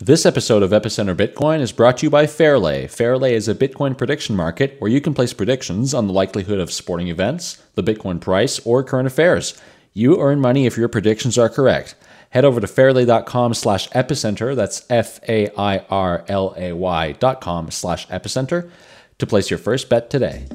This 0.00 0.24
episode 0.24 0.62
of 0.62 0.70
Epicenter 0.70 1.16
Bitcoin 1.16 1.58
is 1.58 1.72
brought 1.72 1.96
to 1.98 2.06
you 2.06 2.10
by 2.10 2.28
Fairlay. 2.28 2.86
Fairlay 2.86 3.34
is 3.34 3.48
a 3.48 3.54
Bitcoin 3.54 3.98
prediction 3.98 4.36
market 4.36 4.76
where 4.78 4.88
you 4.88 5.00
can 5.00 5.12
place 5.12 5.32
predictions 5.32 5.92
on 5.92 6.06
the 6.06 6.12
likelihood 6.12 6.60
of 6.60 6.72
sporting 6.72 7.08
events, 7.08 7.60
the 7.74 7.82
Bitcoin 7.82 8.20
price, 8.20 8.60
or 8.60 8.84
current 8.84 9.08
affairs. 9.08 9.60
You 9.94 10.20
earn 10.20 10.40
money 10.40 10.66
if 10.66 10.76
your 10.76 10.86
predictions 10.86 11.36
are 11.36 11.48
correct. 11.48 11.96
Head 12.30 12.44
over 12.44 12.60
to 12.60 12.68
fairlay.com 12.68 13.54
slash 13.54 13.88
epicenter, 13.88 14.54
that's 14.54 14.86
F-A-I-R-L-A-Y 14.88 15.42
dot 17.12 17.40
com 17.40 17.72
slash 17.72 18.06
epicenter, 18.06 18.70
to 19.18 19.26
place 19.26 19.50
your 19.50 19.58
first 19.58 19.88
bet 19.88 20.10
today. 20.10 20.46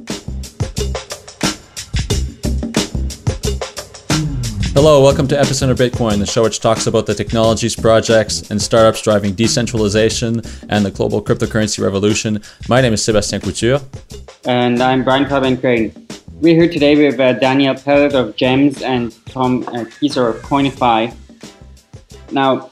Hello, 4.76 5.04
welcome 5.04 5.28
to 5.28 5.36
Epicenter 5.36 5.76
Bitcoin, 5.76 6.18
the 6.18 6.26
show 6.26 6.42
which 6.42 6.60
talks 6.60 6.88
about 6.88 7.06
the 7.06 7.14
technologies, 7.14 7.76
projects, 7.76 8.50
and 8.50 8.60
startups 8.60 9.04
driving 9.04 9.36
decentralization 9.36 10.42
and 10.68 10.84
the 10.84 10.89
global 10.89 11.24
cryptocurrency 11.24 11.80
revolution. 11.84 12.42
My 12.68 12.82
name 12.82 12.92
is 12.92 13.06
Sebastien 13.06 13.39
Couture. 13.39 13.80
And 14.46 14.82
I'm 14.82 15.04
Brian 15.04 15.30
Fabian 15.30 15.57
Crain. 15.57 16.07
We're 16.42 16.56
here 16.56 16.68
today 16.68 16.96
with 16.96 17.20
uh, 17.20 17.33
Daniel 17.33 17.75
Peled 17.75 18.16
of 18.16 18.36
Gems 18.36 18.82
and 18.82 19.16
Tom 19.28 19.61
uh, 19.68 19.82
of 19.82 20.42
Coinify. 20.42 21.16
Now, 22.32 22.71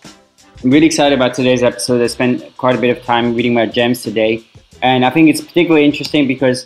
I'm 0.64 0.72
really 0.72 0.88
excited 0.88 1.16
about 1.16 1.36
today's 1.36 1.62
episode. 1.62 2.02
I 2.02 2.08
spent 2.08 2.58
quite 2.58 2.76
a 2.76 2.82
bit 2.82 2.98
of 2.98 3.04
time 3.04 3.36
reading 3.36 3.56
about 3.56 3.76
Gems 3.76 4.02
today. 4.02 4.44
And 4.82 5.06
I 5.06 5.12
think 5.12 5.30
it's 5.30 5.42
particularly 5.42 5.86
interesting 5.86 6.28
because 6.28 6.66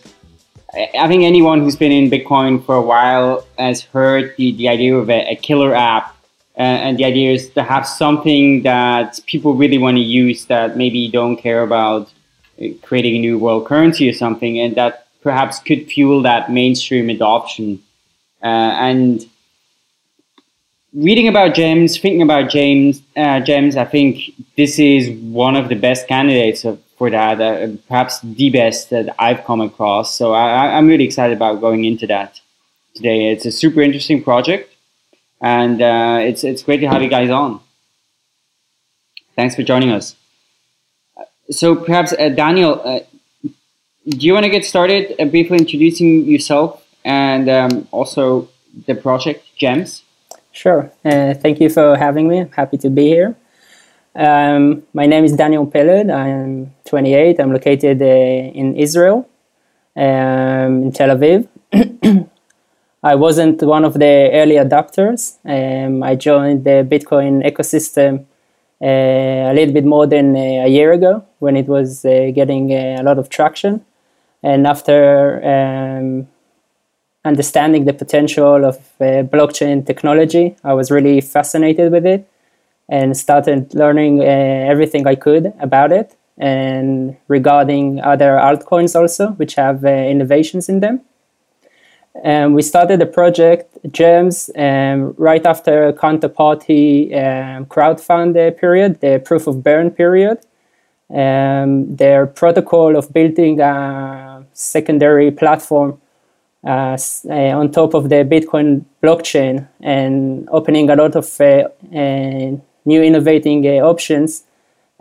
I 0.76 1.08
think 1.08 1.24
anyone 1.24 1.62
who's 1.62 1.76
been 1.76 1.92
in 1.92 2.10
Bitcoin 2.10 2.64
for 2.66 2.76
a 2.76 2.82
while 2.82 3.46
has 3.58 3.82
heard 3.82 4.36
the, 4.38 4.52
the 4.54 4.68
idea 4.68 4.96
of 4.96 5.10
a, 5.10 5.32
a 5.32 5.36
killer 5.36 5.74
app. 5.74 6.16
Uh, 6.58 6.62
and 6.62 6.98
the 6.98 7.06
idea 7.06 7.32
is 7.32 7.50
to 7.50 7.64
have 7.64 7.86
something 7.86 8.64
that 8.64 9.20
people 9.26 9.56
really 9.56 9.78
want 9.78 9.98
to 9.98 10.02
use 10.02 10.46
that 10.46 10.78
maybe 10.78 11.10
don't 11.10 11.38
care 11.38 11.62
about 11.64 12.12
uh, 12.62 12.68
creating 12.82 13.16
a 13.18 13.20
new 13.20 13.38
world 13.38 13.66
currency 13.66 14.10
or 14.10 14.14
something, 14.14 14.60
and 14.60 14.76
that 14.76 15.08
perhaps 15.22 15.60
could 15.60 15.88
fuel 15.88 16.22
that 16.22 16.52
mainstream 16.52 17.10
adoption. 17.10 17.82
Uh, 18.42 18.46
and 18.90 19.26
reading 20.94 21.28
about 21.28 21.54
gems, 21.54 21.98
thinking 21.98 22.22
about 22.22 22.50
James 22.50 23.02
uh, 23.18 23.40
gems, 23.42 23.76
I 23.76 23.86
think 23.86 24.32
this 24.56 24.80
is 24.80 25.10
one 25.22 25.56
of 25.56 25.68
the 25.68 25.76
best 25.76 26.08
candidates 26.08 26.64
of, 26.64 26.80
for 26.98 27.10
that, 27.10 27.42
uh, 27.42 27.68
perhaps 27.88 28.20
the 28.22 28.50
best 28.50 28.90
that 28.90 29.14
I've 29.20 29.44
come 29.44 29.62
across. 29.62 30.16
So 30.16 30.34
I, 30.34 30.78
am 30.78 30.88
really 30.88 31.04
excited 31.04 31.36
about 31.36 31.62
going 31.62 31.86
into 31.86 32.08
that 32.08 32.40
today. 32.94 33.32
It's 33.32 33.46
a 33.46 33.52
super 33.52 33.82
interesting 33.82 34.24
project, 34.24 34.74
and 35.42 35.82
uh, 35.82 36.20
it's 36.22 36.44
it's 36.44 36.64
great 36.64 36.80
to 36.82 36.88
have 36.88 37.02
you 37.02 37.10
guys 37.10 37.30
on. 37.30 37.60
Thanks 39.36 39.56
for 39.56 39.64
joining 39.64 39.92
us. 39.92 40.16
So 41.52 41.76
perhaps 41.76 42.14
uh, 42.14 42.30
Daniel, 42.30 42.82
uh, 42.84 43.00
do 43.44 44.26
you 44.26 44.34
want 44.34 44.46
to 44.46 44.50
get 44.50 44.66
started 44.66 45.16
uh, 45.20 45.26
briefly 45.26 45.58
introducing 45.58 46.26
yourself 46.26 46.86
and 47.04 47.50
um, 47.50 47.88
also 47.92 48.48
the 48.88 48.96
project 48.96 49.46
Gems? 49.58 50.04
Sure. 50.52 50.92
Uh, 51.04 51.34
thank 51.34 51.60
you 51.60 51.70
for 51.70 51.98
having 51.98 52.28
me. 52.30 52.40
I'm 52.40 52.52
happy 52.52 52.78
to 52.78 52.90
be 52.90 53.08
here. 53.08 53.36
Um, 54.16 54.84
my 54.94 55.08
name 55.08 55.26
is 55.26 55.34
Daniel 55.34 55.68
Peled. 55.68 56.10
I'm 56.10 56.74
28. 56.86 57.38
I'm 57.38 57.52
located 57.52 58.02
uh, 58.02 58.06
in 58.06 58.78
Israel, 58.78 59.28
um, 59.98 60.84
in 60.84 60.92
Tel 60.94 61.10
Aviv. 61.10 61.50
I 63.04 63.16
wasn't 63.16 63.62
one 63.62 63.84
of 63.84 63.96
the 63.96 64.30
early 64.32 64.56
adopters. 64.56 65.38
Um, 65.44 66.02
I 66.02 66.16
joined 66.16 66.64
the 66.64 66.88
Bitcoin 66.90 67.46
ecosystem 67.46 68.26
uh, 68.82 69.52
a 69.52 69.54
little 69.54 69.74
bit 69.74 69.84
more 69.84 70.08
than 70.08 70.34
uh, 70.34 70.64
a 70.64 70.68
year 70.70 70.94
ago 70.94 71.26
when 71.40 71.58
it 71.58 71.68
was 71.68 72.06
uh, 72.06 72.32
getting 72.34 72.72
uh, 72.72 73.02
a 73.02 73.04
lot 73.04 73.20
of 73.20 73.28
traction. 73.28 73.84
And 74.42 74.66
after 74.66 75.44
um, 75.44 76.30
understanding 77.26 77.84
the 77.84 77.94
potential 77.94 78.64
of 78.64 78.80
blockchain 79.00 79.86
technology, 79.86 80.56
I 80.64 80.74
was 80.74 80.90
really 80.90 81.20
fascinated 81.20 81.92
with 81.92 82.06
it 82.06 82.30
and 82.90 83.16
started 83.18 83.74
learning 83.74 84.20
uh, 84.22 84.24
everything 84.24 85.08
I 85.08 85.16
could 85.16 85.54
about 85.60 85.92
it 85.92 86.16
and 86.38 87.16
regarding 87.28 88.02
other 88.02 88.32
altcoins 88.32 88.96
also, 89.00 89.30
which 89.32 89.56
have 89.56 89.86
uh, 89.86 89.90
innovations 89.90 90.70
in 90.70 90.82
them. 90.82 91.02
And 92.24 92.56
we 92.56 92.62
started 92.62 93.00
the 93.00 93.06
project 93.06 93.78
Gems 93.92 94.50
um, 94.56 95.14
right 95.18 95.46
after 95.46 95.92
counterparty 95.94 97.12
um, 97.14 97.66
crowdfund 97.66 98.58
period, 98.58 99.02
the 99.02 99.22
proof 99.24 99.48
of 99.48 99.64
burn 99.64 99.92
period. 99.92 100.40
Um, 101.14 101.96
their 101.96 102.26
protocol 102.26 102.96
of 102.96 103.14
building 103.14 103.62
a 103.62 104.44
secondary 104.54 105.30
platform 105.30 106.02
uh, 106.66 106.98
uh, 107.30 107.34
on 107.34 107.72
top 107.72 107.94
of 107.94 108.10
the 108.10 108.24
Bitcoin 108.26 108.86
blockchain 109.04 109.68
and 109.82 110.50
opening 110.52 110.90
a 110.90 110.96
lot 110.96 111.16
of 111.16 111.40
uh, 111.40 111.68
uh 111.96 112.58
new 112.86 113.02
innovating 113.02 113.66
uh, 113.66 113.84
options 113.84 114.44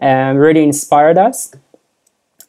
um, 0.00 0.37
really 0.37 0.62
inspired 0.62 1.19
us. 1.19 1.55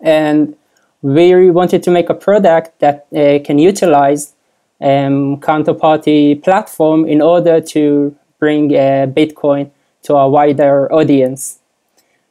And 0.02 0.56
we 1.02 1.52
wanted 1.52 1.84
to 1.84 1.92
make 1.92 2.10
a 2.10 2.14
product 2.14 2.80
that 2.80 3.08
uh, 3.16 3.40
can 3.44 3.60
utilize 3.60 4.34
um, 4.82 5.40
counterparty 5.40 6.42
platform 6.44 7.06
in 7.06 7.22
order 7.22 7.62
to 7.62 8.16
bring 8.40 8.76
uh, 8.76 9.08
Bitcoin 9.08 9.72
to 10.04 10.16
a 10.16 10.28
wider 10.28 10.92
audience. 10.92 11.60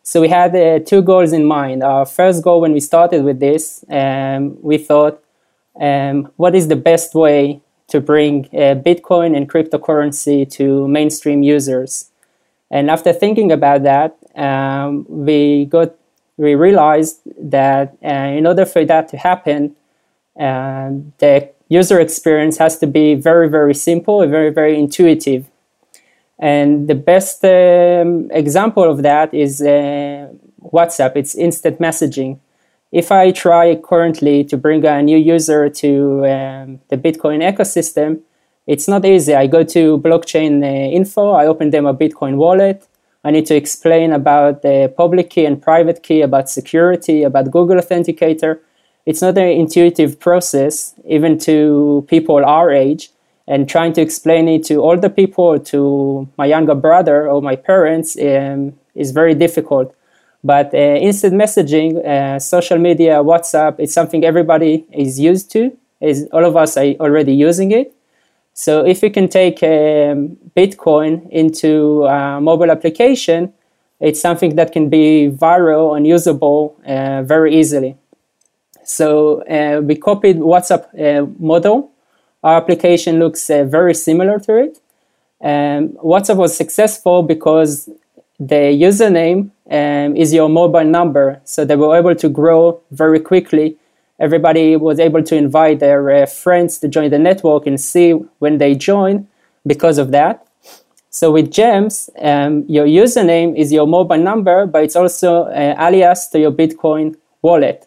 So 0.03 0.21
we 0.21 0.29
had 0.29 0.55
uh, 0.55 0.81
two 0.81 1.03
goals 1.03 1.33
in 1.33 1.45
mind. 1.45 1.83
Our 1.83 2.05
first 2.05 2.43
goal 2.43 2.61
when 2.61 2.73
we 2.73 2.81
started 2.81 3.25
with 3.25 3.41
this, 3.41 3.85
um, 3.89 4.59
we 4.61 4.77
thought, 4.77 5.23
um, 5.81 6.31
what 6.37 6.55
is 6.55 6.69
the 6.69 6.77
best 6.77 7.15
way 7.15 7.61
to 7.89 8.01
bring 8.01 8.47
uh, 8.53 8.75
Bitcoin 8.75 9.37
and 9.37 9.49
cryptocurrency 9.49 10.49
to 10.53 10.87
mainstream 10.89 11.43
users? 11.43 12.11
And 12.71 12.91
after 12.91 13.13
thinking 13.13 13.53
about 13.53 13.83
that, 13.85 14.17
um, 14.35 15.07
we 15.09 15.67
got 15.67 15.95
we 16.37 16.55
realized 16.57 17.21
that 17.39 17.97
uh, 18.05 18.09
in 18.09 18.47
order 18.47 18.67
for 18.67 18.85
that 18.85 19.09
to 19.09 19.17
happen, 19.17 19.77
uh, 20.39 20.91
the 21.19 21.51
user 21.69 22.01
experience 22.01 22.59
has 22.59 22.79
to 22.79 22.87
be 22.87 23.15
very 23.15 23.49
very 23.49 23.75
simple 23.75 24.27
very 24.27 24.51
very 24.51 24.79
intuitive. 24.79 25.47
And 26.39 26.89
the 26.89 26.97
best 26.97 27.45
um, 27.45 28.29
example 28.33 28.83
of 28.83 29.03
that 29.03 29.33
is 29.33 29.63
uh, 29.63 30.29
WhatsApp. 30.73 31.17
It's 31.17 31.35
instant 31.37 31.79
messaging. 31.79 32.41
If 32.91 33.13
I 33.13 33.31
try 33.31 33.77
currently 33.77 34.45
to 34.45 34.57
bring 34.57 34.85
a 34.85 35.03
new 35.03 35.17
user 35.17 35.69
to 35.69 36.27
um, 36.27 36.81
the 36.89 36.97
Bitcoin 36.97 37.41
ecosystem, 37.43 38.21
it's 38.67 38.89
not 38.89 39.05
easy. 39.05 39.35
I 39.35 39.47
go 39.47 39.63
to 39.63 39.99
blockchain 39.99 40.63
uh, 40.63 40.91
info, 40.91 41.33
I 41.33 41.47
open 41.47 41.71
them 41.71 41.87
a 41.87 41.95
Bitcoin 41.95 42.37
wallet. 42.37 42.87
I 43.25 43.31
need 43.31 43.47
to 43.47 43.55
explain 43.55 44.13
about 44.13 44.63
the 44.63 44.93
public 44.97 45.31
key 45.31 45.47
and 45.47 45.61
private 45.61 46.03
key, 46.03 46.21
about 46.21 46.51
security, 46.51 47.23
about 47.23 47.51
Google 47.51 47.77
Authenticator. 47.77 48.59
It's 49.07 49.23
not 49.23 49.39
an 49.39 49.49
intuitive 49.49 50.21
process, 50.21 50.95
even 51.07 51.39
to 51.41 52.07
people 52.09 52.45
our 52.45 52.71
age. 52.71 53.11
And 53.47 53.69
trying 53.69 53.93
to 53.95 54.01
explain 54.01 54.49
it 54.49 54.65
to 54.65 54.83
older 54.83 55.11
people, 55.11 55.59
to 55.59 56.29
my 56.39 56.47
younger 56.47 56.75
brother 56.75 57.29
or 57.29 57.43
my 57.43 57.57
parents, 57.57 58.17
um, 58.19 58.75
is 58.95 59.11
very 59.11 59.35
difficult. 59.35 59.95
But 60.43 60.75
uh, 60.75 60.79
instant 60.79 61.35
messaging, 61.35 62.05
uh, 62.05 62.39
social 62.39 62.79
media, 62.79 63.23
WhatsApp, 63.23 63.77
it's 63.79 63.93
something 63.93 64.25
everybody 64.25 64.87
is 64.93 65.21
used 65.21 65.51
to. 65.53 65.77
Is 66.01 66.29
all 66.33 66.45
of 66.45 66.57
us 66.57 66.77
are 66.77 66.95
already 67.01 67.35
using 67.35 67.71
it. 67.73 67.94
So 68.55 68.87
if 68.87 69.03
you 69.03 69.11
can 69.11 69.29
take 69.29 69.63
um, 69.65 70.37
Bitcoin 70.57 71.29
into 71.31 72.05
a 72.05 72.41
mobile 72.41 72.71
application, 72.71 73.53
it's 73.99 74.21
something 74.21 74.55
that 74.55 74.71
can 74.71 74.89
be 74.89 75.29
viral 75.29 75.97
and 75.97 76.07
usable 76.07 76.77
uh, 76.87 77.23
very 77.25 77.57
easily. 77.57 77.97
So 78.85 79.43
uh, 79.43 79.81
we 79.81 79.97
copied 79.97 80.37
WhatsApp 80.37 80.85
uh, 80.95 81.27
model. 81.39 81.91
Our 82.45 82.57
application 82.57 83.19
looks 83.19 83.51
uh, 83.51 83.65
very 83.65 83.95
similar 83.95 84.39
to 84.41 84.57
it. 84.57 84.79
Um, 85.43 85.89
WhatsApp 86.05 86.37
was 86.37 86.57
successful 86.57 87.23
because 87.23 87.89
the 88.39 88.71
username 88.89 89.51
um, 89.71 90.17
is 90.17 90.33
your 90.33 90.49
mobile 90.49 90.85
number, 90.85 91.41
so 91.45 91.65
they 91.65 91.77
were 91.77 91.97
able 91.97 92.15
to 92.15 92.29
grow 92.29 92.81
very 92.91 93.19
quickly 93.19 93.77
everybody 94.25 94.77
was 94.77 94.99
able 94.99 95.23
to 95.23 95.37
invite 95.37 95.79
their 95.81 96.11
uh, 96.11 96.27
friends 96.27 96.79
to 96.79 96.89
join 96.89 97.11
the 97.11 97.19
network 97.19 97.67
and 97.67 97.81
see 97.81 98.13
when 98.39 98.59
they 98.59 98.75
join 98.75 99.29
because 99.67 99.99
of 99.99 100.11
that. 100.13 100.47
So 101.11 101.31
with 101.31 101.53
Gems, 101.53 102.11
um, 102.21 102.65
your 102.67 102.87
username 102.87 103.57
is 103.57 103.73
your 103.73 103.87
mobile 103.87 104.19
number, 104.19 104.67
but 104.67 104.83
it's 104.83 104.97
also 104.97 105.45
uh, 105.45 105.77
alias 105.79 106.27
to 106.29 106.41
your 106.41 106.51
Bitcoin 106.51 107.15
wallet. 107.43 107.87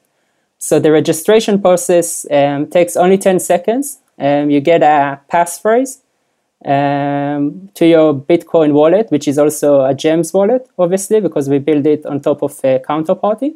So 0.59 0.79
the 0.79 0.91
registration 0.91 1.61
process 1.61 2.25
um, 2.31 2.67
takes 2.67 2.95
only 2.95 3.17
10 3.17 3.39
seconds. 3.39 3.99
Um, 4.17 4.49
you 4.49 4.61
get 4.61 4.81
a 4.81 5.19
passphrase, 5.31 5.99
um, 6.65 7.69
to 7.75 7.85
your 7.85 8.13
Bitcoin 8.13 8.73
wallet, 8.73 9.11
which 9.11 9.27
is 9.27 9.37
also 9.37 9.83
a 9.85 9.93
GEMS 9.93 10.33
wallet, 10.33 10.67
obviously, 10.77 11.21
because 11.21 11.49
we 11.49 11.59
build 11.59 11.85
it 11.85 12.05
on 12.05 12.19
top 12.19 12.41
of 12.41 12.59
a 12.63 12.79
counterparty. 12.79 13.55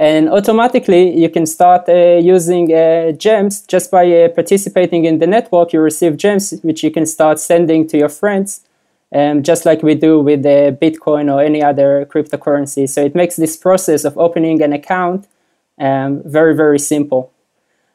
And 0.00 0.30
automatically, 0.30 1.14
you 1.14 1.28
can 1.28 1.44
start 1.44 1.86
uh, 1.86 2.16
using 2.16 2.72
uh, 2.72 3.12
gems 3.12 3.60
just 3.60 3.90
by 3.90 4.10
uh, 4.10 4.28
participating 4.30 5.04
in 5.04 5.18
the 5.18 5.26
network. 5.26 5.74
You 5.74 5.82
receive 5.82 6.16
gems, 6.16 6.54
which 6.62 6.82
you 6.82 6.90
can 6.90 7.04
start 7.04 7.38
sending 7.38 7.86
to 7.88 7.98
your 7.98 8.08
friends, 8.08 8.62
um, 9.14 9.42
just 9.42 9.66
like 9.66 9.82
we 9.82 9.94
do 9.94 10.18
with 10.18 10.46
uh, 10.46 10.72
Bitcoin 10.80 11.30
or 11.30 11.42
any 11.42 11.62
other 11.62 12.08
cryptocurrency. 12.10 12.88
So 12.88 13.04
it 13.04 13.14
makes 13.14 13.36
this 13.36 13.58
process 13.58 14.06
of 14.06 14.16
opening 14.16 14.62
an 14.62 14.72
account 14.72 15.28
um, 15.78 16.22
very, 16.24 16.56
very 16.56 16.78
simple. 16.78 17.30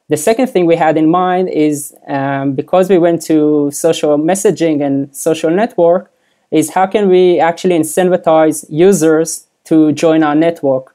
The 0.07 0.17
second 0.17 0.51
thing 0.51 0.67
we 0.67 0.75
had 0.75 0.97
in 0.97 1.09
mind 1.09 1.49
is 1.49 1.95
um, 2.07 2.53
because 2.53 2.87
we 2.87 2.99
went 2.99 3.23
to 3.23 3.71
social 3.71 4.19
messaging 4.19 4.85
and 4.85 5.15
social 5.15 5.49
network, 5.49 6.11
is 6.51 6.69
how 6.69 6.85
can 6.85 7.09
we 7.09 7.39
actually 7.39 7.79
incentivize 7.79 8.63
users 8.69 9.47
to 9.63 9.91
join 9.91 10.21
our 10.21 10.35
network? 10.35 10.94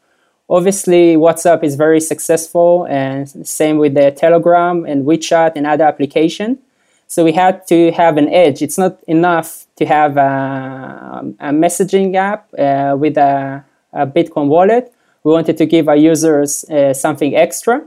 Obviously, 0.50 1.14
WhatsApp 1.14 1.62
is 1.62 1.76
very 1.76 2.00
successful, 2.00 2.84
and 2.90 3.46
same 3.46 3.78
with 3.78 3.94
the 3.94 4.10
Telegram 4.10 4.84
and 4.84 5.06
WeChat 5.06 5.52
and 5.54 5.64
other 5.64 5.84
application. 5.84 6.58
So 7.06 7.22
we 7.24 7.30
had 7.30 7.68
to 7.68 7.92
have 7.92 8.16
an 8.16 8.28
edge. 8.28 8.60
It's 8.60 8.76
not 8.76 8.98
enough 9.06 9.66
to 9.76 9.86
have 9.86 10.16
a, 10.16 11.24
a 11.38 11.50
messaging 11.50 12.16
app 12.16 12.52
uh, 12.58 12.96
with 12.98 13.16
a, 13.16 13.64
a, 13.92 14.06
Bitcoin 14.08 14.48
wallet. 14.48 14.92
We 15.22 15.32
wanted 15.32 15.56
to 15.56 15.66
give 15.66 15.88
our 15.88 15.96
users 15.96 16.64
uh, 16.64 16.94
something 16.94 17.36
extra. 17.36 17.86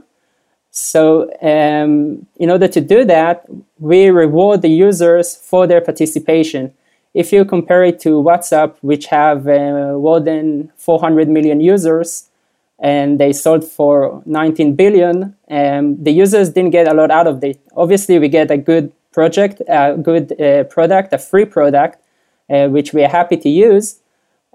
So 0.70 1.30
um, 1.42 2.26
in 2.36 2.50
order 2.50 2.68
to 2.68 2.80
do 2.80 3.04
that, 3.04 3.44
we 3.78 4.08
reward 4.08 4.62
the 4.62 4.70
users 4.70 5.36
for 5.36 5.66
their 5.66 5.82
participation. 5.82 6.72
If 7.12 7.30
you 7.30 7.44
compare 7.44 7.84
it 7.84 8.00
to 8.00 8.22
WhatsApp, 8.22 8.76
which 8.80 9.06
have 9.06 9.46
uh, 9.46 9.98
more 9.98 10.20
than 10.20 10.72
400 10.76 11.28
million 11.28 11.60
users, 11.60 12.30
and 12.78 13.18
they 13.18 13.32
sold 13.32 13.64
for 13.64 14.22
19 14.26 14.74
billion. 14.74 15.36
Um, 15.50 16.02
the 16.02 16.12
users 16.12 16.50
didn't 16.50 16.70
get 16.70 16.88
a 16.88 16.94
lot 16.94 17.10
out 17.10 17.26
of 17.26 17.42
it. 17.44 17.60
Obviously, 17.76 18.18
we 18.18 18.28
get 18.28 18.50
a 18.50 18.56
good 18.56 18.92
project, 19.12 19.62
a 19.68 19.96
good 19.96 20.38
uh, 20.40 20.64
product, 20.64 21.12
a 21.12 21.18
free 21.18 21.44
product, 21.44 22.02
uh, 22.50 22.68
which 22.68 22.92
we 22.92 23.04
are 23.04 23.08
happy 23.08 23.36
to 23.36 23.48
use. 23.48 24.00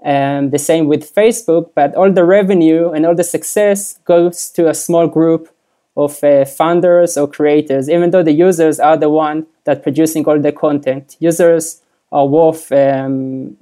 Um, 0.04 0.50
the 0.50 0.58
same 0.58 0.86
with 0.86 1.14
Facebook, 1.14 1.70
but 1.74 1.94
all 1.94 2.10
the 2.10 2.24
revenue 2.24 2.90
and 2.90 3.04
all 3.04 3.14
the 3.14 3.24
success 3.24 3.98
goes 4.04 4.50
to 4.50 4.68
a 4.68 4.74
small 4.74 5.06
group 5.06 5.50
of 5.96 6.22
uh, 6.24 6.44
founders 6.44 7.16
or 7.16 7.28
creators, 7.28 7.90
even 7.90 8.10
though 8.10 8.22
the 8.22 8.32
users 8.32 8.80
are 8.80 8.96
the 8.96 9.10
one 9.10 9.46
that 9.64 9.82
producing 9.82 10.24
all 10.26 10.40
the 10.40 10.52
content. 10.52 11.16
Users 11.20 11.82
are 12.12 12.26
worth 12.26 12.72
um, 12.72 13.56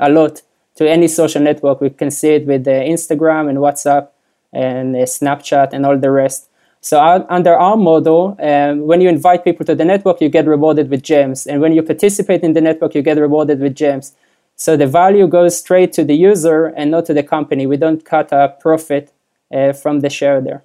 a 0.00 0.08
lot 0.08 0.42
to 0.76 0.88
any 0.88 1.08
social 1.08 1.42
network. 1.42 1.80
We 1.80 1.90
can 1.90 2.10
see 2.10 2.30
it 2.30 2.46
with 2.46 2.64
Instagram 2.66 3.48
and 3.48 3.58
WhatsApp 3.58 4.08
and 4.52 4.96
uh, 4.96 5.00
Snapchat 5.00 5.72
and 5.72 5.86
all 5.86 5.98
the 5.98 6.10
rest. 6.10 6.48
So 6.80 7.00
under 7.28 7.54
our 7.54 7.76
model, 7.76 8.36
um, 8.40 8.86
when 8.88 9.00
you 9.00 9.08
invite 9.08 9.44
people 9.44 9.64
to 9.66 9.74
the 9.74 9.84
network, 9.84 10.20
you 10.20 10.28
get 10.28 10.46
rewarded 10.46 10.90
with 10.90 11.04
gems, 11.04 11.46
and 11.46 11.60
when 11.60 11.72
you 11.72 11.82
participate 11.82 12.42
in 12.42 12.54
the 12.54 12.60
network, 12.60 12.96
you 12.96 13.02
get 13.02 13.18
rewarded 13.18 13.60
with 13.60 13.76
gems. 13.76 14.14
So 14.56 14.76
the 14.76 14.88
value 14.88 15.28
goes 15.28 15.56
straight 15.56 15.92
to 15.92 16.04
the 16.04 16.16
user 16.16 16.66
and 16.66 16.90
not 16.90 17.06
to 17.06 17.14
the 17.14 17.22
company. 17.22 17.66
We 17.66 17.76
don't 17.76 18.04
cut 18.04 18.32
a 18.32 18.56
profit 18.60 19.12
uh, 19.54 19.72
from 19.72 20.00
the 20.00 20.10
share 20.10 20.40
there. 20.40 20.62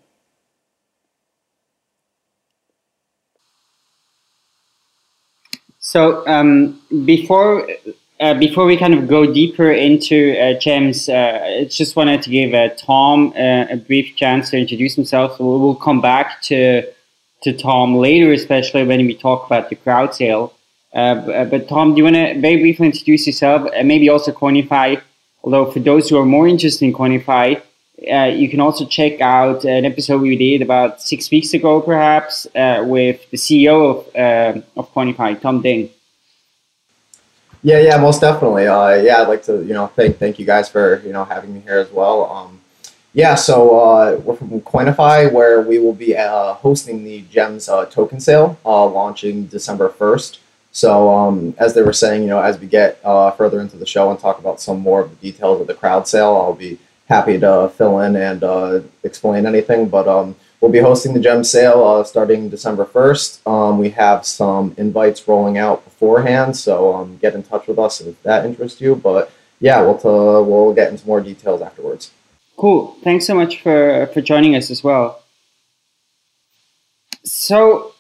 So 5.79 6.27
um, 6.27 6.81
before 7.05 7.67
uh, 8.19 8.33
before 8.33 8.65
we 8.65 8.75
kind 8.75 8.93
of 8.93 9.07
go 9.07 9.31
deeper 9.31 9.71
into 9.71 10.35
uh, 10.39 10.59
Gems, 10.59 11.07
uh, 11.07 11.59
I 11.59 11.65
just 11.65 11.95
wanted 11.95 12.23
to 12.23 12.29
give 12.29 12.53
uh, 12.53 12.69
Tom 12.69 13.31
uh, 13.35 13.67
a 13.69 13.77
brief 13.77 14.15
chance 14.15 14.49
to 14.49 14.57
introduce 14.57 14.95
himself. 14.95 15.39
We'll, 15.39 15.59
we'll, 15.59 15.75
come 15.75 16.01
back 16.01 16.41
to 16.43 16.83
to 17.43 17.53
Tom 17.53 17.95
later, 17.95 18.31
especially 18.33 18.83
when 18.83 19.05
we 19.05 19.13
talk 19.13 19.45
about 19.45 19.69
the 19.69 19.75
crowd 19.75 20.15
sale. 20.15 20.53
Uh, 20.91 21.45
but 21.45 21.67
Tom, 21.67 21.93
do 21.93 21.99
you 21.99 22.03
want 22.05 22.15
to 22.15 22.39
very 22.39 22.57
briefly 22.57 22.87
introduce 22.87 23.27
yourself 23.27 23.69
and 23.75 23.87
maybe 23.87 24.09
also 24.09 24.31
Coinify? 24.31 24.99
Although 25.43 25.71
for 25.71 25.79
those 25.79 26.09
who 26.09 26.17
are 26.17 26.25
more 26.25 26.47
interested 26.47 26.85
in 26.85 26.93
Coinify, 26.93 27.61
you 27.99 28.49
can 28.49 28.59
also 28.59 28.87
check 28.87 29.21
out 29.21 29.63
an 29.65 29.85
episode 29.85 30.21
we 30.21 30.35
did 30.35 30.63
about 30.63 30.99
six 30.99 31.29
weeks 31.29 31.53
ago, 31.53 31.79
perhaps, 31.79 32.47
with 32.55 33.29
the 33.29 33.37
CEO 33.37 33.99
of, 34.15 34.63
of 34.75 34.91
Coinify, 34.95 35.39
Tom 35.39 35.61
Ding. 35.61 35.91
Yeah, 37.63 37.79
yeah, 37.79 37.97
most 37.97 38.21
definitely. 38.21 38.67
Uh, 38.67 38.95
yeah, 38.95 39.21
I'd 39.21 39.27
like 39.27 39.43
to, 39.43 39.63
you 39.63 39.73
know, 39.73 39.87
thank 39.87 40.17
thank 40.17 40.39
you 40.39 40.45
guys 40.45 40.69
for 40.69 41.01
you 41.05 41.11
know 41.11 41.25
having 41.25 41.53
me 41.53 41.59
here 41.61 41.79
as 41.79 41.91
well. 41.91 42.31
Um, 42.31 42.61
yeah, 43.13 43.33
so 43.35 43.79
uh, 43.79 44.21
we're 44.23 44.35
from 44.35 44.61
Coinify, 44.61 45.31
where 45.31 45.61
we 45.61 45.79
will 45.79 45.93
be 45.93 46.15
uh, 46.15 46.53
hosting 46.53 47.03
the 47.03 47.21
Gems 47.31 47.67
uh, 47.67 47.85
token 47.85 48.19
sale, 48.19 48.57
uh, 48.63 48.85
launching 48.85 49.47
December 49.47 49.89
first. 49.89 50.39
So 50.71 51.11
um, 51.11 51.55
as 51.57 51.73
they 51.73 51.81
were 51.81 51.93
saying, 51.93 52.21
you 52.21 52.27
know, 52.27 52.39
as 52.39 52.59
we 52.59 52.67
get 52.67 52.99
uh, 53.03 53.31
further 53.31 53.59
into 53.59 53.77
the 53.77 53.87
show 53.87 54.11
and 54.11 54.19
talk 54.19 54.37
about 54.37 54.61
some 54.61 54.79
more 54.79 55.01
of 55.01 55.09
the 55.09 55.31
details 55.31 55.59
of 55.59 55.65
the 55.65 55.73
crowd 55.73 56.07
sale, 56.07 56.35
I'll 56.35 56.53
be 56.53 56.77
happy 57.09 57.39
to 57.39 57.71
fill 57.75 58.01
in 58.01 58.15
and 58.15 58.43
uh, 58.43 58.81
explain 59.03 59.47
anything. 59.47 59.89
But 59.89 60.07
um, 60.07 60.35
We'll 60.59 60.71
be 60.71 60.79
hosting 60.79 61.13
the 61.13 61.19
gem 61.19 61.43
sale 61.43 61.83
uh, 61.83 62.03
starting 62.03 62.49
December 62.49 62.85
1st. 62.85 63.47
Um, 63.47 63.77
we 63.77 63.89
have 63.91 64.25
some 64.25 64.73
invites 64.77 65.27
rolling 65.27 65.57
out 65.57 65.83
beforehand, 65.83 66.57
so 66.57 66.95
um, 66.95 67.17
get 67.17 67.35
in 67.35 67.43
touch 67.43 67.67
with 67.67 67.77
us 67.77 68.01
if 68.01 68.21
that 68.23 68.45
interests 68.45 68.81
you. 68.81 68.95
But 68.95 69.31
yeah, 69.59 69.81
we'll, 69.81 69.97
t- 69.97 70.49
we'll 70.49 70.73
get 70.73 70.91
into 70.91 71.05
more 71.05 71.21
details 71.21 71.61
afterwards. 71.61 72.11
Cool. 72.57 72.97
Thanks 73.03 73.27
so 73.27 73.35
much 73.35 73.61
for, 73.61 74.09
for 74.13 74.21
joining 74.21 74.55
us 74.55 74.71
as 74.71 74.83
well. 74.83 75.21
So 77.23 77.93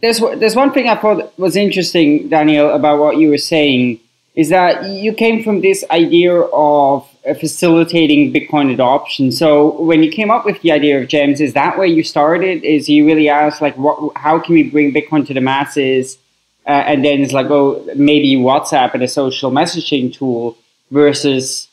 there's, 0.00 0.20
there's 0.20 0.56
one 0.56 0.72
thing 0.72 0.88
I 0.88 0.96
thought 0.96 1.38
was 1.38 1.54
interesting, 1.54 2.30
Daniel, 2.30 2.70
about 2.70 2.98
what 2.98 3.18
you 3.18 3.28
were 3.28 3.38
saying 3.38 4.00
is 4.34 4.48
that 4.48 4.84
you 4.84 5.12
came 5.12 5.42
from 5.42 5.60
this 5.60 5.84
idea 5.90 6.34
of 6.34 7.04
uh, 7.04 7.11
facilitating 7.22 8.32
Bitcoin 8.32 8.72
adoption. 8.72 9.30
So 9.30 9.80
when 9.80 10.02
you 10.02 10.10
came 10.10 10.30
up 10.30 10.44
with 10.44 10.60
the 10.62 10.72
idea 10.72 11.00
of 11.00 11.08
gems, 11.08 11.40
is 11.40 11.52
that 11.54 11.78
where 11.78 11.86
you 11.86 12.02
started? 12.02 12.64
Is 12.64 12.88
you 12.88 13.06
really 13.06 13.28
asked 13.28 13.62
like, 13.62 13.76
what? 13.76 14.16
How 14.16 14.38
can 14.38 14.54
we 14.54 14.64
bring 14.64 14.92
Bitcoin 14.92 15.26
to 15.28 15.34
the 15.34 15.40
masses? 15.40 16.18
Uh, 16.66 16.70
and 16.70 17.04
then 17.04 17.20
it's 17.22 17.32
like, 17.32 17.46
oh, 17.50 17.84
maybe 17.96 18.36
WhatsApp 18.36 18.94
and 18.94 19.02
a 19.02 19.08
social 19.08 19.50
messaging 19.50 20.12
tool 20.12 20.56
versus 20.90 21.68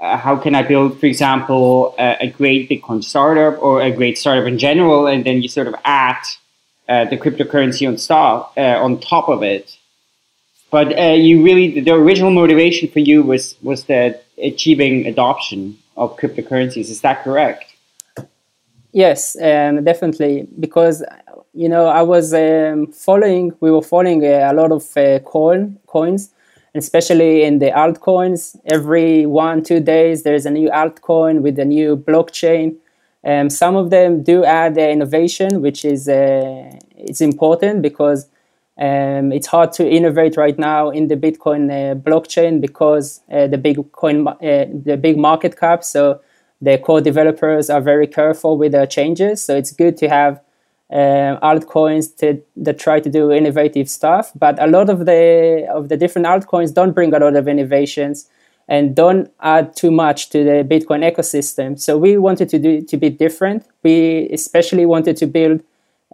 uh, 0.00 0.16
how 0.18 0.36
can 0.36 0.54
I 0.54 0.62
build, 0.62 1.00
for 1.00 1.06
example, 1.06 1.94
a, 1.98 2.16
a, 2.20 2.26
great 2.26 2.68
Bitcoin 2.68 3.02
startup 3.02 3.62
or 3.62 3.80
a 3.80 3.90
great 3.90 4.18
startup 4.18 4.46
in 4.46 4.58
general, 4.58 5.06
and 5.06 5.24
then 5.24 5.40
you 5.40 5.48
sort 5.48 5.66
of 5.68 5.74
add 5.84 6.18
uh, 6.86 7.06
the 7.06 7.16
cryptocurrency 7.16 7.88
on 7.88 7.96
top 7.96 8.52
uh, 8.58 8.84
on 8.84 9.00
top 9.00 9.30
of 9.30 9.42
it. 9.42 9.78
But 10.70 10.98
uh, 10.98 11.12
you 11.12 11.42
really, 11.42 11.80
the 11.80 11.94
original 11.94 12.30
motivation 12.30 12.90
for 12.90 12.98
you 12.98 13.22
was 13.22 13.56
was 13.62 13.84
the 13.84 14.20
achieving 14.42 15.06
adoption 15.06 15.78
of 15.96 16.16
cryptocurrencies. 16.16 16.90
Is 16.90 17.00
that 17.00 17.22
correct? 17.24 17.64
Yes, 18.92 19.36
um, 19.40 19.84
definitely. 19.84 20.48
Because 20.58 21.04
you 21.56 21.70
know, 21.70 21.86
I 21.86 22.02
was 22.02 22.34
um, 22.34 22.92
following. 22.92 23.52
We 23.60 23.70
were 23.70 23.82
following 23.82 24.22
a, 24.24 24.50
a 24.50 24.52
lot 24.52 24.72
of 24.72 24.84
uh, 24.96 25.20
coin 25.20 25.78
coins, 25.86 26.30
especially 26.74 27.44
in 27.44 27.58
the 27.58 27.70
altcoins. 27.70 28.56
Every 28.66 29.24
one 29.24 29.62
two 29.62 29.80
days, 29.80 30.22
there's 30.22 30.44
a 30.44 30.50
new 30.50 30.68
altcoin 30.68 31.40
with 31.40 31.58
a 31.58 31.64
new 31.64 31.96
blockchain. 31.96 32.76
Um, 33.24 33.48
some 33.50 33.74
of 33.74 33.90
them 33.90 34.22
do 34.22 34.44
add 34.44 34.78
uh, 34.78 34.82
innovation, 34.82 35.62
which 35.62 35.84
is 35.84 36.08
uh, 36.08 36.70
it's 36.96 37.22
important 37.22 37.80
because 37.82 38.28
um, 38.78 39.32
it's 39.32 39.46
hard 39.46 39.72
to 39.72 39.88
innovate 39.88 40.36
right 40.36 40.58
now 40.58 40.90
in 40.90 41.08
the 41.08 41.16
Bitcoin 41.16 41.70
uh, 41.70 41.94
blockchain 41.94 42.60
because 42.60 43.22
uh, 43.32 43.46
the 43.46 43.56
big 43.56 43.90
coin, 43.92 44.28
uh, 44.28 44.34
the 44.40 44.98
big 45.00 45.16
market 45.16 45.58
cap. 45.58 45.82
So 45.82 46.20
the 46.60 46.76
core 46.78 47.00
developers 47.00 47.70
are 47.70 47.80
very 47.80 48.06
careful 48.06 48.58
with 48.58 48.72
their 48.72 48.86
changes. 48.86 49.42
So 49.42 49.56
it's 49.56 49.72
good 49.72 49.96
to 49.98 50.08
have 50.08 50.42
uh, 50.90 51.38
altcoins 51.42 52.14
to, 52.18 52.42
that 52.56 52.78
try 52.78 53.00
to 53.00 53.08
do 53.08 53.32
innovative 53.32 53.88
stuff. 53.88 54.32
But 54.34 54.62
a 54.62 54.66
lot 54.66 54.90
of 54.90 55.06
the 55.06 55.66
of 55.72 55.88
the 55.88 55.96
different 55.96 56.26
altcoins 56.26 56.74
don't 56.74 56.92
bring 56.92 57.14
a 57.14 57.18
lot 57.18 57.34
of 57.34 57.48
innovations 57.48 58.28
and 58.68 58.94
don't 58.94 59.30
add 59.40 59.74
too 59.74 59.90
much 59.90 60.28
to 60.30 60.44
the 60.44 60.66
Bitcoin 60.68 61.02
ecosystem. 61.10 61.78
So 61.78 61.96
we 61.96 62.18
wanted 62.18 62.48
to 62.50 62.58
do 62.58 62.82
to 62.82 62.96
be 62.98 63.08
different. 63.08 63.66
We 63.82 64.28
especially 64.30 64.84
wanted 64.84 65.16
to 65.18 65.26
build 65.26 65.62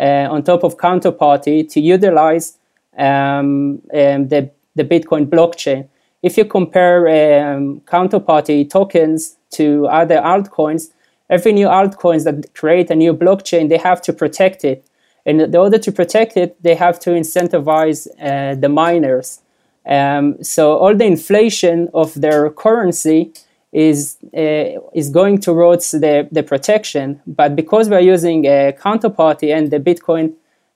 on 0.04 0.42
top 0.42 0.64
of 0.64 0.76
Counterparty 0.76 1.68
to 1.70 1.80
utilize 1.80 2.58
um, 2.98 3.80
um, 3.94 4.28
the, 4.28 4.50
the 4.74 4.84
Bitcoin 4.84 5.26
blockchain. 5.26 5.88
If 6.22 6.36
you 6.36 6.44
compare 6.44 7.54
um, 7.54 7.80
Counterparty 7.80 8.68
tokens 8.68 9.36
to 9.52 9.86
other 9.86 10.16
altcoins, 10.16 10.90
every 11.28 11.52
new 11.52 11.66
altcoins 11.66 12.24
that 12.24 12.54
create 12.54 12.90
a 12.90 12.94
new 12.94 13.14
blockchain, 13.14 13.68
they 13.68 13.78
have 13.78 14.02
to 14.02 14.12
protect 14.12 14.64
it. 14.64 14.86
And 15.24 15.40
in 15.40 15.56
order 15.56 15.78
to 15.78 15.92
protect 15.92 16.36
it, 16.36 16.62
they 16.62 16.74
have 16.74 16.98
to 17.00 17.10
incentivize 17.10 18.06
uh, 18.20 18.54
the 18.54 18.68
miners. 18.68 19.40
Um, 19.86 20.42
so 20.42 20.76
all 20.76 20.94
the 20.94 21.04
inflation 21.04 21.88
of 21.94 22.14
their 22.14 22.50
currency 22.50 23.32
is 23.72 24.18
uh, 24.36 24.80
is 24.94 25.08
going 25.10 25.38
towards 25.38 25.90
the, 25.92 26.28
the 26.30 26.42
protection. 26.42 27.20
But 27.26 27.56
because 27.56 27.88
we're 27.88 28.00
using 28.00 28.44
a 28.46 28.72
counterparty 28.78 29.54
and 29.54 29.70
the 29.70 29.80
Bitcoin 29.80 30.34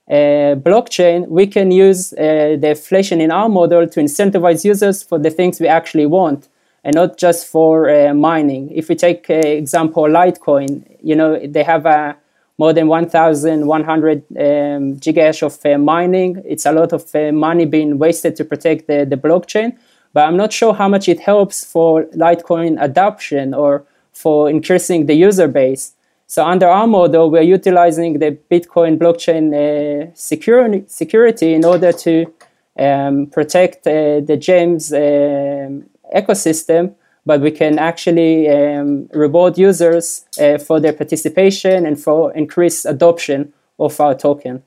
uh, 0.08 0.54
blockchain, 0.56 1.28
we 1.28 1.46
can 1.46 1.70
use 1.70 2.12
uh, 2.14 2.56
the 2.58 2.70
inflation 2.70 3.20
in 3.20 3.30
our 3.30 3.48
model 3.48 3.86
to 3.86 4.00
incentivize 4.00 4.64
users 4.64 5.02
for 5.02 5.18
the 5.18 5.30
things 5.30 5.60
we 5.60 5.68
actually 5.68 6.06
want 6.06 6.48
and 6.84 6.94
not 6.94 7.18
just 7.18 7.48
for 7.48 7.90
uh, 7.90 8.14
mining. 8.14 8.70
If 8.70 8.88
we 8.88 8.94
take 8.94 9.28
uh, 9.28 9.34
example 9.34 10.04
Litecoin, 10.04 10.96
you 11.02 11.16
know 11.16 11.38
they 11.44 11.64
have 11.64 11.84
a 11.84 12.16
more 12.58 12.72
than 12.72 12.86
1,100 12.86 14.18
um, 14.18 14.96
gigahash 14.96 15.42
of 15.42 15.58
uh, 15.66 15.76
mining. 15.78 16.42
It's 16.46 16.64
a 16.64 16.72
lot 16.72 16.92
of 16.92 17.14
uh, 17.14 17.32
money 17.32 17.66
being 17.66 17.98
wasted 17.98 18.34
to 18.36 18.44
protect 18.44 18.86
the, 18.86 19.04
the 19.04 19.16
blockchain, 19.16 19.76
but 20.16 20.24
I'm 20.24 20.38
not 20.38 20.50
sure 20.50 20.72
how 20.72 20.88
much 20.88 21.10
it 21.10 21.20
helps 21.20 21.62
for 21.62 22.04
Litecoin 22.22 22.82
adoption 22.82 23.52
or 23.52 23.84
for 24.14 24.48
increasing 24.48 25.04
the 25.04 25.12
user 25.12 25.46
base. 25.46 25.92
So 26.26 26.42
under 26.42 26.66
our 26.68 26.86
model, 26.86 27.30
we're 27.30 27.42
utilizing 27.42 28.18
the 28.18 28.30
Bitcoin 28.50 28.96
blockchain 28.96 29.44
uh, 29.52 30.10
security, 30.14 30.84
security 30.86 31.52
in 31.52 31.66
order 31.66 31.92
to 31.92 32.32
um, 32.78 33.26
protect 33.26 33.86
uh, 33.86 34.20
the 34.20 34.38
gems 34.38 34.90
um, 34.90 35.84
ecosystem 36.20 36.94
but 37.26 37.42
we 37.42 37.50
can 37.50 37.78
actually 37.78 38.48
um, 38.48 39.08
reward 39.12 39.58
users 39.58 40.24
uh, 40.40 40.56
for 40.56 40.80
their 40.80 40.94
participation 40.94 41.84
and 41.84 42.00
for 42.00 42.32
increased 42.32 42.86
adoption 42.86 43.52
of 43.78 44.00
our 44.00 44.14
token. 44.14 44.62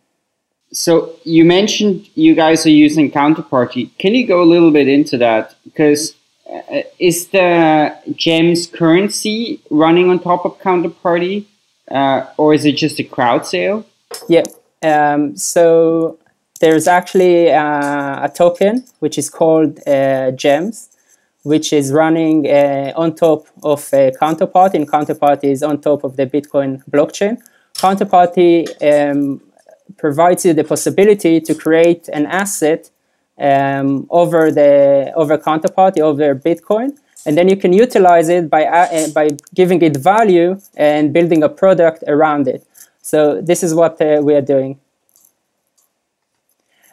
So 0.72 1.16
you 1.24 1.46
mentioned 1.46 2.08
you 2.16 2.36
guys 2.36 2.66
are 2.66 2.72
using 2.72 3.12
Counterparty. 3.12 3.90
Can 3.98 4.14
you 4.14 4.28
go 4.28 4.42
a 4.42 4.46
little 4.46 4.72
bit 4.72 4.88
into 4.88 5.18
that? 5.18 5.56
Because 5.64 6.16
uh, 6.52 6.82
is 7.00 7.28
the 7.28 7.96
Gems 8.16 8.68
currency 8.68 9.62
running 9.70 10.10
on 10.10 10.20
top 10.20 10.46
of 10.46 10.60
Counterparty, 10.60 11.46
uh, 11.90 12.28
or 12.38 12.54
is 12.54 12.66
it 12.66 12.74
just 12.74 13.00
a 13.00 13.04
crowd 13.04 13.48
sale? 13.48 13.86
Yeah. 14.28 14.44
Um, 14.84 15.36
so 15.36 16.20
there's 16.60 16.88
actually 16.88 17.52
uh, 17.52 18.26
a 18.26 18.32
token 18.34 18.86
which 19.00 19.18
is 19.18 19.30
called 19.30 19.80
uh, 19.88 20.32
Gems 20.32 20.90
which 21.44 21.72
is 21.72 21.92
running 21.92 22.48
uh, 22.48 22.92
on 22.96 23.16
top 23.16 23.48
of 23.64 23.80
Counterparty, 24.22 24.76
and 24.76 24.92
Counterparty 24.92 25.46
is 25.46 25.64
on 25.64 25.80
top 25.80 26.04
of 26.04 26.18
the 26.18 26.26
Bitcoin 26.26 26.84
blockchain. 26.90 27.38
Counterparty 27.76 28.68
um, 28.92 29.42
provides 29.98 30.46
you 30.46 30.54
the 30.54 30.64
possibility 30.64 31.40
to 31.42 31.54
create 31.56 32.10
an 32.10 32.26
asset 32.26 32.90
um, 33.40 34.08
over 34.10 34.52
the 34.52 35.12
over 35.16 35.38
Counterparty 35.38 36.00
over 36.00 36.36
Bitcoin, 36.36 36.98
and 37.26 37.38
then 37.38 37.48
you 37.48 37.56
can 37.56 37.74
utilize 37.74 38.30
it 38.30 38.50
by 38.50 38.66
uh, 38.66 39.08
by 39.10 39.30
giving 39.54 39.82
it 39.82 39.98
value 39.98 40.60
and 40.76 41.14
building 41.14 41.44
a 41.44 41.50
product 41.50 42.04
around 42.08 42.48
it. 42.48 42.66
So 43.02 43.42
this 43.42 43.64
is 43.64 43.74
what 43.74 44.02
uh, 44.02 44.22
we 44.22 44.36
are 44.36 44.42
doing. 44.42 44.80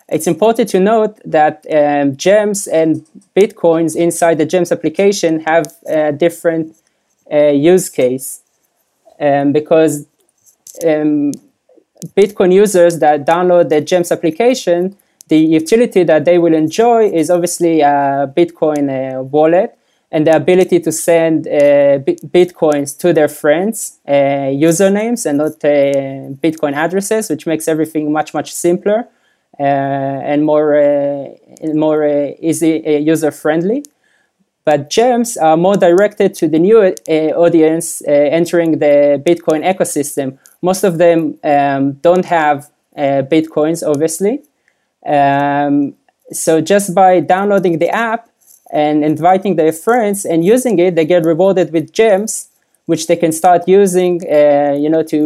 It's 0.09 0.29
important 0.29 0.69
to 0.69 0.79
note 0.79 1.19
that 1.25 1.67
um, 1.69 2.17
gems 2.17 2.69
and 2.69 3.05
bitcoins 3.35 3.97
inside 3.97 4.39
the 4.39 4.47
gems 4.47 4.71
application 4.71 5.41
have 5.41 5.75
a 5.87 6.13
different 6.13 6.77
uh, 7.31 7.49
use 7.49 7.89
case 7.89 8.43
um, 9.19 9.53
because 9.53 10.07
um, 10.87 11.33
Bitcoin 12.15 12.53
users 12.53 12.99
that 12.99 13.27
download 13.27 13.69
the 13.69 13.81
gems 13.81 14.13
application, 14.13 14.97
the 15.29 15.39
utility 15.39 16.05
that 16.05 16.25
they 16.25 16.39
will 16.39 16.55
enjoy 16.55 17.11
is 17.11 17.31
obviously 17.31 17.81
a 17.81 18.33
Bitcoin 18.37 18.89
uh, 18.89 19.23
wallet 19.23 19.77
and 20.13 20.27
the 20.27 20.37
ability 20.37 20.79
to 20.81 20.93
send 20.93 21.49
uh, 21.49 21.99
bitcoins 22.31 22.97
to 22.97 23.13
their 23.13 23.29
friends, 23.29 23.99
uh, 24.07 24.13
usernames, 24.69 25.27
and 25.27 25.39
not 25.39 25.53
uh, 25.65 26.31
Bitcoin 26.41 26.75
addresses, 26.75 27.29
which 27.29 27.45
makes 27.47 27.67
everything 27.67 28.13
much 28.13 28.33
much 28.33 28.55
simpler. 28.55 29.09
Uh, 29.59 29.63
and 29.63 30.45
more 30.45 30.77
uh, 30.77 31.29
more 31.73 32.05
uh, 32.05 32.31
easy 32.41 32.83
user 33.03 33.31
friendly. 33.31 33.83
But 34.67 34.91
gems 34.91 35.39
are 35.39 35.57
more 35.57 35.77
directed 35.77 36.35
to 36.35 36.49
the 36.49 36.59
new 36.59 36.79
audience 37.35 38.03
entering 38.07 38.81
the 38.81 39.23
Bitcoin 39.25 39.65
ecosystem. 39.65 40.39
Most 40.71 40.83
of 40.91 40.95
them 41.05 41.19
um, 41.55 41.83
don't 42.07 42.27
have 42.39 42.59
bitcoins, 43.35 43.81
obviously. 43.93 44.35
Um, 45.17 45.75
so 46.45 46.61
just 46.73 46.87
by 46.95 47.21
downloading 47.21 47.79
the 47.79 47.91
app 48.11 48.23
and 48.73 49.05
inviting 49.05 49.57
their 49.57 49.73
friends 49.73 50.19
and 50.25 50.39
using 50.45 50.79
it, 50.85 50.95
they 50.97 51.07
get 51.15 51.25
rewarded 51.25 51.73
with 51.73 51.93
gems, 51.93 52.49
which 52.87 53.07
they 53.07 53.17
can 53.17 53.33
start 53.33 53.61
using, 53.81 54.15
uh, 54.41 54.75
you 54.83 54.89
know, 54.89 55.05
to 55.15 55.21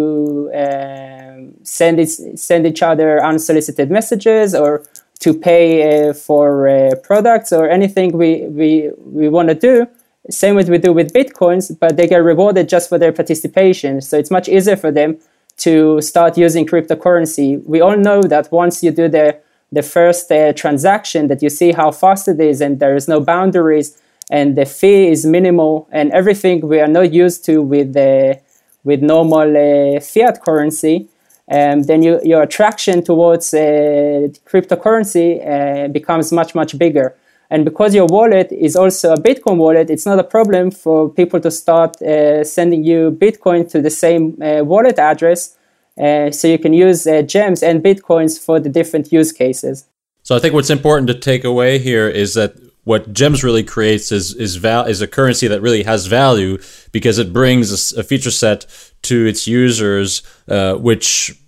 uh, 0.63 1.39
send 1.63 1.99
it, 2.05 2.11
send 2.49 2.67
each 2.67 2.83
other 2.83 3.25
unsolicited 3.33 3.91
messages 3.91 4.55
or 4.55 4.83
to 5.21 5.35
pay 5.35 6.09
uh, 6.09 6.13
for 6.27 6.69
uh, 6.69 6.95
products 7.09 7.53
or 7.53 7.69
anything 7.79 8.09
we 8.23 8.31
we, 8.59 8.91
we 9.19 9.29
want 9.29 9.49
to 9.49 9.55
do. 9.55 9.87
Same 10.31 10.59
as 10.59 10.71
we 10.71 10.79
do 10.79 10.93
with 10.93 11.13
bitcoins, 11.13 11.77
but 11.79 11.97
they 11.97 12.07
get 12.07 12.23
rewarded 12.23 12.69
just 12.69 12.89
for 12.89 12.99
their 12.99 13.13
participation. 13.13 14.01
So 14.01 14.19
it's 14.19 14.31
much 14.31 14.49
easier 14.49 14.77
for 14.77 14.91
them 14.91 15.19
to 15.59 16.01
start 16.01 16.39
using 16.39 16.67
cryptocurrency. 16.67 17.63
We 17.67 17.81
all 17.81 17.97
know 17.97 18.23
that 18.23 18.51
once 18.51 18.83
you 18.83 18.91
do 18.91 19.09
the 19.09 19.39
the 19.73 19.83
first 19.83 20.33
uh, 20.33 20.53
transaction, 20.53 21.29
that 21.29 21.43
you 21.43 21.49
see 21.49 21.71
how 21.71 21.93
fast 21.93 22.27
it 22.27 22.41
is, 22.41 22.61
and 22.61 22.81
there 22.81 22.97
is 22.97 23.07
no 23.07 23.21
boundaries, 23.21 23.97
and 24.29 24.57
the 24.57 24.67
fee 24.67 25.07
is 25.09 25.25
minimal, 25.25 25.89
and 25.93 26.11
everything 26.11 26.67
we 26.67 26.81
are 26.81 26.89
not 26.89 27.13
used 27.13 27.45
to 27.45 27.63
with 27.63 27.93
the 27.93 28.41
with 28.83 29.01
normal 29.01 29.49
uh, 29.57 30.01
fiat 30.01 30.43
currency 30.43 31.09
um, 31.51 31.83
then 31.83 32.03
you, 32.03 32.21
your 32.23 32.43
attraction 32.43 33.03
towards 33.03 33.53
uh, 33.53 34.29
cryptocurrency 34.47 35.29
uh, 35.45 35.89
becomes 35.89 36.31
much, 36.31 36.55
much 36.55 36.79
bigger. 36.79 37.17
And 37.51 37.65
because 37.65 37.95
your 37.95 38.07
wallet 38.07 38.53
is 38.53 38.77
also 38.77 39.13
a 39.13 39.17
Bitcoin 39.17 39.57
wallet, 39.57 39.91
it's 39.91 40.07
not 40.07 40.19
a 40.21 40.25
problem 40.25 40.71
for 40.71 41.09
people 41.09 41.41
to 41.41 41.51
start 41.51 42.01
uh, 42.01 42.45
sending 42.45 42.85
you 42.85 43.11
Bitcoin 43.11 43.69
to 43.71 43.83
the 43.83 43.91
same 43.91 44.41
uh, 44.41 44.63
wallet 44.65 44.99
address. 44.99 45.57
Uh, 46.01 46.31
so 46.31 46.47
you 46.47 46.59
can 46.59 46.73
use 46.73 47.07
uh, 47.07 47.23
gems 47.23 47.63
and 47.63 47.83
Bitcoins 47.83 48.39
for 48.39 48.61
the 48.61 48.69
different 48.69 49.13
use 49.13 49.33
cases. 49.33 49.87
So 50.23 50.37
I 50.37 50.39
think 50.39 50.55
what's 50.55 50.71
important 50.71 51.09
to 51.09 51.15
take 51.15 51.45
away 51.45 51.79
here 51.79 52.09
is 52.09 52.35
that 52.35 52.55
what 52.85 53.13
gems 53.13 53.43
really 53.45 53.65
creates 53.65 54.11
is 54.13 54.35
is 54.35 54.57
val- 54.57 54.87
is 54.87 55.03
a 55.03 55.07
currency 55.07 55.47
that 55.49 55.61
really 55.61 55.83
has 55.83 56.07
value 56.07 56.59
because 56.93 57.19
it 57.19 57.33
brings 57.33 57.93
a, 57.93 58.01
a 58.01 58.03
feature 58.03 58.31
set 58.31 58.67
to 59.03 59.27
its 59.27 59.47
users 59.47 60.23
uh, 60.49 60.75
which 60.75 61.39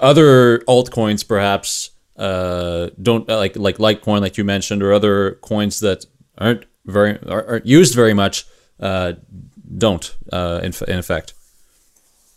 other 0.00 0.58
altcoins 0.60 1.26
perhaps 1.26 1.90
uh, 2.16 2.90
don't 3.02 3.28
uh, 3.28 3.36
like 3.36 3.56
like 3.56 3.78
Litecoin, 3.78 4.20
like 4.20 4.36
you 4.36 4.44
mentioned, 4.44 4.82
or 4.82 4.92
other 4.92 5.32
coins 5.42 5.80
that 5.80 6.06
aren't 6.38 6.64
very 6.86 7.18
aren't 7.26 7.66
used 7.66 7.94
very 7.94 8.14
much 8.14 8.46
uh, 8.80 9.12
don't 9.78 10.14
uh, 10.32 10.60
in, 10.62 10.72
in 10.88 10.98
effect. 10.98 11.34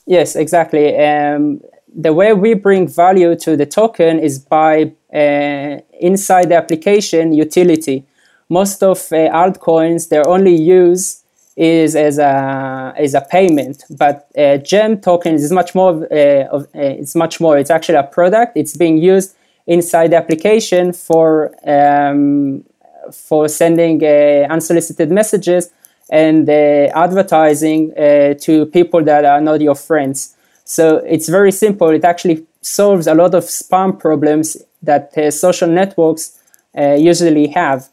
Yes, 0.05 0.35
exactly. 0.35 0.97
Um, 0.97 1.61
the 1.93 2.13
way 2.13 2.33
we 2.33 2.53
bring 2.53 2.87
value 2.87 3.35
to 3.35 3.57
the 3.57 3.65
token 3.65 4.19
is 4.19 4.39
by 4.39 4.93
uh, 5.13 5.77
inside 5.99 6.49
the 6.49 6.55
application 6.55 7.33
utility. 7.33 8.05
Most 8.49 8.81
of 8.81 8.97
uh, 9.11 9.29
altcoins, 9.31 10.09
their 10.09 10.27
only 10.27 10.55
use 10.55 11.23
is 11.55 11.95
as 11.95 12.17
a 12.17 12.93
as 12.97 13.13
a 13.13 13.21
payment, 13.21 13.83
but 13.89 14.27
uh, 14.37 14.57
Gem 14.57 15.01
token 15.01 15.35
is 15.35 15.51
much 15.51 15.75
more 15.75 16.07
of 16.51 16.67
it's 16.73 17.15
much 17.15 17.39
more. 17.39 17.57
It's 17.57 17.71
actually 17.71 17.97
a 17.97 18.03
product. 18.03 18.53
It's 18.55 18.77
being 18.77 18.97
used 18.97 19.35
inside 19.67 20.11
the 20.11 20.15
application 20.15 20.93
for 20.93 21.53
um, 21.69 22.63
for 23.11 23.47
sending 23.47 24.03
uh, 24.03 24.47
unsolicited 24.49 25.11
messages 25.11 25.69
and 26.09 26.49
uh, 26.49 26.53
advertising 26.95 27.93
uh, 27.97 28.33
to 28.35 28.65
people 28.67 29.03
that 29.03 29.25
are 29.25 29.41
not 29.41 29.61
your 29.61 29.75
friends. 29.75 30.35
So 30.65 30.97
it's 30.97 31.29
very 31.29 31.51
simple. 31.51 31.89
It 31.89 32.03
actually 32.03 32.45
solves 32.61 33.07
a 33.07 33.13
lot 33.13 33.33
of 33.33 33.43
spam 33.45 33.97
problems 33.97 34.57
that 34.81 35.13
social 35.33 35.69
networks 35.69 36.37
usually 36.75 37.47
have. 37.47 37.89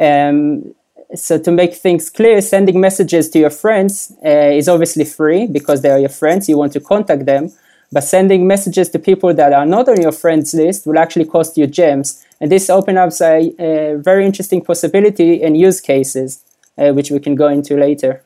Um, 0.00 0.74
so 1.14 1.38
to 1.38 1.50
make 1.50 1.74
things 1.74 2.10
clear, 2.10 2.40
sending 2.40 2.80
messages 2.80 3.30
to 3.30 3.38
your 3.38 3.50
friends 3.50 4.12
uh, 4.24 4.28
is 4.28 4.68
obviously 4.68 5.04
free 5.04 5.46
because 5.46 5.80
they 5.80 5.90
are 5.90 5.98
your 5.98 6.10
friends. 6.10 6.48
You 6.48 6.58
want 6.58 6.72
to 6.74 6.80
contact 6.80 7.24
them. 7.24 7.50
But 7.90 8.04
sending 8.04 8.46
messages 8.46 8.90
to 8.90 8.98
people 8.98 9.32
that 9.34 9.52
are 9.52 9.64
not 9.64 9.88
on 9.88 10.00
your 10.00 10.12
friends 10.12 10.52
list 10.52 10.86
will 10.86 10.98
actually 10.98 11.24
cost 11.24 11.56
you 11.56 11.66
gems. 11.66 12.24
And 12.40 12.52
this 12.52 12.68
opens 12.68 12.98
up 12.98 13.12
a, 13.20 13.54
a, 13.58 13.96
very 13.96 14.26
interesting 14.26 14.62
possibility 14.62 15.42
and 15.42 15.56
use 15.56 15.80
cases, 15.80 16.42
uh, 16.76 16.92
which 16.92 17.10
we 17.10 17.18
can 17.18 17.34
go 17.34 17.48
into 17.48 17.76
later. 17.76 18.22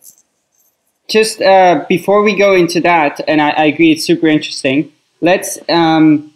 Just 1.09 1.41
uh, 1.41 1.85
before 1.89 2.23
we 2.23 2.37
go 2.37 2.55
into 2.55 2.81
that, 2.81 3.21
and 3.29 3.41
I, 3.41 3.51
I, 3.51 3.65
agree, 3.67 3.93
it's 3.93 4.05
super 4.05 4.27
interesting. 4.27 4.93
Let's 5.21 5.59
um, 5.69 6.33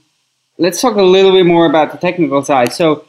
let's 0.58 0.80
talk 0.80 0.96
a 0.96 1.02
little 1.02 1.32
bit 1.32 1.46
more 1.46 1.66
about 1.66 1.92
the 1.92 1.98
technical 1.98 2.44
side. 2.44 2.72
So, 2.72 3.06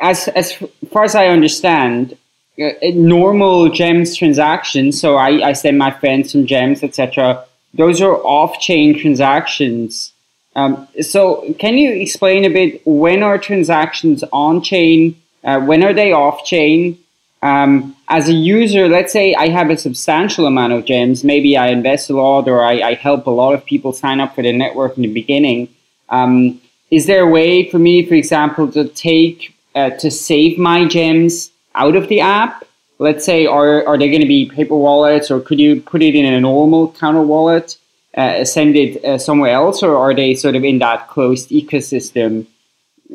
as 0.00 0.28
as 0.28 0.52
far 0.90 1.04
as 1.04 1.14
I 1.14 1.28
understand, 1.28 2.16
uh, 2.60 2.72
normal 2.94 3.68
gems 3.68 4.16
transactions. 4.16 5.00
So 5.00 5.16
I, 5.16 5.48
I 5.48 5.52
send 5.52 5.78
my 5.78 5.92
friends 5.92 6.32
some 6.32 6.44
gems, 6.44 6.82
etc. 6.82 7.44
Those 7.74 8.00
are 8.00 8.14
off-chain 8.14 8.98
transactions. 8.98 10.12
Um, 10.56 10.88
so 11.02 11.54
can 11.58 11.78
you 11.78 11.90
explain 11.92 12.44
a 12.44 12.48
bit 12.48 12.82
when 12.84 13.22
are 13.22 13.38
transactions 13.38 14.24
on-chain? 14.32 15.20
Uh, 15.44 15.60
when 15.60 15.84
are 15.84 15.92
they 15.92 16.12
off-chain? 16.12 16.98
Um, 17.42 17.94
as 18.08 18.28
a 18.28 18.32
user, 18.32 18.88
let's 18.88 19.12
say 19.12 19.34
I 19.34 19.48
have 19.48 19.70
a 19.70 19.76
substantial 19.76 20.46
amount 20.46 20.72
of 20.72 20.84
gems. 20.84 21.22
Maybe 21.22 21.56
I 21.56 21.68
invest 21.68 22.10
a 22.10 22.14
lot, 22.14 22.48
or 22.48 22.62
I, 22.62 22.80
I 22.80 22.94
help 22.94 23.26
a 23.26 23.30
lot 23.30 23.54
of 23.54 23.64
people 23.64 23.92
sign 23.92 24.18
up 24.20 24.34
for 24.34 24.42
the 24.42 24.52
network 24.52 24.96
in 24.96 25.02
the 25.02 25.12
beginning. 25.12 25.68
Um, 26.08 26.60
is 26.90 27.06
there 27.06 27.22
a 27.22 27.30
way 27.30 27.68
for 27.70 27.78
me, 27.78 28.04
for 28.04 28.14
example, 28.14 28.72
to 28.72 28.88
take 28.88 29.54
uh, 29.74 29.90
to 29.90 30.10
save 30.10 30.58
my 30.58 30.86
gems 30.86 31.50
out 31.74 31.94
of 31.94 32.08
the 32.08 32.20
app? 32.20 32.64
Let's 32.98 33.24
say, 33.24 33.46
are 33.46 33.86
are 33.86 33.96
they 33.96 34.08
going 34.08 34.22
to 34.22 34.26
be 34.26 34.50
paper 34.50 34.76
wallets, 34.76 35.30
or 35.30 35.40
could 35.40 35.60
you 35.60 35.80
put 35.80 36.02
it 36.02 36.14
in 36.14 36.24
a 36.24 36.40
normal 36.40 36.92
Counterwallet, 36.92 37.76
uh, 38.16 38.44
send 38.44 38.76
it 38.76 39.04
uh, 39.04 39.18
somewhere 39.18 39.52
else, 39.52 39.82
or 39.82 39.96
are 39.96 40.14
they 40.14 40.34
sort 40.34 40.56
of 40.56 40.64
in 40.64 40.78
that 40.80 41.08
closed 41.08 41.50
ecosystem 41.50 42.46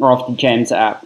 of 0.01 0.25
the 0.27 0.35
Gems 0.35 0.71
app? 0.71 1.05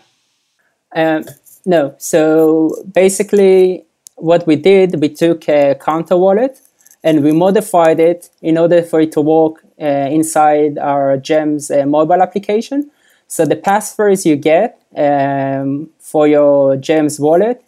Um, 0.96 1.26
no. 1.66 1.96
So 1.98 2.84
basically, 2.94 3.86
what 4.16 4.46
we 4.48 4.56
did, 4.56 5.02
we 5.02 5.10
took 5.10 5.48
a 5.50 5.76
Counterwallet 5.76 6.62
and 7.04 7.24
we 7.24 7.32
modified 7.32 8.00
it 8.00 8.30
in 8.42 8.58
order 8.58 8.82
for 8.82 9.02
it 9.02 9.12
to 9.14 9.22
work 9.22 9.64
uh, 9.80 9.86
inside 9.86 10.78
our 10.78 11.18
Gems 11.18 11.72
uh, 11.72 11.86
mobile 11.86 12.22
application. 12.22 12.90
So 13.28 13.46
the 13.46 13.56
passphrase 13.56 14.26
you 14.26 14.36
get 14.36 14.82
um, 14.96 15.90
for 16.00 16.28
your 16.28 16.78
Gems 16.78 17.20
wallet, 17.20 17.64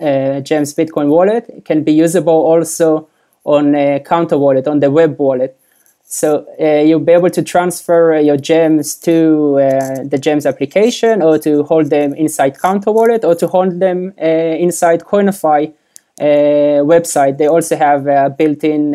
uh, 0.00 0.40
Gems 0.40 0.74
Bitcoin 0.74 1.08
wallet, 1.08 1.64
can 1.64 1.82
be 1.82 1.92
usable 1.92 2.32
also 2.32 3.08
on 3.44 3.74
a 3.74 4.00
Counterwallet, 4.00 4.66
on 4.66 4.80
the 4.80 4.90
web 4.90 5.18
wallet. 5.18 5.58
So 6.04 6.46
uh, 6.60 6.82
you'll 6.82 7.00
be 7.00 7.12
able 7.12 7.30
to 7.30 7.42
transfer 7.42 8.18
your 8.18 8.36
gems 8.36 8.96
to 8.96 9.58
uh, 9.58 10.04
the 10.04 10.18
gems 10.18 10.44
application 10.44 11.22
or 11.22 11.38
to 11.38 11.62
hold 11.62 11.88
them 11.88 12.14
inside 12.14 12.58
Counterwallet 12.58 13.24
or 13.24 13.34
to 13.36 13.46
hold 13.46 13.80
them 13.80 14.12
uh, 14.20 14.24
inside 14.24 15.00
Coinify 15.04 15.72
website. 16.20 17.38
They 17.38 17.46
also 17.46 17.76
have 17.76 18.06
a 18.06 18.28
built-in 18.30 18.92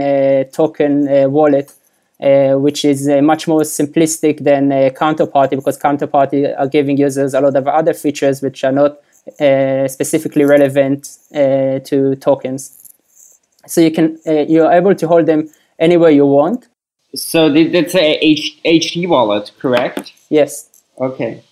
token 0.51 1.31
wallet 1.31 1.73
uh, 2.19 2.55
which 2.55 2.83
is 2.83 3.07
uh, 3.07 3.21
much 3.21 3.47
more 3.47 3.61
simplistic 3.61 4.43
than 4.43 4.71
uh, 4.71 4.89
Counterparty 4.89 5.51
because 5.51 5.77
Counterparty 5.77 6.51
are 6.57 6.67
giving 6.67 6.97
users 6.97 7.35
a 7.35 7.41
lot 7.41 7.55
of 7.55 7.67
other 7.67 7.93
features 7.93 8.41
which 8.41 8.63
are 8.63 8.71
not 8.71 8.97
uh, 9.39 9.87
specifically 9.87 10.43
relevant 10.45 11.17
uh, 11.33 11.79
to 11.79 12.15
tokens. 12.15 12.91
So 13.65 13.81
you 13.81 13.91
can 13.91 14.17
you're 14.25 14.71
able 14.71 14.95
to 14.95 15.07
hold 15.07 15.25
them 15.25 15.49
anywhere 15.77 16.09
you 16.09 16.25
want. 16.25 16.67
So 17.15 17.51
that's 17.51 17.95
a 17.95 18.17
H- 18.21 18.59
HD 18.63 19.07
wallet, 19.07 19.51
correct? 19.59 20.13
Yes. 20.29 20.69
Okay. 20.99 21.43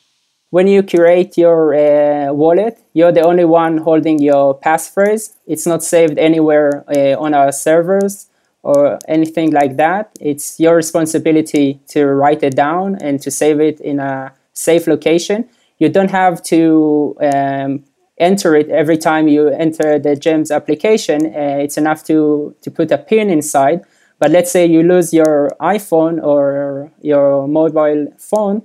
When 0.49 0.67
you 0.67 0.83
create 0.83 1.37
your 1.37 2.31
wallet, 2.33 2.79
you're 2.93 3.11
the 3.11 3.25
only 3.25 3.43
one 3.43 3.79
holding 3.79 4.19
your 4.19 4.57
passphrase. 4.57 5.33
It's 5.45 5.65
not 5.65 5.83
saved 5.83 6.17
anywhere 6.17 6.85
on 7.19 7.33
our 7.33 7.51
servers 7.51 8.27
or 8.65 8.97
anything 9.07 9.51
like 9.51 9.77
that. 9.77 10.09
It's 10.19 10.59
your 10.59 10.75
responsibility 10.75 11.79
to 11.89 12.07
write 12.07 12.41
it 12.41 12.55
down 12.55 12.97
and 12.99 13.21
to 13.21 13.29
save 13.29 13.59
it 13.59 13.79
in 13.79 13.99
a 13.99 14.33
safe 14.53 14.87
location. 14.87 15.47
You 15.79 15.89
don't 15.89 16.11
have 16.11 16.41
to 16.43 17.15
um, 17.21 17.83
enter 18.17 18.55
it 18.55 18.69
every 18.69 18.97
time 18.97 19.27
you 19.27 19.49
enter 19.49 19.99
the 19.99 20.15
GEMS 20.15 20.51
application. 20.51 21.25
Uh, 21.27 21.57
it's 21.59 21.77
enough 21.77 22.03
to, 22.05 22.55
to 22.61 22.71
put 22.71 22.91
a 22.91 22.97
pin 22.97 23.29
inside. 23.29 23.81
But 24.19 24.31
let's 24.31 24.51
say 24.51 24.65
you 24.65 24.81
lose 24.83 25.13
your 25.13 25.51
iPhone 25.59 26.23
or 26.23 26.91
your 27.01 27.47
mobile 27.47 28.07
phone, 28.17 28.63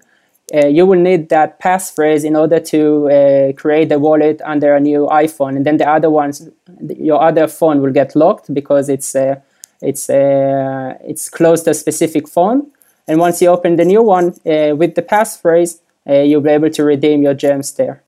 uh, 0.54 0.66
you 0.66 0.86
will 0.86 0.98
need 0.98 1.28
that 1.28 1.60
passphrase 1.60 2.24
in 2.24 2.34
order 2.36 2.58
to 2.58 3.08
uh, 3.10 3.52
create 3.52 3.88
the 3.88 3.98
wallet 3.98 4.40
under 4.44 4.74
a 4.74 4.80
new 4.80 5.06
iPhone. 5.10 5.56
And 5.56 5.64
then 5.64 5.76
the 5.76 5.88
other 5.88 6.10
ones, 6.10 6.48
your 6.96 7.22
other 7.22 7.46
phone 7.46 7.80
will 7.80 7.92
get 7.92 8.16
locked 8.16 8.52
because 8.52 8.88
it's 8.88 9.14
uh, 9.14 9.40
it's 9.80 10.10
uh, 10.10 10.94
it's 11.02 11.28
closed 11.28 11.64
to 11.64 11.70
a 11.70 11.74
specific 11.74 12.28
phone, 12.28 12.70
and 13.08 13.18
once 13.18 13.40
you 13.40 13.48
open 13.48 13.76
the 13.76 13.84
new 13.84 14.02
one 14.02 14.34
uh, 14.44 14.76
with 14.76 14.94
the 14.94 15.02
passphrase, 15.02 15.80
you'll 16.10 16.40
be 16.40 16.50
able 16.50 16.70
to 16.70 16.84
redeem 16.84 17.22
your 17.22 17.34
gems 17.34 17.72
there. 17.72 18.04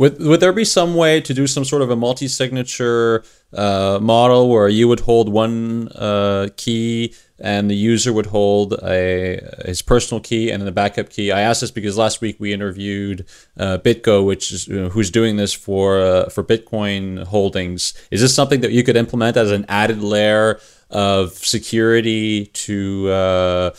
Would, 0.00 0.18
would 0.18 0.40
there 0.40 0.54
be 0.54 0.64
some 0.64 0.94
way 0.94 1.20
to 1.20 1.34
do 1.34 1.46
some 1.46 1.62
sort 1.62 1.82
of 1.82 1.90
a 1.90 1.96
multi-signature 1.96 3.22
uh, 3.52 3.98
model 4.00 4.48
where 4.48 4.66
you 4.66 4.88
would 4.88 5.00
hold 5.00 5.28
one 5.28 5.88
uh, 5.88 6.48
key 6.56 7.14
and 7.38 7.70
the 7.70 7.74
user 7.74 8.10
would 8.10 8.24
hold 8.24 8.72
a 8.82 9.40
his 9.66 9.82
personal 9.82 10.22
key 10.22 10.50
and 10.50 10.62
then 10.62 10.68
a 10.68 10.72
backup 10.72 11.10
key? 11.10 11.30
I 11.30 11.42
asked 11.42 11.60
this 11.60 11.70
because 11.70 11.98
last 11.98 12.22
week 12.22 12.36
we 12.38 12.54
interviewed 12.54 13.26
uh, 13.58 13.76
BitGo, 13.76 14.24
which 14.24 14.52
is 14.52 14.68
you 14.68 14.80
know, 14.80 14.88
who's 14.88 15.10
doing 15.10 15.36
this 15.36 15.52
for 15.52 16.00
uh, 16.00 16.30
for 16.30 16.42
Bitcoin 16.42 17.24
holdings. 17.24 17.92
Is 18.10 18.22
this 18.22 18.34
something 18.34 18.62
that 18.62 18.72
you 18.72 18.82
could 18.82 18.96
implement 18.96 19.36
as 19.36 19.50
an 19.50 19.66
added 19.68 20.02
layer 20.02 20.60
of 20.88 21.34
security 21.34 22.46
to 22.46 23.10
uh, 23.10 23.70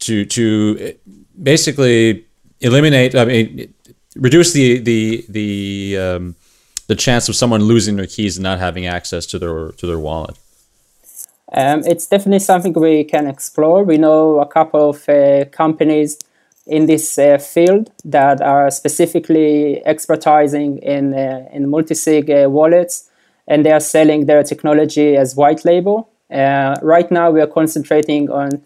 to 0.00 0.24
to 0.24 0.94
basically 1.40 2.26
eliminate? 2.60 3.14
I 3.14 3.24
mean 3.24 3.74
reduce 4.16 4.52
the 4.52 4.78
the 4.78 5.24
the 5.28 5.98
um, 5.98 6.34
the 6.86 6.96
chance 6.96 7.28
of 7.28 7.36
someone 7.36 7.62
losing 7.62 7.96
their 7.96 8.06
keys 8.06 8.36
and 8.36 8.44
not 8.44 8.58
having 8.58 8.86
access 8.86 9.26
to 9.26 9.38
their 9.38 9.72
to 9.72 9.86
their 9.86 9.98
wallet? 9.98 10.36
Um, 11.52 11.82
it's 11.86 12.06
definitely 12.06 12.40
something 12.40 12.74
we 12.74 13.04
can 13.04 13.26
explore. 13.26 13.82
We 13.82 13.96
know 13.96 14.40
a 14.40 14.46
couple 14.46 14.90
of 14.90 15.08
uh, 15.08 15.46
companies 15.46 16.18
in 16.66 16.84
this 16.84 17.18
uh, 17.18 17.38
field 17.38 17.90
that 18.04 18.42
are 18.42 18.70
specifically 18.70 19.82
expertising 19.86 20.78
in 20.80 21.14
uh, 21.14 21.48
in 21.52 21.68
multi-sig 21.68 22.30
uh, 22.30 22.48
wallets, 22.50 23.10
and 23.46 23.64
they 23.64 23.72
are 23.72 23.80
selling 23.80 24.26
their 24.26 24.42
technology 24.42 25.16
as 25.16 25.34
white 25.36 25.64
label. 25.64 26.10
Uh, 26.30 26.76
right 26.82 27.10
now, 27.10 27.30
we 27.30 27.40
are 27.40 27.46
concentrating 27.46 28.30
on 28.30 28.62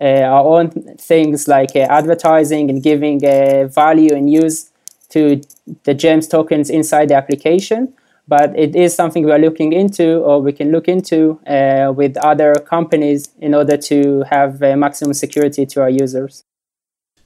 our 0.00 0.44
own 0.44 0.70
things 0.96 1.46
like 1.46 1.76
advertising 1.76 2.70
and 2.70 2.82
giving 2.82 3.20
value 3.68 4.14
and 4.14 4.30
use 4.32 4.70
to 5.10 5.40
the 5.84 5.94
GEMS 5.94 6.28
tokens 6.28 6.70
inside 6.70 7.08
the 7.08 7.14
application. 7.14 7.92
But 8.28 8.56
it 8.56 8.76
is 8.76 8.94
something 8.94 9.24
we 9.24 9.32
are 9.32 9.40
looking 9.40 9.72
into, 9.72 10.18
or 10.18 10.40
we 10.40 10.52
can 10.52 10.70
look 10.70 10.86
into 10.86 11.40
uh, 11.48 11.92
with 11.92 12.16
other 12.18 12.54
companies 12.54 13.28
in 13.40 13.54
order 13.54 13.76
to 13.76 14.22
have 14.30 14.62
uh, 14.62 14.76
maximum 14.76 15.14
security 15.14 15.66
to 15.66 15.82
our 15.82 15.90
users. 15.90 16.44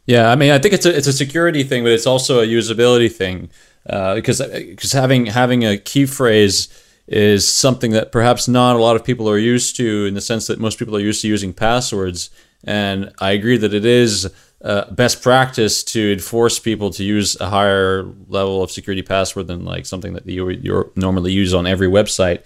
Yeah, 0.06 0.30
I 0.30 0.34
mean, 0.34 0.50
I 0.50 0.58
think 0.58 0.72
it's 0.72 0.87
a 0.87 0.96
it's 0.96 1.06
a 1.06 1.12
security 1.12 1.62
thing, 1.62 1.82
but 1.82 1.92
it's 1.92 2.06
also 2.06 2.40
a 2.40 2.46
usability 2.46 3.12
thing 3.12 3.50
uh, 3.88 4.14
because 4.14 4.40
because 4.40 4.92
having 4.92 5.26
having 5.26 5.64
a 5.64 5.76
key 5.76 6.06
phrase 6.06 6.68
is 7.06 7.46
something 7.46 7.90
that 7.90 8.10
perhaps 8.10 8.48
not 8.48 8.76
a 8.76 8.78
lot 8.78 8.96
of 8.96 9.04
people 9.04 9.28
are 9.28 9.38
used 9.38 9.76
to 9.76 10.06
in 10.06 10.14
the 10.14 10.20
sense 10.22 10.46
that 10.46 10.58
most 10.58 10.78
people 10.78 10.96
are 10.96 11.00
used 11.00 11.20
to 11.20 11.28
using 11.28 11.52
passwords. 11.52 12.30
And 12.64 13.12
I 13.20 13.33
agree 13.33 13.57
that 13.59 13.74
it 13.74 13.85
is 13.85 14.33
uh, 14.62 14.90
best 14.90 15.22
practice 15.22 15.85
to 15.85 16.12
enforce 16.12 16.59
people 16.59 16.90
to 16.90 17.05
use 17.05 17.38
a 17.40 17.50
higher 17.50 18.05
level 18.29 18.62
of 18.62 18.70
security 18.70 19.03
password 19.03 19.46
than 19.46 19.64
like 19.64 19.85
something 19.85 20.14
that 20.14 20.27
you 20.27 20.48
you 20.48 20.92
normally 20.96 21.33
use 21.33 21.53
on 21.53 21.66
every 21.66 21.88
website. 21.88 22.40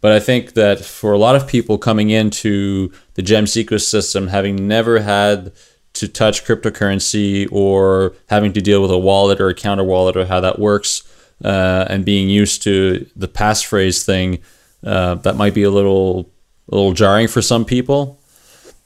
But 0.00 0.12
I 0.12 0.20
think 0.20 0.52
that 0.52 0.84
for 0.84 1.12
a 1.12 1.18
lot 1.18 1.34
of 1.34 1.48
people 1.48 1.78
coming 1.78 2.10
into 2.10 2.92
the 3.14 3.22
GEMS 3.22 3.54
ecosystem, 3.54 4.28
having 4.28 4.68
never 4.68 5.00
had 5.00 5.52
to 5.94 6.08
touch 6.08 6.44
cryptocurrency 6.44 7.48
or 7.50 8.14
having 8.28 8.52
to 8.52 8.60
deal 8.60 8.82
with 8.82 8.90
a 8.90 8.98
wallet 8.98 9.40
or 9.40 9.48
a 9.48 9.54
Counterwallet 9.54 10.14
or 10.16 10.26
how 10.26 10.40
that 10.40 10.58
works, 10.58 11.02
uh, 11.44 11.86
and 11.88 12.04
being 12.04 12.28
used 12.28 12.62
to 12.62 13.06
the 13.16 13.28
passphrase 13.28 14.04
thing, 14.04 14.40
uh, 14.84 15.14
that 15.16 15.36
might 15.36 15.54
be 15.54 15.62
a 15.62 15.70
little 15.70 16.30
a 16.70 16.74
little 16.74 16.92
jarring 16.92 17.28
for 17.28 17.42
some 17.42 17.64
people. 17.64 18.20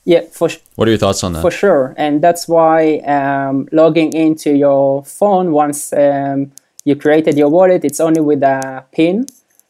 Yeah, 0.09 0.23
for 0.23 0.49
sure. 0.49 0.63
What 0.77 0.89
are 0.89 0.91
your 0.91 0.99
thoughts 0.99 1.23
on 1.23 1.35
that? 1.35 1.43
For 1.43 1.51
sure, 1.51 1.95
and 1.99 2.23
that's 2.23 2.49
why 2.49 3.01
um, 3.01 3.69
logging 3.73 4.15
into 4.15 4.57
your 4.57 5.05
phone 5.05 5.53
once 5.53 5.93
um, 5.93 6.51
you 6.83 6.97
created 6.97 7.37
your 7.37 7.51
wallet, 7.51 7.85
it's 7.85 8.01
only 8.01 8.23
with 8.23 8.43
a 8.43 8.87
PIN. 8.91 9.27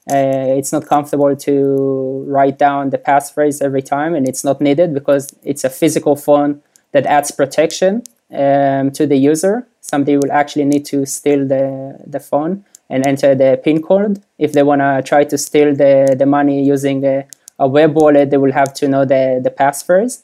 Uh, 0.08 0.54
it's 0.58 0.70
not 0.70 0.86
comfortable 0.86 1.34
to 1.34 2.24
write 2.28 2.56
down 2.56 2.90
the 2.90 2.98
passphrase 2.98 3.60
every 3.60 3.82
time, 3.82 4.14
and 4.14 4.28
it's 4.28 4.44
not 4.44 4.60
needed 4.60 4.94
because 4.94 5.34
it's 5.42 5.64
a 5.64 5.70
physical 5.70 6.14
phone 6.14 6.62
that 6.92 7.04
adds 7.06 7.32
protection 7.32 8.04
um, 8.32 8.92
to 8.92 9.08
the 9.08 9.16
user. 9.16 9.66
Somebody 9.80 10.18
will 10.18 10.30
actually 10.30 10.66
need 10.66 10.84
to 10.84 11.04
steal 11.04 11.48
the, 11.48 11.98
the 12.06 12.20
phone 12.20 12.64
and 12.88 13.04
enter 13.04 13.34
the 13.34 13.60
PIN 13.64 13.82
code. 13.82 14.22
If 14.38 14.52
they 14.52 14.62
want 14.62 14.82
to 14.82 15.02
try 15.04 15.24
to 15.24 15.36
steal 15.36 15.74
the, 15.74 16.14
the 16.16 16.26
money 16.26 16.62
using 16.62 17.04
a, 17.04 17.26
a 17.58 17.66
web 17.66 17.96
wallet, 17.96 18.30
they 18.30 18.36
will 18.36 18.52
have 18.52 18.72
to 18.74 18.86
know 18.86 19.04
the, 19.04 19.40
the 19.42 19.50
passphrase. 19.50 20.22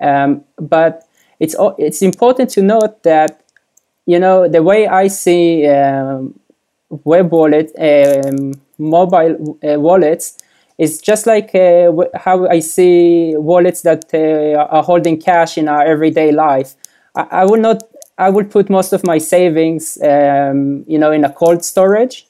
Um, 0.00 0.44
but 0.58 1.06
it's 1.40 1.56
it's 1.78 2.02
important 2.02 2.50
to 2.50 2.62
note 2.62 3.02
that 3.02 3.42
you 4.06 4.18
know 4.18 4.48
the 4.48 4.62
way 4.62 4.86
I 4.86 5.08
see 5.08 5.66
um, 5.66 6.38
web 7.04 7.32
wallet, 7.32 7.72
um, 7.78 8.52
mobile 8.78 9.58
uh, 9.62 9.80
wallets 9.80 10.38
is 10.78 11.00
just 11.00 11.26
like 11.26 11.54
uh, 11.54 11.92
how 12.14 12.46
I 12.48 12.60
see 12.60 13.34
wallets 13.36 13.82
that 13.82 14.06
uh, 14.12 14.66
are 14.70 14.82
holding 14.82 15.20
cash 15.20 15.56
in 15.56 15.68
our 15.68 15.84
everyday 15.84 16.32
life. 16.32 16.74
I, 17.14 17.26
I 17.30 17.44
will 17.44 17.60
not. 17.60 17.82
I 18.16 18.30
will 18.30 18.44
put 18.44 18.70
most 18.70 18.92
of 18.92 19.04
my 19.04 19.18
savings, 19.18 19.98
um, 20.00 20.84
you 20.86 20.98
know, 20.98 21.10
in 21.10 21.24
a 21.24 21.32
cold 21.32 21.64
storage, 21.64 22.28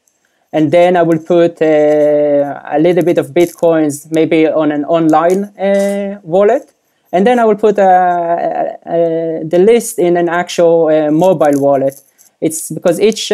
and 0.55 0.71
then 0.71 0.97
I 0.97 1.03
will 1.03 1.19
put 1.19 1.61
uh, 1.61 2.61
a 2.77 2.79
little 2.79 3.05
bit 3.05 3.19
of 3.19 3.27
bitcoins, 3.39 4.09
maybe 4.11 4.47
on 4.47 4.71
an 4.71 4.85
online 4.85 5.45
uh, 5.59 6.21
wallet, 6.23 6.73
and 7.13 7.27
then 7.27 7.39
I 7.41 7.45
will 7.45 7.57
put 7.57 7.77
uh, 7.79 7.83
uh, 7.83 9.43
the 9.53 9.59
list 9.59 9.99
in 9.99 10.17
an 10.17 10.29
actual 10.29 10.87
uh, 10.87 11.11
mobile 11.11 11.61
wallet. 11.61 12.01
It's 12.41 12.71
because 12.71 13.01
each 13.01 13.33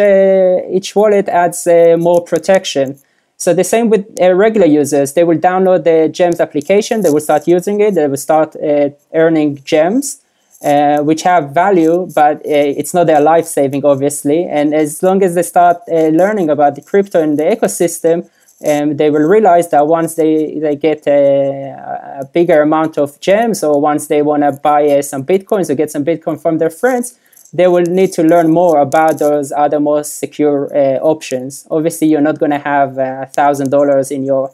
each 0.77 0.95
wallet 0.95 1.27
adds 1.29 1.67
more 2.07 2.21
protection. 2.21 2.97
So 3.37 3.55
the 3.55 3.63
same 3.63 3.89
with 3.89 4.05
uh, 4.21 4.33
regular 4.35 4.67
users, 4.67 5.13
they 5.13 5.23
will 5.23 5.39
download 5.39 5.83
the 5.83 6.09
GEMS 6.09 6.39
application, 6.39 7.01
they 7.01 7.09
will 7.09 7.25
start 7.29 7.47
using 7.47 7.81
it, 7.81 7.95
they 7.95 8.07
will 8.07 8.23
start 8.29 8.55
uh, 8.55 8.89
earning 9.15 9.59
GEMS, 9.63 10.21
uh, 10.63 10.99
which 10.99 11.23
have 11.23 11.51
value, 11.51 12.07
but 12.13 12.41
it's 12.45 12.93
not 12.93 13.07
their 13.07 13.21
life 13.21 13.45
saving, 13.45 13.83
obviously. 13.85 14.45
And 14.45 14.73
as 14.73 15.01
long 15.01 15.23
as 15.23 15.35
they 15.35 15.43
start 15.43 15.77
learning 15.87 16.49
about 16.49 16.75
the 16.75 16.81
crypto 16.81 17.21
and 17.21 17.37
the 17.37 17.43
ecosystem, 17.43 18.29
um, 18.67 18.97
they 18.97 19.09
will 19.09 19.27
realize 19.27 19.69
that 19.69 19.87
once 19.87 20.15
they, 20.15 20.59
they 20.59 20.75
get 20.75 21.07
a, 21.07 22.19
a 22.21 22.25
bigger 22.25 22.61
amount 22.61 22.97
of 22.97 23.19
gems 23.19 23.63
or 23.63 23.81
once 23.81 24.07
they 24.07 24.21
want 24.21 24.43
to 24.43 24.51
buy 24.51 24.87
uh, 24.87 25.01
some 25.01 25.23
bitcoins 25.23 25.69
or 25.69 25.75
get 25.75 25.89
some 25.89 26.05
bitcoin 26.05 26.39
from 26.39 26.57
their 26.57 26.69
friends 26.69 27.17
they 27.53 27.67
will 27.67 27.83
need 27.83 28.13
to 28.13 28.23
learn 28.23 28.49
more 28.49 28.79
about 28.79 29.19
those 29.19 29.51
other 29.51 29.79
most 29.79 30.19
secure 30.19 30.69
uh, 30.75 30.99
options 30.99 31.67
obviously 31.71 32.07
you're 32.07 32.21
not 32.21 32.39
going 32.39 32.51
to 32.51 32.59
have 32.59 32.97
a 32.97 33.27
thousand 33.33 33.69
dollars 33.69 34.11
in 34.11 34.23
your 34.23 34.51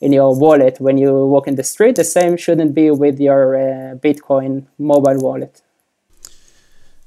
in 0.00 0.12
your 0.12 0.34
wallet 0.38 0.80
when 0.80 0.96
you 0.98 1.12
walk 1.26 1.48
in 1.48 1.56
the 1.56 1.64
street 1.64 1.96
the 1.96 2.04
same 2.04 2.36
shouldn't 2.36 2.74
be 2.74 2.90
with 2.90 3.18
your 3.20 3.56
uh, 3.56 3.94
bitcoin 3.96 4.66
mobile 4.78 5.18
wallet 5.18 5.62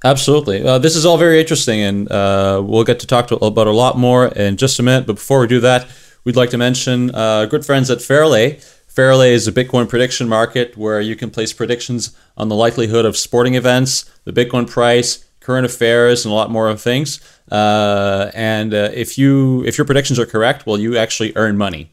Absolutely. 0.04 0.66
Uh, 0.66 0.80
this 0.80 0.96
is 0.96 1.06
all 1.06 1.20
very 1.20 1.40
interesting, 1.40 1.80
and 1.80 2.12
uh, 2.12 2.60
we'll 2.66 2.84
get 2.84 3.00
to 3.02 3.06
talk 3.06 3.28
to, 3.28 3.36
about 3.36 3.68
a 3.68 3.72
lot 3.72 4.00
more 4.00 4.30
in 4.30 4.58
just 4.58 4.80
a 4.80 4.82
minute. 4.82 5.06
But 5.06 5.18
before 5.18 5.42
we 5.42 5.46
do 5.46 5.60
that, 5.60 5.88
We'd 6.24 6.36
like 6.36 6.52
to 6.52 6.58
mention 6.58 7.10
uh, 7.16 7.46
good 7.46 7.66
friends 7.66 7.90
at 7.90 8.00
Fairlay. 8.02 8.60
Fairlay 8.88 9.34
is 9.34 9.48
a 9.48 9.52
Bitcoin 9.52 9.90
prediction 9.90 10.30
market 10.30 10.78
where 10.78 11.02
you 11.02 11.16
can 11.16 11.32
place 11.32 11.52
predictions 11.52 12.16
on 12.38 12.48
the 12.48 12.56
likelihood 12.56 13.06
of 13.06 13.18
sporting 13.18 13.56
events, 13.56 14.06
the 14.26 14.32
Bitcoin 14.32 14.70
price, 14.70 15.26
current 15.40 15.66
affairs, 15.66 16.24
and 16.24 16.32
a 16.32 16.36
lot 16.36 16.52
more 16.52 16.76
things. 16.78 17.22
Uh, 17.50 18.30
and 18.36 18.74
uh, 18.74 18.90
if 18.94 19.18
you 19.18 19.64
if 19.66 19.80
your 19.80 19.86
predictions 19.86 20.20
are 20.20 20.28
correct, 20.28 20.68
well, 20.68 20.78
you 20.78 20.96
actually 20.96 21.34
earn 21.36 21.58
money. 21.58 21.90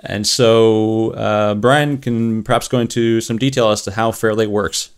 And 0.00 0.26
so 0.26 1.10
uh, 1.10 1.54
Brian 1.54 1.98
can 1.98 2.42
perhaps 2.42 2.68
go 2.68 2.78
into 2.78 3.20
some 3.20 3.38
detail 3.38 3.70
as 3.70 3.82
to 3.82 3.90
how 3.90 4.12
Fairlay 4.12 4.46
works. 4.46 4.90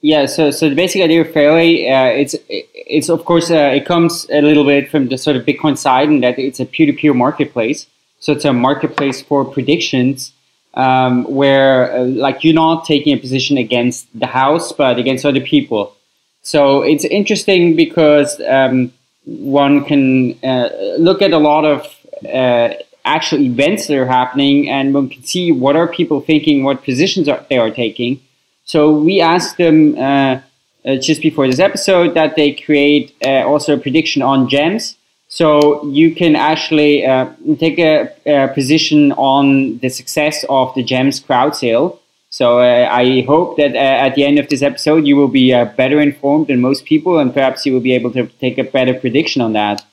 Yeah, 0.00 0.26
so 0.26 0.50
so 0.50 0.68
the 0.68 0.74
basic 0.74 1.02
idea 1.02 1.22
of 1.22 1.32
Fairlay, 1.32 1.88
uh, 1.88 2.06
it's 2.06 2.36
it's 2.48 3.08
of 3.08 3.24
course 3.24 3.50
uh, 3.50 3.72
it 3.74 3.86
comes 3.86 4.26
a 4.30 4.40
little 4.40 4.64
bit 4.64 4.90
from 4.90 5.08
the 5.08 5.18
sort 5.18 5.36
of 5.36 5.44
Bitcoin 5.44 5.76
side, 5.76 6.08
in 6.08 6.20
that 6.20 6.38
it's 6.38 6.60
a 6.60 6.66
peer-to-peer 6.66 7.14
marketplace. 7.14 7.86
So 8.20 8.32
it's 8.32 8.44
a 8.44 8.52
marketplace 8.52 9.20
for 9.22 9.44
predictions, 9.44 10.32
um, 10.74 11.24
where 11.24 11.92
uh, 11.92 12.04
like 12.04 12.44
you're 12.44 12.54
not 12.54 12.84
taking 12.84 13.16
a 13.16 13.20
position 13.20 13.58
against 13.58 14.06
the 14.18 14.26
house, 14.26 14.70
but 14.70 14.98
against 14.98 15.24
other 15.24 15.40
people. 15.40 15.96
So 16.42 16.82
it's 16.82 17.04
interesting 17.04 17.74
because 17.74 18.40
um, 18.48 18.92
one 19.24 19.84
can 19.84 20.38
uh, 20.44 20.68
look 20.98 21.20
at 21.20 21.32
a 21.32 21.38
lot 21.38 21.64
of 21.64 21.84
uh, 22.32 22.74
actual 23.06 23.40
events 23.40 23.86
that 23.86 23.96
are 23.96 24.06
happening, 24.06 24.68
and 24.68 24.92
one 24.92 25.08
can 25.08 25.22
see 25.22 25.52
what 25.52 25.76
are 25.76 25.88
people 25.88 26.20
thinking, 26.20 26.64
what 26.64 26.84
positions 26.84 27.28
are, 27.28 27.44
they 27.48 27.58
are 27.58 27.70
taking 27.70 28.20
so 28.66 28.98
we 28.98 29.20
asked 29.20 29.58
them 29.58 29.96
uh, 29.96 30.40
uh, 30.84 30.96
just 30.96 31.22
before 31.22 31.46
this 31.46 31.60
episode 31.60 32.14
that 32.14 32.34
they 32.34 32.52
create 32.52 33.14
uh, 33.24 33.46
also 33.46 33.74
a 33.74 33.78
prediction 33.78 34.22
on 34.22 34.48
gems. 34.48 34.96
So 35.28 35.86
you 35.86 36.14
can 36.14 36.36
actually 36.36 37.06
uh, 37.06 37.30
take 37.58 37.78
a, 37.78 38.12
a, 38.26 38.48
position 38.48 39.12
on 39.12 39.78
the 39.78 39.88
success 39.88 40.44
of 40.48 40.74
the 40.74 40.82
gems 40.82 41.20
crowd 41.20 41.56
sale. 41.56 42.00
So 42.30 42.58
uh, 42.58 42.88
I 42.90 43.22
hope 43.22 43.56
that 43.56 43.74
uh, 43.74 44.06
at 44.06 44.14
the 44.14 44.24
end 44.24 44.38
of 44.38 44.48
this 44.48 44.62
episode 44.62 45.06
you 45.06 45.16
will 45.16 45.28
be 45.28 45.52
better 45.76 46.00
informed 46.00 46.48
than 46.48 46.60
most 46.60 46.84
people, 46.84 47.18
and 47.18 47.32
perhaps 47.32 47.64
you 47.66 47.72
will 47.72 47.80
be 47.80 47.94
able 47.94 48.12
to 48.12 48.26
take 48.40 48.58
a 48.58 48.64
better 48.64 48.94
prediction 48.94 49.42
on 49.42 49.52
that. 49.52 49.84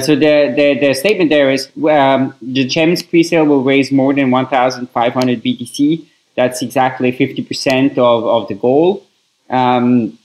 So 0.00 0.16
the, 0.16 0.52
the, 0.56 0.78
the 0.80 0.94
statement 0.94 1.30
there 1.30 1.50
is 1.50 1.68
um, 1.88 2.34
the 2.42 2.64
gems 2.66 3.02
pre-sale 3.02 3.44
will 3.44 3.62
raise 3.62 3.92
more 3.92 4.12
than 4.12 4.30
1,500 4.30 5.42
BTC 5.42 6.06
that's 6.38 6.62
exactly 6.62 7.10
50% 7.10 7.98
of, 7.98 8.24
of 8.24 8.46
the 8.46 8.54
goal. 8.54 9.04
Um, 9.50 10.16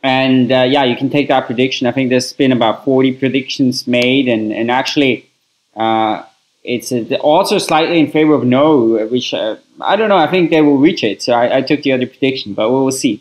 and 0.00 0.52
uh, 0.52 0.62
yeah, 0.62 0.84
you 0.84 0.94
can 0.94 1.10
take 1.10 1.26
that 1.26 1.46
prediction. 1.46 1.88
I 1.88 1.92
think 1.92 2.10
there's 2.10 2.32
been 2.32 2.52
about 2.52 2.84
40 2.84 3.14
predictions 3.14 3.88
made, 3.88 4.28
and, 4.28 4.52
and 4.52 4.70
actually, 4.70 5.28
uh, 5.74 6.22
it's 6.62 6.92
also 7.20 7.58
slightly 7.58 7.98
in 7.98 8.12
favor 8.12 8.32
of 8.34 8.44
no, 8.44 9.06
which 9.06 9.34
uh, 9.34 9.56
I 9.80 9.96
don't 9.96 10.08
know. 10.08 10.16
I 10.16 10.30
think 10.30 10.50
they 10.50 10.62
will 10.62 10.78
reach 10.78 11.02
it. 11.02 11.20
So 11.20 11.32
I, 11.32 11.56
I 11.56 11.62
took 11.62 11.82
the 11.82 11.90
other 11.90 12.06
prediction, 12.06 12.54
but 12.54 12.70
we 12.70 12.76
will 12.76 12.92
see. 12.92 13.20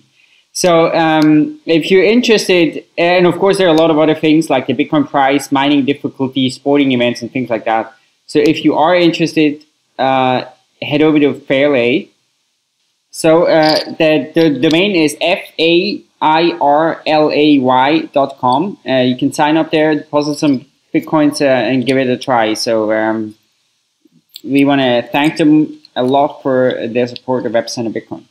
So 0.56 0.94
um, 0.94 1.60
if 1.66 1.90
you're 1.90 2.04
interested, 2.04 2.86
and 2.96 3.26
of 3.26 3.40
course, 3.40 3.58
there 3.58 3.68
are 3.68 3.74
a 3.74 3.78
lot 3.78 3.90
of 3.90 3.98
other 3.98 4.14
things 4.14 4.52
like 4.52 4.68
the 4.68 4.74
Bitcoin 4.74 5.10
price, 5.10 5.52
mining 5.52 5.84
difficulty, 5.84 6.50
sporting 6.52 6.92
events, 6.92 7.24
and 7.24 7.32
things 7.32 7.50
like 7.50 7.66
that. 7.66 7.92
So 8.28 8.38
if 8.40 8.64
you 8.64 8.76
are 8.76 8.96
interested, 8.96 9.66
uh, 9.98 10.46
head 10.82 11.02
over 11.02 11.20
to 11.20 11.34
Fairlay. 11.34 12.10
So 13.10 13.46
uh, 13.46 13.80
the, 13.98 14.32
the 14.34 14.60
domain 14.60 14.96
is 14.96 15.18
f-a-i-r-l-a-y 15.20 16.00
dot 18.14 18.38
com. 18.38 18.78
Uh, 18.88 19.02
you 19.10 19.18
can 19.18 19.34
sign 19.34 19.58
up 19.58 19.72
there, 19.72 19.96
deposit 19.96 20.36
some 20.36 20.66
bitcoins, 20.94 21.42
uh, 21.42 21.46
and 21.46 21.84
give 21.86 21.98
it 21.98 22.08
a 22.08 22.18
try. 22.18 22.54
So 22.54 22.92
um, 22.92 23.36
we 24.44 24.66
want 24.66 24.82
to 24.82 25.02
thank 25.12 25.38
them 25.38 25.80
a 25.96 26.04
lot 26.04 26.42
for 26.44 26.88
their 26.88 27.08
support 27.08 27.48
of 27.48 27.54
Epicenter 27.54 27.92
Bitcoin. 27.92 28.26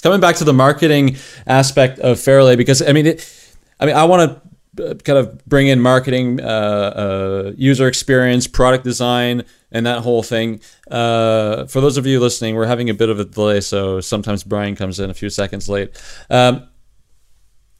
Coming 0.00 0.20
back 0.20 0.36
to 0.36 0.44
the 0.44 0.52
marketing 0.52 1.16
aspect 1.46 2.00
of 2.00 2.18
Fairlay 2.18 2.56
because 2.56 2.82
I 2.82 2.92
mean, 2.92 3.06
it, 3.06 3.48
I 3.78 3.86
mean, 3.86 3.94
I 3.94 4.04
want 4.04 4.30
to 4.30 4.42
uh, 4.90 4.94
kind 4.94 5.18
of 5.18 5.44
bring 5.44 5.68
in 5.68 5.80
marketing, 5.80 6.40
uh, 6.40 6.44
uh, 6.44 7.52
user 7.56 7.86
experience, 7.86 8.46
product 8.46 8.84
design, 8.84 9.44
and 9.70 9.84
that 9.86 10.00
whole 10.00 10.22
thing. 10.22 10.60
Uh, 10.90 11.66
for 11.66 11.80
those 11.80 11.98
of 11.98 12.06
you 12.06 12.18
listening, 12.20 12.54
we're 12.54 12.66
having 12.66 12.88
a 12.88 12.94
bit 12.94 13.10
of 13.10 13.20
a 13.20 13.24
delay, 13.24 13.60
so 13.60 14.00
sometimes 14.00 14.42
Brian 14.44 14.74
comes 14.74 14.98
in 14.98 15.10
a 15.10 15.14
few 15.14 15.28
seconds 15.28 15.68
late. 15.68 16.00
Um, 16.30 16.68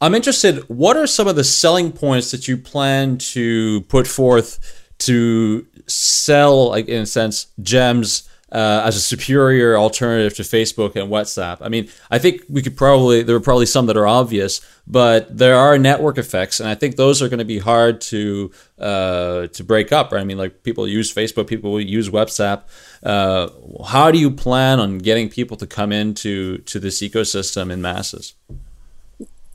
I'm 0.02 0.14
interested. 0.14 0.68
What 0.68 0.96
are 0.96 1.06
some 1.06 1.28
of 1.28 1.36
the 1.36 1.44
selling 1.44 1.92
points 1.92 2.30
that 2.32 2.46
you 2.46 2.58
plan 2.58 3.18
to 3.18 3.82
put 3.82 4.06
forth 4.06 4.58
to 4.98 5.66
sell, 5.86 6.68
like 6.68 6.88
in 6.88 7.02
a 7.02 7.06
sense, 7.06 7.46
gems? 7.62 8.28
Uh, 8.52 8.82
as 8.84 8.96
a 8.96 9.00
superior 9.00 9.78
alternative 9.78 10.34
to 10.34 10.42
Facebook 10.42 10.94
and 10.94 11.10
WhatsApp. 11.10 11.56
I 11.62 11.70
mean, 11.70 11.88
I 12.10 12.18
think 12.18 12.42
we 12.50 12.60
could 12.60 12.76
probably 12.76 13.22
there 13.22 13.34
are 13.34 13.40
probably 13.40 13.64
some 13.64 13.86
that 13.86 13.96
are 13.96 14.06
obvious, 14.06 14.60
but 14.86 15.34
there 15.34 15.54
are 15.54 15.78
network 15.78 16.18
effects, 16.18 16.60
and 16.60 16.68
I 16.68 16.74
think 16.74 16.96
those 16.96 17.22
are 17.22 17.30
going 17.30 17.38
to 17.38 17.46
be 17.46 17.60
hard 17.60 18.02
to 18.12 18.52
uh, 18.78 19.46
to 19.46 19.64
break 19.64 19.90
up. 19.90 20.12
Right? 20.12 20.20
I 20.20 20.24
mean, 20.24 20.36
like 20.36 20.64
people 20.64 20.86
use 20.86 21.10
Facebook, 21.10 21.46
people 21.46 21.80
use 21.80 22.10
WhatsApp. 22.10 22.64
Uh, 23.02 23.48
how 23.86 24.10
do 24.10 24.18
you 24.18 24.30
plan 24.30 24.80
on 24.80 24.98
getting 24.98 25.30
people 25.30 25.56
to 25.56 25.66
come 25.66 25.90
into 25.90 26.58
to 26.58 26.78
this 26.78 27.00
ecosystem 27.00 27.72
in 27.72 27.80
masses? 27.80 28.34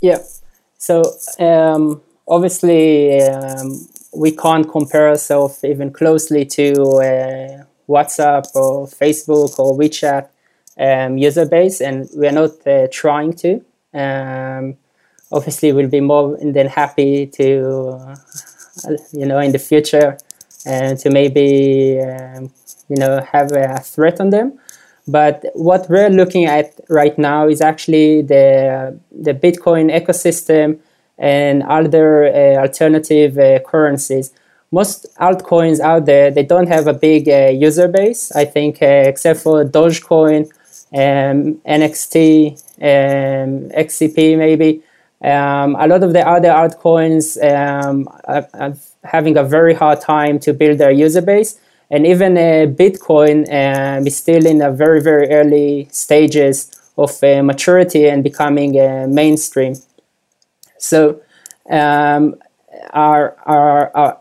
Yeah, 0.01 0.23
so 0.77 1.03
um, 1.39 2.01
obviously 2.27 3.21
um, 3.21 3.88
we 4.15 4.31
can't 4.31 4.67
compare 4.67 5.10
ourselves 5.10 5.63
even 5.63 5.91
closely 5.91 6.45
to 6.45 6.73
uh, 6.73 7.63
WhatsApp 7.88 8.45
or 8.56 8.88
Facebook 8.88 9.58
or 9.60 9.78
WeChat 9.78 10.28
um, 10.80 11.17
user 11.17 11.45
base, 11.45 11.82
and 11.82 12.10
we 12.15 12.28
are 12.28 12.32
not 12.32 12.65
uh, 12.67 12.88
trying 12.91 13.34
to. 13.34 13.63
Um, 13.93 14.78
obviously, 15.32 15.73
we'll 15.73 15.89
be 15.89 16.02
more 16.02 16.38
than 16.38 16.67
happy 16.67 17.28
to, 17.28 17.89
uh, 18.88 18.95
you 19.12 19.26
know, 19.26 19.39
in 19.39 19.52
the 19.52 19.60
future, 19.60 20.17
uh, 20.65 20.95
to 20.95 21.10
maybe, 21.10 22.00
um, 22.00 22.52
you 22.89 22.97
know, 22.97 23.21
have 23.32 23.52
a 23.52 23.80
threat 23.80 24.19
on 24.19 24.30
them. 24.30 24.60
But 25.08 25.45
what 25.54 25.89
we're 25.89 26.10
looking 26.10 26.45
at 26.45 26.80
right 26.89 27.17
now 27.17 27.47
is 27.47 27.62
actually 27.62 28.21
the 28.21 29.00
the 29.12 29.34
Bitcoin 29.34 29.89
ecosystem 29.89 30.80
and 31.17 31.63
other 31.63 32.26
uh, 32.26 32.62
alternative 32.62 33.38
uh, 33.38 33.60
currencies 33.60 34.32
most 34.71 35.06
altcoins 35.19 35.80
out 35.80 36.06
there 36.06 36.30
they 36.32 36.43
don't 36.43 36.67
have 36.67 36.88
a 36.88 36.93
big 36.93 37.27
uh, 37.30 37.47
user 37.47 37.88
base 37.88 38.32
i 38.34 38.45
think 38.45 38.82
uh, 38.82 38.86
except 38.86 39.39
for 39.41 39.63
dogecoin 39.63 40.49
um, 40.93 41.56
NXT, 41.65 42.51
um, 42.82 43.69
XCP 43.71 44.38
maybe. 44.38 44.84
Um, 45.21 45.75
a 45.75 45.88
lot 45.88 46.03
of 46.03 46.13
the 46.13 46.27
other 46.27 46.49
altcoins 46.49 47.38
um, 47.43 48.08
are, 48.25 48.47
are, 48.53 48.73
having 49.03 49.38
a 49.38 49.43
very 49.43 49.73
hard 49.73 50.01
time 50.01 50.38
to 50.38 50.53
build 50.53 50.77
their 50.77 50.91
user 50.91 51.21
base. 51.21 51.60
And 51.89 52.06
even 52.06 52.38
uh, 52.38 52.67
Bitcoin 52.67 53.47
um, 53.47 54.06
is 54.06 54.17
still 54.17 54.45
in 54.45 54.62
a 54.62 54.71
very, 54.71 55.01
very 55.01 55.30
early 55.30 55.88
stages 55.91 56.69
of 56.97 57.23
uh, 57.23 57.41
maturity 57.41 58.08
and 58.08 58.23
becoming 58.23 58.80
uh, 58.80 59.08
mainstream. 59.10 59.75
So 60.77 61.21
um, 61.69 62.36
our, 62.91 63.38
our, 63.45 63.95
our, 63.95 64.19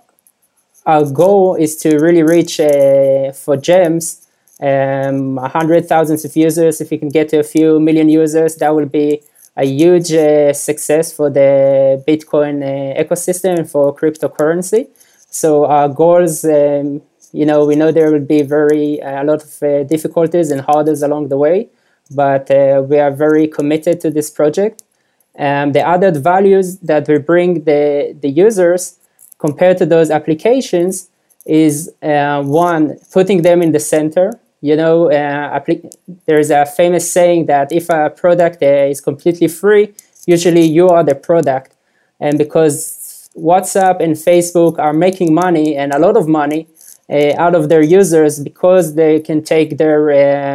our, 0.86 1.04
goal 1.04 1.54
is 1.56 1.76
to 1.76 1.98
really 1.98 2.22
reach 2.22 2.60
uh, 2.60 3.32
for 3.32 3.56
gems 3.56 4.26
um, 4.60 5.34
100,000 5.34 6.24
of 6.24 6.36
users. 6.36 6.80
If 6.80 6.90
we 6.90 6.98
can 6.98 7.08
get 7.08 7.28
to 7.30 7.38
a 7.40 7.42
few 7.42 7.80
million 7.80 8.08
users, 8.08 8.56
that 8.56 8.74
will 8.74 8.86
be 8.86 9.22
a 9.56 9.64
huge 9.64 10.12
uh, 10.12 10.52
success 10.52 11.12
for 11.12 11.30
the 11.30 12.02
Bitcoin 12.06 12.62
uh, 12.62 13.02
ecosystem 13.02 13.68
for 13.68 13.94
cryptocurrency. 13.94 14.88
So 15.30 15.66
our 15.66 15.88
goals, 15.88 16.44
um, 16.44 17.02
you 17.32 17.46
know, 17.46 17.64
we 17.66 17.74
know 17.74 17.90
there 17.90 18.10
will 18.12 18.20
be 18.20 18.42
very 18.42 19.02
uh, 19.02 19.22
a 19.22 19.24
lot 19.24 19.42
of 19.42 19.62
uh, 19.62 19.82
difficulties 19.84 20.50
and 20.50 20.60
hurdles 20.60 21.02
along 21.02 21.28
the 21.28 21.36
way, 21.36 21.68
but 22.10 22.50
uh, 22.50 22.82
we 22.88 22.98
are 22.98 23.10
very 23.10 23.48
committed 23.48 24.00
to 24.02 24.10
this 24.10 24.30
project. 24.30 24.82
Um, 25.38 25.72
the 25.72 25.80
added 25.80 26.16
values 26.18 26.78
that 26.78 27.08
we 27.08 27.18
bring 27.18 27.64
the, 27.64 28.16
the 28.18 28.30
users 28.30 28.98
compared 29.46 29.76
to 29.78 29.86
those 29.94 30.08
applications 30.18 30.92
is 31.64 31.74
uh, 32.02 32.42
one, 32.42 32.84
putting 33.12 33.38
them 33.42 33.58
in 33.66 33.70
the 33.76 33.82
center 33.94 34.26
you 34.60 34.74
know, 34.74 35.10
uh, 35.12 35.60
there's 36.26 36.50
a 36.50 36.64
famous 36.64 37.10
saying 37.10 37.46
that 37.46 37.72
if 37.72 37.88
a 37.88 38.10
product 38.10 38.62
uh, 38.62 38.90
is 38.92 39.00
completely 39.00 39.48
free, 39.48 39.94
usually 40.26 40.64
you 40.64 40.88
are 40.88 41.04
the 41.04 41.14
product. 41.14 41.76
And 42.18 42.38
because 42.38 43.28
WhatsApp 43.36 44.00
and 44.00 44.14
Facebook 44.14 44.78
are 44.78 44.94
making 44.94 45.34
money 45.34 45.76
and 45.76 45.92
a 45.92 45.98
lot 45.98 46.16
of 46.16 46.26
money 46.26 46.66
uh, 47.10 47.34
out 47.36 47.54
of 47.54 47.68
their 47.68 47.82
users 47.82 48.40
because 48.40 48.94
they 48.94 49.20
can 49.20 49.42
take 49.44 49.78
their 49.78 50.00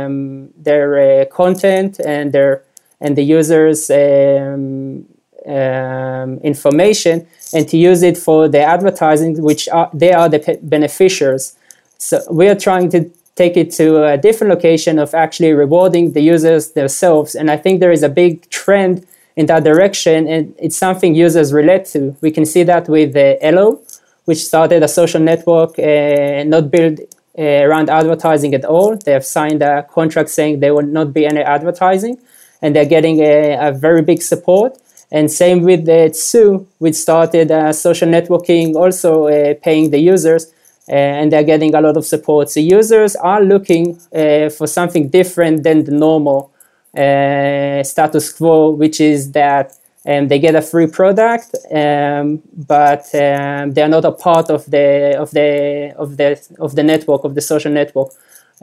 um, 0.03 0.49
their 0.57 1.21
uh, 1.21 1.25
content 1.25 1.99
and 2.03 2.33
their 2.33 2.63
and 2.99 3.15
the 3.15 3.23
users 3.23 3.89
um, 3.91 5.05
um, 5.45 6.37
information 6.39 7.27
and 7.53 7.67
to 7.69 7.77
use 7.77 8.01
it 8.03 8.17
for 8.17 8.47
the 8.47 8.61
advertising, 8.61 9.41
which 9.41 9.67
are, 9.69 9.89
they 9.93 10.13
are 10.13 10.29
the 10.29 10.59
beneficiaries. 10.61 11.55
So 11.97 12.21
we 12.31 12.47
are 12.47 12.55
trying 12.55 12.89
to 12.91 13.09
take 13.35 13.55
it 13.57 13.71
to 13.71 14.03
a 14.05 14.17
different 14.17 14.49
location 14.53 14.99
of 14.99 15.13
actually 15.13 15.53
rewarding 15.53 16.13
the 16.13 16.21
users 16.21 16.71
themselves. 16.71 17.35
And 17.35 17.49
I 17.49 17.57
think 17.57 17.79
there 17.79 17.91
is 17.91 18.03
a 18.03 18.09
big 18.09 18.49
trend 18.49 19.05
in 19.35 19.45
that 19.45 19.63
direction, 19.63 20.27
and 20.27 20.53
it's 20.59 20.77
something 20.77 21.15
users 21.15 21.53
relate 21.53 21.85
to. 21.85 22.15
We 22.21 22.31
can 22.31 22.45
see 22.45 22.63
that 22.63 22.89
with 22.89 23.15
uh, 23.15 23.35
Ello, 23.41 23.79
which 24.25 24.43
started 24.43 24.83
a 24.83 24.87
social 24.87 25.21
network 25.21 25.79
uh, 25.79 26.43
not 26.43 26.69
built 26.69 26.99
uh, 27.37 27.41
around 27.41 27.89
advertising 27.89 28.53
at 28.53 28.65
all. 28.65 28.97
They 28.97 29.13
have 29.13 29.25
signed 29.25 29.61
a 29.61 29.83
contract 29.83 30.29
saying 30.29 30.59
there 30.59 30.75
will 30.75 30.91
not 30.99 31.13
be 31.13 31.25
any 31.25 31.41
advertising, 31.41 32.17
and 32.61 32.75
they're 32.75 32.85
getting 32.85 33.19
a, 33.21 33.69
a 33.69 33.71
very 33.71 34.01
big 34.01 34.21
support. 34.21 34.77
And 35.11 35.29
same 35.29 35.61
with 35.63 35.87
uh, 35.89 36.09
Tsu, 36.09 36.65
which 36.77 36.95
started 36.95 37.51
uh, 37.51 37.73
social 37.73 38.07
networking, 38.07 38.75
also 38.75 39.27
uh, 39.27 39.53
paying 39.61 39.91
the 39.91 39.99
users 39.99 40.51
uh, 40.89 40.95
and 40.95 41.31
they're 41.31 41.43
getting 41.43 41.73
a 41.75 41.81
lot 41.81 41.95
of 41.97 42.05
support. 42.05 42.49
So 42.49 42.59
users 42.59 43.15
are 43.15 43.41
looking 43.41 43.99
uh, 44.13 44.49
for 44.49 44.67
something 44.67 45.09
different 45.09 45.63
than 45.63 45.83
the 45.83 45.91
normal 45.91 46.51
uh, 46.97 47.83
status 47.83 48.31
quo, 48.31 48.71
which 48.71 48.99
is 48.99 49.31
that 49.31 49.73
um, 50.05 50.27
they 50.27 50.39
get 50.39 50.55
a 50.55 50.61
free 50.61 50.87
product, 50.87 51.55
um, 51.71 52.41
but 52.53 53.05
um, 53.13 53.71
they 53.71 53.83
are 53.83 53.87
not 53.87 54.03
a 54.03 54.11
part 54.11 54.49
of 54.49 54.65
the 54.65 55.15
of 55.17 55.29
the 55.31 55.93
of 55.95 56.17
the 56.17 56.41
of 56.59 56.75
the 56.75 56.83
network 56.83 57.23
of 57.23 57.35
the 57.35 57.41
social 57.41 57.71
network. 57.71 58.09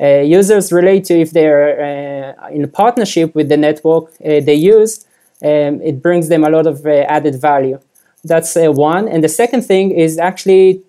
Uh, 0.00 0.20
users 0.20 0.72
relate 0.72 1.04
to 1.04 1.14
if 1.18 1.30
they're 1.30 2.34
uh, 2.40 2.48
in 2.48 2.68
partnership 2.70 3.34
with 3.34 3.48
the 3.48 3.56
network 3.56 4.06
uh, 4.24 4.40
they 4.40 4.54
use. 4.54 5.04
Um, 5.42 5.80
it 5.82 6.02
brings 6.02 6.28
them 6.28 6.44
a 6.44 6.50
lot 6.50 6.66
of 6.66 6.84
added 6.86 7.40
value. 7.40 7.78
That's 8.24 8.56
one. 8.56 9.08
And 9.08 9.22
the 9.22 9.28
second 9.28 9.62
thing 9.62 9.92
is 9.92 10.18
actually 10.18 10.82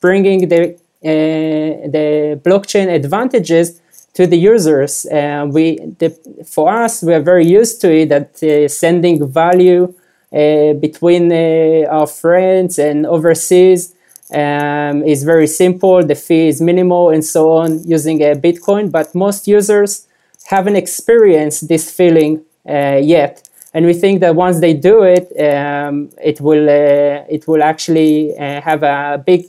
bringing 0.00 0.48
the 0.48 0.76
uh, 1.04 1.90
the 1.90 2.40
blockchain 2.44 2.88
advantages 2.88 3.80
to 4.14 4.24
the 4.24 4.36
users. 4.36 5.04
Uh, 5.06 5.48
we, 5.50 5.76
the, 5.98 6.10
for 6.46 6.70
us, 6.70 7.02
we 7.02 7.12
are 7.12 7.20
very 7.20 7.44
used 7.44 7.80
to 7.80 7.90
it 7.92 8.08
that 8.08 8.40
uh, 8.42 8.68
sending 8.68 9.26
value 9.26 9.92
uh, 10.32 10.74
between 10.74 11.32
uh, 11.32 11.88
our 11.90 12.06
friends 12.06 12.78
and 12.78 13.04
overseas 13.04 13.96
um, 14.32 15.02
is 15.02 15.24
very 15.24 15.48
simple. 15.48 16.04
The 16.04 16.14
fee 16.14 16.46
is 16.46 16.60
minimal 16.60 17.10
and 17.10 17.24
so 17.24 17.50
on 17.50 17.82
using 17.82 18.20
Bitcoin. 18.20 18.92
But 18.92 19.12
most 19.12 19.48
users 19.48 20.06
haven't 20.46 20.76
experienced 20.76 21.66
this 21.66 21.90
feeling 21.90 22.44
uh, 22.68 23.00
yet. 23.02 23.48
And 23.74 23.86
we 23.86 23.94
think 23.94 24.20
that 24.20 24.34
once 24.34 24.60
they 24.60 24.74
do 24.74 25.02
it, 25.02 25.32
um, 25.40 26.10
it 26.22 26.40
will 26.40 26.68
it 26.68 27.48
will 27.48 27.62
actually 27.62 28.34
have 28.36 28.82
a 28.82 29.22
big 29.24 29.46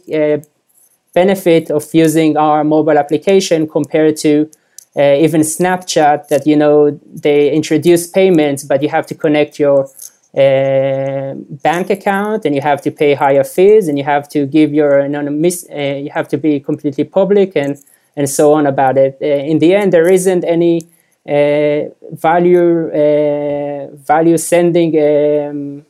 benefit 1.13 1.69
of 1.69 1.83
using 1.93 2.37
our 2.37 2.63
mobile 2.63 2.97
application 2.97 3.67
compared 3.67 4.17
to 4.17 4.49
uh, 4.95 5.15
even 5.17 5.41
Snapchat 5.41 6.27
that 6.27 6.45
you 6.45 6.55
know 6.55 6.99
they 7.05 7.51
introduce 7.51 8.07
payments, 8.07 8.63
but 8.63 8.81
you 8.83 8.89
have 8.89 9.05
to 9.07 9.15
connect 9.15 9.59
your 9.59 9.89
uh, 10.37 11.33
bank 11.63 11.89
account 11.89 12.45
and 12.45 12.55
you 12.55 12.61
have 12.61 12.81
to 12.81 12.91
pay 12.91 13.13
higher 13.13 13.43
fees 13.43 13.87
and 13.87 13.97
you 13.97 14.03
have 14.03 14.27
to 14.29 14.45
give 14.45 14.73
your 14.73 14.99
anonymous, 14.99 15.65
uh, 15.69 15.75
you 15.75 16.09
have 16.11 16.27
to 16.27 16.37
be 16.37 16.59
completely 16.59 17.03
public 17.03 17.55
and 17.55 17.77
and 18.15 18.29
so 18.29 18.53
on 18.53 18.67
about 18.67 18.95
it. 18.97 19.17
Uh, 19.21 19.25
in 19.25 19.57
the 19.57 19.73
end, 19.73 19.91
there 19.91 20.07
isn't 20.07 20.43
any 20.43 20.81
uh, 20.81 20.85
value 21.25 22.89
uh, 22.91 23.95
value 23.95 24.37
sending. 24.37 24.91
Um, 24.99 25.85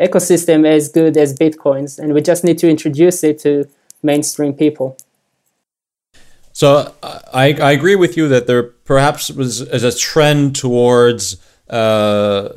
ecosystem 0.00 0.66
as 0.66 0.88
good 0.88 1.16
as 1.16 1.34
bitcoins 1.34 1.98
and 1.98 2.14
we 2.14 2.22
just 2.22 2.44
need 2.44 2.58
to 2.58 2.68
introduce 2.68 3.22
it 3.22 3.38
to 3.38 3.68
mainstream 4.02 4.54
people. 4.54 4.96
So 6.52 6.94
I, 7.02 7.54
I 7.54 7.72
agree 7.72 7.96
with 7.96 8.16
you 8.16 8.28
that 8.28 8.46
there 8.46 8.62
perhaps 8.62 9.30
was 9.30 9.60
is 9.60 9.84
a 9.84 9.96
trend 9.96 10.54
towards 10.54 11.36
uh, 11.70 12.50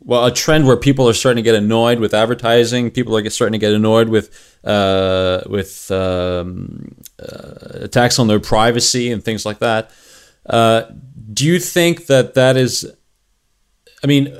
well 0.00 0.26
a 0.26 0.32
trend 0.32 0.66
where 0.66 0.76
people 0.76 1.08
are 1.08 1.12
starting 1.12 1.42
to 1.42 1.50
get 1.50 1.56
annoyed 1.56 1.98
with 1.98 2.14
advertising. 2.14 2.90
People 2.90 3.16
are 3.16 3.30
starting 3.30 3.52
to 3.52 3.58
get 3.58 3.72
annoyed 3.72 4.08
with 4.08 4.30
uh, 4.64 5.40
with 5.46 5.90
um, 5.90 6.94
uh, 7.20 7.84
attacks 7.84 8.20
on 8.20 8.28
their 8.28 8.38
privacy 8.38 9.10
and 9.10 9.24
things 9.24 9.44
like 9.44 9.58
that. 9.58 9.90
Do 11.40 11.46
you 11.46 11.58
think 11.58 12.04
that 12.04 12.34
that 12.34 12.58
is? 12.58 12.84
I 14.04 14.06
mean, 14.06 14.30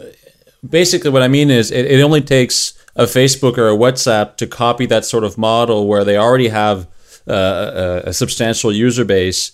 basically, 0.69 1.09
what 1.09 1.23
I 1.23 1.29
mean 1.29 1.51
is 1.51 1.71
it, 1.71 1.87
it 1.87 2.03
only 2.03 2.21
takes 2.21 2.75
a 2.95 3.05
Facebook 3.05 3.57
or 3.57 3.71
a 3.71 3.75
WhatsApp 3.75 4.37
to 4.37 4.47
copy 4.47 4.85
that 4.85 5.07
sort 5.07 5.25
of 5.25 5.39
model 5.39 5.89
where 5.89 6.05
they 6.05 6.19
already 6.19 6.49
have 6.49 6.87
uh, 7.27 8.03
a, 8.05 8.09
a 8.11 8.13
substantial 8.13 8.71
user 8.71 9.07
base 9.07 9.53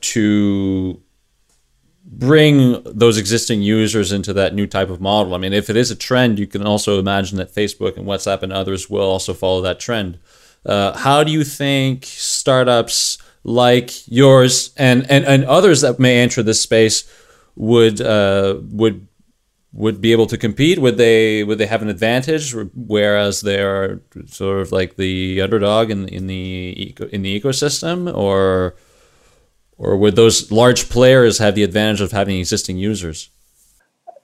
to 0.00 1.00
bring 2.04 2.82
those 2.82 3.16
existing 3.16 3.62
users 3.62 4.10
into 4.10 4.32
that 4.32 4.52
new 4.52 4.66
type 4.66 4.90
of 4.90 5.00
model. 5.00 5.36
I 5.36 5.38
mean, 5.38 5.52
if 5.52 5.70
it 5.70 5.76
is 5.76 5.92
a 5.92 5.96
trend, 5.96 6.40
you 6.40 6.48
can 6.48 6.66
also 6.66 6.98
imagine 6.98 7.38
that 7.38 7.54
Facebook 7.54 7.96
and 7.96 8.08
WhatsApp 8.08 8.42
and 8.42 8.52
others 8.52 8.90
will 8.90 9.08
also 9.08 9.34
follow 9.34 9.60
that 9.60 9.78
trend. 9.78 10.18
Uh, 10.66 10.98
how 10.98 11.22
do 11.22 11.30
you 11.30 11.44
think 11.44 12.04
startups 12.06 13.18
like 13.48 14.06
yours 14.06 14.72
and, 14.76 15.10
and, 15.10 15.24
and 15.24 15.44
others 15.44 15.80
that 15.80 15.98
may 15.98 16.20
enter 16.20 16.42
this 16.42 16.60
space 16.60 17.10
would 17.56 18.00
uh, 18.00 18.60
would 18.70 19.08
would 19.72 20.00
be 20.00 20.12
able 20.12 20.26
to 20.26 20.38
compete? 20.38 20.78
Would 20.78 20.96
they 20.96 21.44
would 21.44 21.58
they 21.58 21.66
have 21.66 21.82
an 21.82 21.88
advantage, 21.88 22.54
whereas 22.74 23.40
they 23.40 23.60
are 23.60 24.00
sort 24.26 24.60
of 24.60 24.72
like 24.72 24.96
the 24.96 25.40
underdog 25.40 25.90
in 25.90 26.08
in 26.08 26.26
the 26.26 26.74
eco, 26.76 27.06
in 27.08 27.22
the 27.22 27.40
ecosystem, 27.40 28.14
or 28.14 28.76
or 29.76 29.96
would 29.96 30.16
those 30.16 30.50
large 30.50 30.88
players 30.88 31.38
have 31.38 31.54
the 31.54 31.62
advantage 31.62 32.00
of 32.00 32.12
having 32.12 32.38
existing 32.38 32.78
users? 32.78 33.30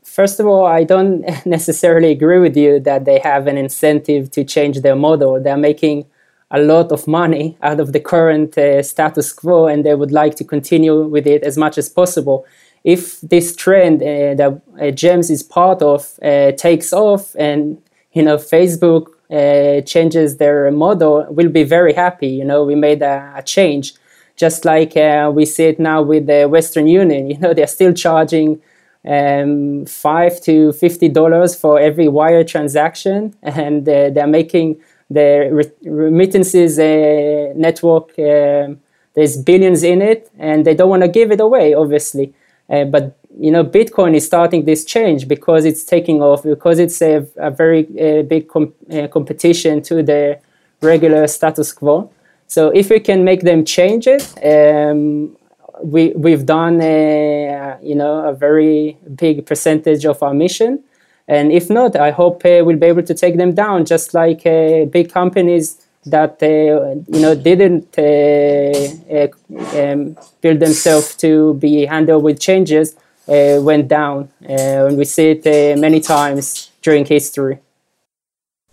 First 0.02 0.38
of 0.38 0.46
all, 0.46 0.64
I 0.64 0.84
don't 0.84 1.24
necessarily 1.46 2.10
agree 2.12 2.38
with 2.38 2.56
you 2.56 2.78
that 2.80 3.04
they 3.04 3.18
have 3.18 3.46
an 3.46 3.56
incentive 3.56 4.30
to 4.32 4.44
change 4.44 4.80
their 4.80 4.96
model. 4.96 5.40
They're 5.42 5.56
making 5.56 6.06
a 6.50 6.60
lot 6.60 6.92
of 6.92 7.06
money 7.06 7.56
out 7.62 7.80
of 7.80 7.92
the 7.92 8.00
current 8.00 8.56
uh, 8.56 8.82
status 8.82 9.32
quo, 9.32 9.66
and 9.66 9.84
they 9.84 9.94
would 9.94 10.12
like 10.12 10.34
to 10.36 10.44
continue 10.44 11.02
with 11.06 11.26
it 11.26 11.42
as 11.42 11.56
much 11.56 11.78
as 11.78 11.88
possible 11.88 12.46
if 12.84 13.20
this 13.22 13.56
trend 13.56 14.02
uh, 14.02 14.34
that 14.34 14.60
uh, 14.80 14.90
Gems 14.90 15.30
is 15.30 15.42
part 15.42 15.80
of 15.82 16.18
uh, 16.22 16.52
takes 16.52 16.92
off 16.92 17.34
and 17.36 17.82
you 18.12 18.22
know 18.22 18.36
Facebook 18.36 19.06
uh, 19.30 19.80
changes 19.80 20.36
their 20.36 20.70
model, 20.70 21.26
we'll 21.30 21.48
be 21.48 21.64
very 21.64 21.94
happy. 21.94 22.28
You 22.28 22.44
know, 22.44 22.62
we 22.62 22.74
made 22.74 23.02
a, 23.02 23.32
a, 23.36 23.42
change. 23.42 23.94
just 24.36 24.64
like 24.64 24.96
uh, 24.96 25.30
we 25.34 25.46
see 25.46 25.64
it 25.64 25.78
now 25.80 26.02
with 26.02 26.26
the 26.26 26.46
Western 26.46 26.86
Union. 26.86 27.30
You 27.30 27.38
know, 27.38 27.54
they're 27.54 27.66
still 27.66 27.94
charging 27.94 28.60
um, 29.06 29.86
five 29.86 30.40
to 30.42 30.72
fifty 30.72 31.08
dollars 31.08 31.54
for 31.56 31.80
every 31.80 32.08
wire 32.08 32.44
transaction, 32.44 33.34
and 33.42 33.86
they're 33.86 34.26
making 34.26 34.76
the 35.14 35.48
re- 35.58 35.90
remittances 35.90 36.78
uh, 36.78 37.52
network. 37.56 38.18
Um, 38.18 38.80
there's 39.14 39.36
billions 39.36 39.82
in 39.82 40.02
it, 40.02 40.30
and 40.38 40.64
they 40.66 40.74
don't 40.74 40.90
want 40.90 41.02
to 41.02 41.08
give 41.08 41.30
it 41.30 41.40
away, 41.40 41.74
obviously. 41.74 42.34
Uh, 42.68 42.84
but 42.84 43.16
you 43.38 43.50
know, 43.50 43.64
Bitcoin 43.64 44.14
is 44.14 44.24
starting 44.26 44.64
this 44.64 44.84
change 44.84 45.26
because 45.26 45.64
it's 45.64 45.84
taking 45.84 46.22
off, 46.22 46.42
because 46.42 46.78
it's 46.78 47.02
a, 47.02 47.26
a 47.36 47.50
very 47.50 47.82
uh, 48.00 48.22
big 48.22 48.48
com- 48.48 48.74
uh, 48.92 49.08
competition 49.08 49.82
to 49.82 50.02
the 50.02 50.38
regular 50.80 51.26
status 51.26 51.72
quo. 51.72 52.10
So 52.46 52.68
if 52.68 52.90
we 52.90 53.00
can 53.00 53.24
make 53.24 53.42
them 53.42 53.64
change 53.64 54.06
it, 54.06 54.22
um, 54.44 55.36
we 55.82 56.12
we've 56.14 56.46
done 56.46 56.80
a, 56.80 57.76
you 57.82 57.94
know 57.94 58.28
a 58.28 58.32
very 58.32 58.96
big 59.14 59.46
percentage 59.46 60.04
of 60.04 60.22
our 60.22 60.34
mission. 60.34 60.82
And 61.26 61.52
if 61.52 61.70
not, 61.70 61.96
I 61.96 62.10
hope 62.10 62.44
uh, 62.44 62.62
we'll 62.64 62.76
be 62.76 62.86
able 62.86 63.02
to 63.02 63.14
take 63.14 63.36
them 63.36 63.54
down, 63.54 63.86
just 63.86 64.14
like 64.14 64.46
uh, 64.46 64.84
big 64.84 65.10
companies 65.10 65.80
that 66.06 66.42
uh, 66.42 67.16
you 67.16 67.22
know 67.22 67.34
didn't 67.34 67.98
um, 67.98 70.16
build 70.42 70.60
themselves 70.60 71.16
to 71.16 71.54
be 71.54 71.86
handled 71.86 72.22
with 72.22 72.40
changes 72.40 72.94
went 73.26 73.88
down, 73.88 74.28
and 74.42 74.98
we 74.98 75.06
see 75.06 75.30
it 75.30 75.78
many 75.78 75.98
times 75.98 76.70
during 76.82 77.06
history. 77.06 77.58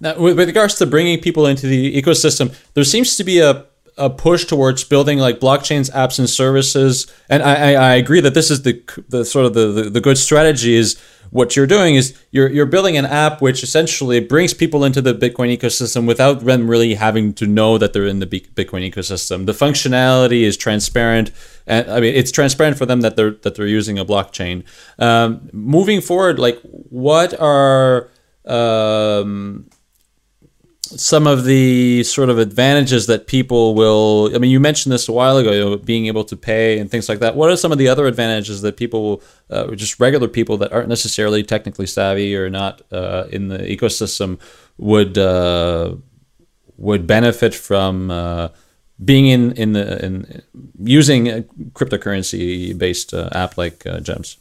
Now, 0.01 0.19
with, 0.19 0.35
with 0.35 0.49
regards 0.49 0.75
to 0.75 0.85
bringing 0.85 1.21
people 1.21 1.45
into 1.45 1.67
the 1.67 2.01
ecosystem, 2.01 2.53
there 2.73 2.83
seems 2.83 3.15
to 3.15 3.23
be 3.23 3.39
a 3.39 3.65
a 3.97 4.09
push 4.09 4.45
towards 4.45 4.83
building 4.83 5.19
like 5.19 5.39
blockchains, 5.39 5.91
apps, 5.91 6.17
and 6.17 6.29
services. 6.29 7.11
And 7.29 7.43
I, 7.43 7.53
I, 7.53 7.71
I 7.73 7.95
agree 7.95 8.21
that 8.21 8.33
this 8.33 8.49
is 8.49 8.63
the 8.63 8.81
the 9.09 9.25
sort 9.25 9.45
of 9.45 9.53
the, 9.53 9.67
the, 9.67 9.89
the, 9.89 10.01
good 10.01 10.17
strategy 10.17 10.75
is 10.75 10.99
what 11.31 11.55
you're 11.55 11.67
doing 11.67 11.95
is 11.95 12.17
you're 12.31 12.49
you're 12.49 12.65
building 12.65 12.97
an 12.97 13.05
app 13.05 13.41
which 13.41 13.63
essentially 13.63 14.19
brings 14.19 14.53
people 14.53 14.83
into 14.83 15.01
the 15.01 15.13
Bitcoin 15.13 15.57
ecosystem 15.57 16.05
without 16.05 16.41
them 16.41 16.69
really 16.69 16.93
having 16.93 17.33
to 17.33 17.47
know 17.47 17.77
that 17.77 17.93
they're 17.93 18.05
in 18.05 18.19
the 18.19 18.27
Bitcoin 18.27 18.89
ecosystem. 18.89 19.45
The 19.45 19.53
functionality 19.53 20.41
is 20.41 20.57
transparent, 20.57 21.31
and 21.65 21.89
I 21.89 21.99
mean 22.01 22.13
it's 22.13 22.31
transparent 22.31 22.77
for 22.77 22.85
them 22.85 23.01
that 23.01 23.15
they're 23.15 23.31
that 23.31 23.55
they're 23.55 23.65
using 23.65 23.97
a 23.97 24.05
blockchain. 24.05 24.63
Um, 24.99 25.49
moving 25.53 26.01
forward, 26.01 26.37
like 26.37 26.59
what 26.63 27.33
are 27.39 28.09
um, 28.45 29.69
some 30.99 31.25
of 31.27 31.45
the 31.45 32.03
sort 32.03 32.29
of 32.29 32.37
advantages 32.37 33.07
that 33.07 33.27
people 33.27 33.75
will 33.75 34.29
i 34.35 34.37
mean 34.37 34.51
you 34.51 34.59
mentioned 34.59 34.91
this 34.91 35.07
a 35.07 35.11
while 35.11 35.37
ago 35.37 35.51
you 35.51 35.59
know, 35.59 35.77
being 35.77 36.07
able 36.07 36.23
to 36.23 36.35
pay 36.35 36.79
and 36.79 36.89
things 36.89 37.07
like 37.09 37.19
that. 37.19 37.35
What 37.35 37.49
are 37.49 37.57
some 37.57 37.71
of 37.71 37.77
the 37.77 37.87
other 37.87 38.05
advantages 38.07 38.61
that 38.61 38.77
people 38.77 39.21
uh, 39.49 39.73
just 39.75 39.99
regular 39.99 40.27
people 40.27 40.57
that 40.57 40.71
aren't 40.71 40.89
necessarily 40.89 41.43
technically 41.43 41.87
savvy 41.87 42.35
or 42.35 42.49
not 42.49 42.81
uh, 42.91 43.25
in 43.29 43.47
the 43.47 43.59
ecosystem 43.59 44.39
would 44.77 45.17
uh, 45.17 45.95
would 46.77 47.07
benefit 47.07 47.53
from 47.53 48.11
uh, 48.11 48.49
being 49.03 49.27
in 49.27 49.51
in 49.53 49.73
the 49.73 50.05
in 50.05 50.41
using 50.83 51.29
a 51.29 51.41
cryptocurrency 51.73 52.77
based 52.77 53.13
uh, 53.13 53.29
app 53.31 53.57
like 53.57 53.85
uh, 53.85 53.99
gems? 53.99 54.37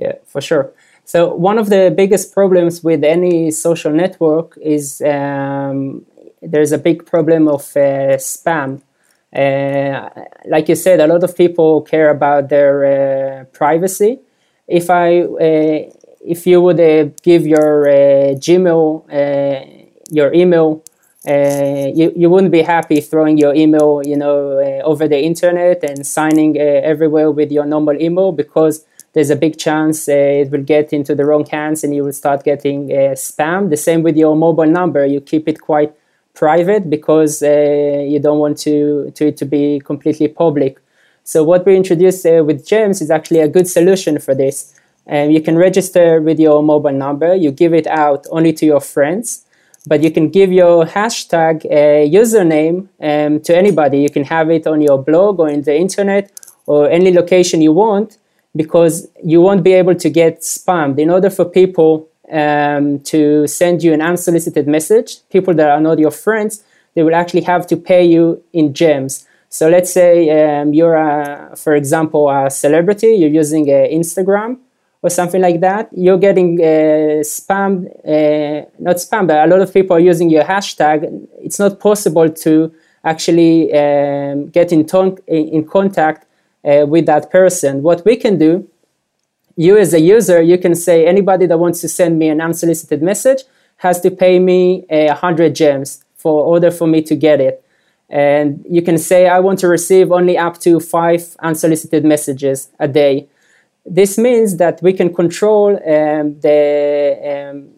Yeah 0.00 0.14
for 0.26 0.40
sure 0.40 0.72
so 1.04 1.34
one 1.34 1.58
of 1.58 1.68
the 1.68 1.92
biggest 1.94 2.32
problems 2.32 2.82
with 2.82 3.04
any 3.04 3.50
social 3.50 3.92
network 3.92 4.56
is 4.60 5.02
um, 5.02 6.04
there's 6.40 6.72
a 6.72 6.78
big 6.78 7.06
problem 7.06 7.48
of 7.48 7.62
uh, 7.76 8.16
spam. 8.16 8.80
Uh, 9.34 10.08
like 10.46 10.68
you 10.68 10.74
said, 10.74 11.00
a 11.00 11.06
lot 11.06 11.24
of 11.24 11.36
people 11.36 11.82
care 11.82 12.10
about 12.10 12.48
their 12.48 12.74
uh, 12.84 13.44
privacy. 13.46 14.20
If 14.66 14.88
I, 14.88 15.22
uh, 15.22 15.90
if 16.24 16.46
you 16.46 16.62
would 16.62 16.80
uh, 16.80 17.10
give 17.22 17.46
your 17.46 17.88
uh, 17.88 18.34
Gmail, 18.36 19.90
your 20.10 20.32
email, 20.32 20.82
you, 21.26 22.12
you 22.16 22.30
wouldn't 22.30 22.52
be 22.52 22.62
happy 22.62 23.00
throwing 23.00 23.36
your 23.36 23.54
email, 23.54 24.02
you 24.04 24.16
know, 24.16 24.58
over 24.84 25.08
the 25.08 25.20
internet 25.20 25.82
and 25.82 26.06
signing 26.06 26.56
everywhere 26.58 27.30
with 27.30 27.50
your 27.50 27.64
normal 27.64 28.00
email 28.00 28.32
because 28.32 28.86
there's 29.14 29.30
a 29.30 29.36
big 29.36 29.56
chance 29.56 30.08
uh, 30.08 30.12
it 30.12 30.50
will 30.50 30.62
get 30.62 30.92
into 30.92 31.14
the 31.14 31.24
wrong 31.24 31.46
hands 31.46 31.84
and 31.84 31.94
you 31.94 32.04
will 32.04 32.12
start 32.12 32.44
getting 32.44 32.90
uh, 32.90 33.14
spam. 33.14 33.70
The 33.70 33.76
same 33.76 34.02
with 34.02 34.16
your 34.16 34.36
mobile 34.36 34.66
number. 34.66 35.06
You 35.06 35.20
keep 35.20 35.48
it 35.48 35.60
quite 35.60 35.94
private 36.34 36.90
because 36.90 37.42
uh, 37.42 38.04
you 38.06 38.18
don't 38.18 38.40
want 38.40 38.58
to, 38.58 39.12
to 39.12 39.28
it 39.28 39.36
to 39.38 39.44
be 39.44 39.80
completely 39.80 40.26
public. 40.26 40.78
So 41.22 41.44
what 41.44 41.64
we 41.64 41.76
introduced 41.76 42.24
with 42.24 42.66
Gems 42.66 43.00
is 43.00 43.10
actually 43.10 43.40
a 43.40 43.48
good 43.48 43.68
solution 43.68 44.18
for 44.18 44.34
this. 44.34 44.78
Um, 45.08 45.30
you 45.30 45.40
can 45.40 45.56
register 45.56 46.20
with 46.20 46.40
your 46.40 46.62
mobile 46.62 46.92
number. 46.92 47.34
You 47.34 47.52
give 47.52 47.72
it 47.72 47.86
out 47.86 48.26
only 48.30 48.52
to 48.54 48.66
your 48.66 48.80
friends, 48.80 49.46
but 49.86 50.02
you 50.02 50.10
can 50.10 50.28
give 50.28 50.50
your 50.50 50.86
hashtag 50.86 51.64
uh, 51.66 52.08
username 52.10 52.88
um, 53.00 53.40
to 53.40 53.56
anybody. 53.56 54.00
You 54.00 54.10
can 54.10 54.24
have 54.24 54.50
it 54.50 54.66
on 54.66 54.80
your 54.80 55.00
blog 55.00 55.38
or 55.38 55.48
in 55.48 55.62
the 55.62 55.76
internet 55.76 56.32
or 56.66 56.90
any 56.90 57.12
location 57.12 57.62
you 57.62 57.72
want 57.72 58.18
because 58.56 59.08
you 59.22 59.40
won't 59.40 59.62
be 59.62 59.72
able 59.72 59.94
to 59.94 60.10
get 60.10 60.40
spammed. 60.40 60.98
In 60.98 61.10
order 61.10 61.30
for 61.30 61.44
people 61.44 62.08
um, 62.30 63.00
to 63.00 63.46
send 63.46 63.82
you 63.82 63.92
an 63.92 64.00
unsolicited 64.00 64.66
message, 64.68 65.26
people 65.30 65.54
that 65.54 65.68
are 65.68 65.80
not 65.80 65.98
your 65.98 66.10
friends, 66.10 66.62
they 66.94 67.02
will 67.02 67.14
actually 67.14 67.42
have 67.42 67.66
to 67.66 67.76
pay 67.76 68.04
you 68.04 68.42
in 68.52 68.72
gems. 68.72 69.26
So 69.48 69.68
let's 69.68 69.92
say 69.92 70.30
um, 70.30 70.72
you're, 70.72 70.94
a, 70.94 71.54
for 71.56 71.74
example, 71.74 72.28
a 72.30 72.50
celebrity, 72.50 73.14
you're 73.14 73.28
using 73.28 73.68
uh, 73.68 73.86
Instagram 73.90 74.58
or 75.02 75.10
something 75.10 75.40
like 75.40 75.60
that, 75.60 75.90
you're 75.92 76.18
getting 76.18 76.58
uh, 76.60 77.22
spam, 77.22 77.86
uh, 78.04 78.66
not 78.78 78.96
spam, 78.96 79.26
but 79.26 79.44
a 79.44 79.46
lot 79.46 79.60
of 79.60 79.72
people 79.72 79.96
are 79.96 80.00
using 80.00 80.30
your 80.30 80.44
hashtag. 80.44 81.28
It's 81.40 81.58
not 81.58 81.78
possible 81.78 82.28
to 82.30 82.74
actually 83.04 83.72
um, 83.74 84.48
get 84.48 84.72
in, 84.72 84.86
ton- 84.86 85.18
in 85.26 85.66
contact 85.66 86.23
uh, 86.64 86.86
with 86.86 87.06
that 87.06 87.30
person. 87.30 87.82
What 87.82 88.04
we 88.04 88.16
can 88.16 88.38
do, 88.38 88.68
you 89.56 89.76
as 89.76 89.94
a 89.94 90.00
user, 90.00 90.42
you 90.42 90.58
can 90.58 90.74
say 90.74 91.06
anybody 91.06 91.46
that 91.46 91.58
wants 91.58 91.80
to 91.82 91.88
send 91.88 92.18
me 92.18 92.28
an 92.28 92.40
unsolicited 92.40 93.02
message 93.02 93.42
has 93.78 94.00
to 94.00 94.10
pay 94.10 94.38
me 94.38 94.86
a 94.90 95.08
uh, 95.08 95.14
hundred 95.14 95.54
gems 95.54 96.04
for 96.16 96.44
order 96.44 96.70
for 96.70 96.86
me 96.86 97.02
to 97.02 97.14
get 97.14 97.40
it. 97.40 97.62
And 98.08 98.64
you 98.68 98.82
can 98.82 98.98
say 98.98 99.28
I 99.28 99.40
want 99.40 99.58
to 99.60 99.68
receive 99.68 100.12
only 100.12 100.38
up 100.38 100.58
to 100.60 100.80
five 100.80 101.36
unsolicited 101.40 102.04
messages 102.04 102.68
a 102.78 102.88
day. 102.88 103.26
This 103.84 104.16
means 104.16 104.56
that 104.56 104.80
we 104.82 104.92
can 104.92 105.12
control 105.12 105.70
um, 105.76 106.38
the 106.40 107.50
um, 107.50 107.68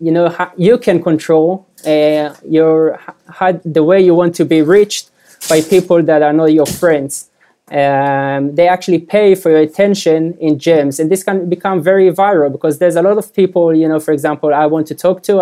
you 0.00 0.12
know 0.12 0.34
you 0.56 0.78
can 0.78 1.02
control 1.02 1.66
uh, 1.86 2.34
your 2.44 3.00
the 3.64 3.82
way 3.82 4.00
you 4.00 4.14
want 4.14 4.34
to 4.36 4.44
be 4.44 4.62
reached 4.62 5.10
by 5.48 5.60
people 5.60 6.02
that 6.02 6.22
are 6.22 6.32
not 6.32 6.52
your 6.52 6.66
friends 6.66 7.30
um, 7.72 8.54
they 8.54 8.68
actually 8.68 9.00
pay 9.00 9.34
for 9.34 9.50
your 9.50 9.58
attention 9.58 10.36
in 10.38 10.56
gems 10.58 11.00
and 11.00 11.10
this 11.10 11.24
can 11.24 11.48
become 11.48 11.82
very 11.82 12.12
viral 12.12 12.50
because 12.50 12.78
there's 12.78 12.94
a 12.94 13.02
lot 13.02 13.18
of 13.18 13.34
people 13.34 13.74
you 13.74 13.88
know 13.88 13.98
for 13.98 14.12
example 14.12 14.54
i 14.54 14.64
want 14.64 14.86
to 14.86 14.94
talk 14.94 15.22
to 15.22 15.40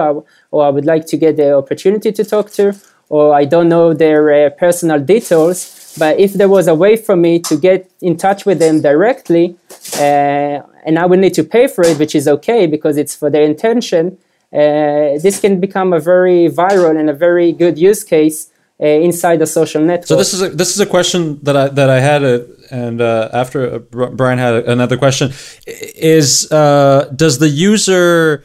or 0.50 0.64
i 0.64 0.70
would 0.70 0.86
like 0.86 1.04
to 1.06 1.18
get 1.18 1.36
the 1.36 1.52
opportunity 1.54 2.10
to 2.10 2.24
talk 2.24 2.50
to 2.50 2.72
or 3.10 3.34
i 3.34 3.44
don't 3.44 3.68
know 3.68 3.92
their 3.92 4.46
uh, 4.46 4.50
personal 4.50 4.98
details. 4.98 5.80
But 5.96 6.18
if 6.18 6.32
there 6.32 6.48
was 6.48 6.66
a 6.66 6.74
way 6.74 6.96
for 6.96 7.14
me 7.14 7.38
to 7.40 7.56
get 7.56 7.88
in 8.00 8.16
touch 8.16 8.44
with 8.44 8.58
them 8.58 8.80
directly 8.80 9.56
uh, 9.98 10.62
and 10.86 10.98
i 10.98 11.06
would 11.06 11.20
need 11.20 11.34
to 11.34 11.44
pay 11.44 11.66
for 11.68 11.84
it 11.84 11.98
which 11.98 12.14
is 12.14 12.26
okay 12.26 12.66
because 12.66 12.96
it's 12.96 13.14
for 13.14 13.28
their 13.30 13.42
intention 13.42 14.18
uh, 14.52 15.18
this 15.18 15.40
can 15.40 15.60
become 15.60 15.92
a 15.92 16.00
very 16.00 16.48
viral 16.48 16.98
and 16.98 17.10
a 17.10 17.12
very 17.12 17.52
good 17.52 17.76
use 17.76 18.02
case 18.02 18.50
uh, 18.80 18.86
inside 18.86 19.38
the 19.38 19.46
social 19.46 19.82
network. 19.82 20.06
So 20.06 20.16
this 20.16 20.34
is 20.34 20.42
a, 20.42 20.48
this 20.48 20.74
is 20.74 20.80
a 20.80 20.86
question 20.86 21.38
that 21.42 21.56
I 21.56 21.68
that 21.68 21.90
I 21.90 22.00
had, 22.00 22.24
uh, 22.24 22.40
and 22.70 23.00
uh, 23.00 23.30
after 23.32 23.74
uh, 23.74 23.78
Brian 23.78 24.38
had 24.38 24.54
another 24.68 24.96
question, 24.96 25.32
is 25.66 26.50
uh, 26.50 27.10
does 27.14 27.38
the 27.38 27.48
user 27.48 28.44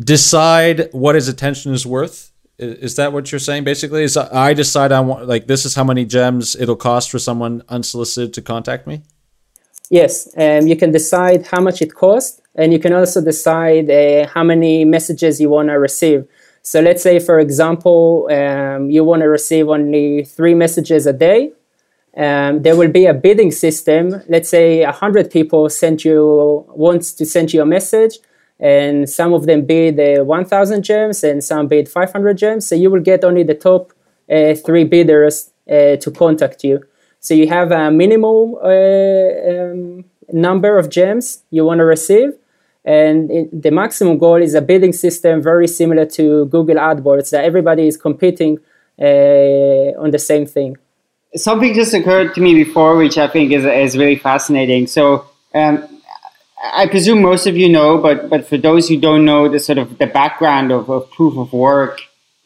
decide 0.00 0.88
what 0.92 1.14
his 1.14 1.28
attention 1.28 1.72
is 1.72 1.86
worth? 1.86 2.32
Is 2.58 2.96
that 2.96 3.12
what 3.12 3.32
you're 3.32 3.40
saying? 3.40 3.64
Basically, 3.64 4.04
is 4.04 4.16
I 4.16 4.54
decide 4.54 4.92
I 4.92 5.00
want 5.00 5.26
like 5.26 5.46
this 5.46 5.64
is 5.64 5.74
how 5.74 5.84
many 5.84 6.04
gems 6.04 6.56
it'll 6.56 6.76
cost 6.76 7.10
for 7.10 7.18
someone 7.18 7.62
unsolicited 7.68 8.32
to 8.34 8.42
contact 8.42 8.86
me? 8.86 9.02
Yes, 9.90 10.28
um, 10.36 10.66
you 10.66 10.76
can 10.76 10.92
decide 10.92 11.46
how 11.46 11.60
much 11.60 11.82
it 11.82 11.94
costs, 11.94 12.40
and 12.54 12.72
you 12.72 12.78
can 12.78 12.92
also 12.92 13.20
decide 13.20 13.90
uh, 13.90 14.26
how 14.28 14.42
many 14.42 14.84
messages 14.84 15.40
you 15.40 15.48
want 15.50 15.68
to 15.68 15.78
receive. 15.78 16.26
So 16.64 16.80
let's 16.80 17.02
say, 17.02 17.18
for 17.18 17.38
example, 17.38 18.26
um, 18.30 18.90
you 18.90 19.04
want 19.04 19.20
to 19.20 19.28
receive 19.28 19.68
only 19.68 20.24
three 20.24 20.54
messages 20.54 21.06
a 21.06 21.12
day. 21.12 21.52
Um, 22.16 22.62
there 22.62 22.74
will 22.74 22.90
be 22.90 23.04
a 23.04 23.12
bidding 23.12 23.50
system. 23.50 24.22
Let's 24.28 24.48
say 24.48 24.82
100 24.82 25.30
people 25.30 25.68
sent 25.68 26.06
you 26.06 26.64
wants 26.68 27.12
to 27.14 27.26
send 27.26 27.52
you 27.52 27.60
a 27.60 27.66
message, 27.66 28.18
and 28.58 29.08
some 29.10 29.34
of 29.34 29.44
them 29.44 29.66
bid 29.66 30.00
uh, 30.00 30.24
1,000 30.24 30.82
gems 30.82 31.22
and 31.22 31.44
some 31.44 31.68
bid 31.68 31.86
500 31.86 32.38
gems. 32.38 32.66
So 32.66 32.74
you 32.74 32.90
will 32.90 33.02
get 33.02 33.24
only 33.24 33.42
the 33.42 33.54
top 33.54 33.92
uh, 34.30 34.54
three 34.54 34.84
bidders 34.84 35.50
uh, 35.68 35.96
to 35.96 36.10
contact 36.10 36.64
you. 36.64 36.82
So 37.20 37.34
you 37.34 37.46
have 37.48 37.72
a 37.72 37.90
minimal 37.90 38.58
uh, 38.62 39.50
um, 39.50 40.04
number 40.32 40.78
of 40.78 40.88
gems 40.88 41.42
you 41.50 41.66
want 41.66 41.80
to 41.80 41.84
receive, 41.84 42.32
and 42.84 43.30
it, 43.30 43.62
the 43.62 43.70
maximum 43.70 44.18
goal 44.18 44.42
is 44.42 44.54
a 44.54 44.60
bidding 44.60 44.92
system 44.92 45.42
very 45.42 45.66
similar 45.66 46.04
to 46.04 46.46
Google 46.46 46.76
AdWords 46.76 47.30
that 47.30 47.44
everybody 47.44 47.86
is 47.86 47.96
competing 47.96 48.58
uh, 49.00 49.04
on 50.02 50.10
the 50.10 50.18
same 50.18 50.46
thing. 50.46 50.76
Something 51.34 51.74
just 51.74 51.94
occurred 51.94 52.34
to 52.34 52.40
me 52.40 52.54
before, 52.54 52.96
which 52.96 53.18
I 53.18 53.26
think 53.26 53.52
is, 53.52 53.64
is 53.64 53.96
really 53.96 54.16
fascinating. 54.16 54.86
So 54.86 55.26
um, 55.54 55.88
I 56.72 56.86
presume 56.86 57.22
most 57.22 57.46
of 57.46 57.56
you 57.56 57.68
know, 57.68 57.98
but 57.98 58.30
but 58.30 58.46
for 58.46 58.56
those 58.56 58.88
who 58.88 58.98
don't 58.98 59.24
know, 59.24 59.48
the 59.48 59.60
sort 59.60 59.78
of 59.78 59.98
the 59.98 60.06
background 60.06 60.70
of, 60.70 60.88
of 60.88 61.10
proof 61.10 61.36
of 61.36 61.52
work 61.52 62.00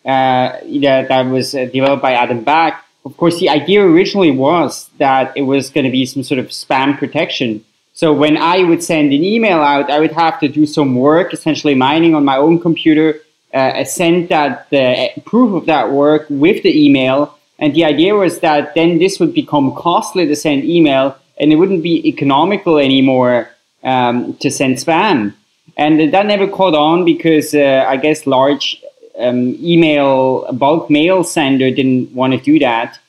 uh, 0.05 0.59
that 0.81 1.09
that 1.09 1.27
was 1.27 1.53
developed 1.53 2.03
by 2.03 2.13
Adam 2.13 2.43
Back. 2.43 2.85
Of 3.05 3.17
course, 3.17 3.39
the 3.39 3.49
idea 3.49 3.83
originally 3.83 4.31
was 4.31 4.91
that 4.99 5.37
it 5.37 5.43
was 5.43 5.71
going 5.71 5.85
to 5.85 5.91
be 5.91 6.05
some 6.07 6.23
sort 6.23 6.39
of 6.39 6.47
spam 6.49 6.99
protection. 6.99 7.65
So 7.99 8.13
when 8.13 8.37
I 8.37 8.63
would 8.63 8.81
send 8.85 9.13
an 9.13 9.25
email 9.25 9.59
out, 9.59 9.91
I 9.91 9.99
would 9.99 10.13
have 10.13 10.39
to 10.39 10.47
do 10.47 10.67
some 10.67 10.95
work, 10.95 11.35
essentially 11.35 11.75
mining 11.75 12.15
on 12.15 12.25
my 12.25 12.37
own 12.37 12.61
computer, 12.61 13.21
uh, 13.53 13.83
send 13.83 14.29
that 14.29 14.71
the 14.71 15.11
proof 15.25 15.53
of 15.53 15.67
that 15.67 15.91
work 15.91 16.25
with 16.31 16.63
the 16.63 16.73
email. 16.87 17.37
And 17.59 17.75
the 17.75 17.85
idea 17.85 18.15
was 18.15 18.39
that 18.39 18.77
then 18.77 19.01
this 19.01 19.19
would 19.19 19.35
become 19.35 19.75
costly 19.75 20.29
to 20.29 20.37
send 20.37 20.63
email, 20.63 21.17
and 21.41 21.53
it 21.53 21.57
wouldn't 21.57 21.83
be 21.83 22.09
economical 22.09 22.79
anymore 22.79 23.51
um, 23.83 24.35
to 24.35 24.49
send 24.49 24.77
spam. 24.77 25.35
And 25.77 26.13
that 26.15 26.27
never 26.27 26.47
caught 26.47 26.77
on 26.77 27.05
because 27.05 27.53
uh, 27.53 27.85
I 27.89 27.97
guess 27.97 28.29
large 28.29 28.81
um, 29.19 29.57
email 29.61 30.53
bulk 30.53 30.89
mail 30.89 31.25
sender 31.25 31.73
didn't 31.73 32.15
want 32.15 32.33
to 32.33 32.39
do 32.39 32.61
that. 32.61 33.01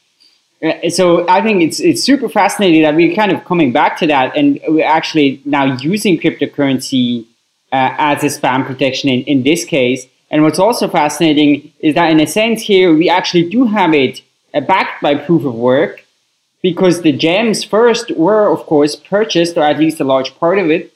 Uh, 0.61 0.89
so 0.89 1.27
I 1.29 1.41
think 1.41 1.61
it's 1.61 1.79
it's 1.79 2.03
super 2.03 2.27
fascinating 2.27 2.81
that 2.81 2.95
we're 2.95 3.15
kind 3.15 3.31
of 3.31 3.45
coming 3.45 3.71
back 3.71 3.97
to 3.99 4.07
that, 4.07 4.35
and 4.35 4.59
we're 4.67 4.85
actually 4.85 5.41
now 5.45 5.77
using 5.77 6.19
cryptocurrency 6.19 7.25
uh, 7.71 7.95
as 7.97 8.23
a 8.23 8.27
spam 8.27 8.65
protection 8.65 9.09
in, 9.09 9.23
in 9.23 9.43
this 9.43 9.63
case. 9.63 10.05
And 10.31 10.43
what's 10.43 10.59
also 10.59 10.87
fascinating 10.87 11.71
is 11.79 11.95
that 11.95 12.11
in 12.11 12.19
a 12.19 12.27
sense 12.27 12.61
here 12.61 12.93
we 12.93 13.09
actually 13.09 13.49
do 13.49 13.65
have 13.65 13.93
it 13.93 14.21
uh, 14.53 14.59
backed 14.59 15.01
by 15.01 15.15
proof 15.15 15.45
of 15.45 15.55
work, 15.55 16.05
because 16.61 17.01
the 17.01 17.13
gems 17.13 17.63
first 17.63 18.11
were, 18.17 18.51
of 18.51 18.65
course, 18.65 18.95
purchased, 18.95 19.57
or 19.57 19.63
at 19.63 19.79
least 19.79 20.01
a 20.01 20.03
large 20.03 20.35
part 20.39 20.59
of 20.59 20.69
it, 20.69 20.93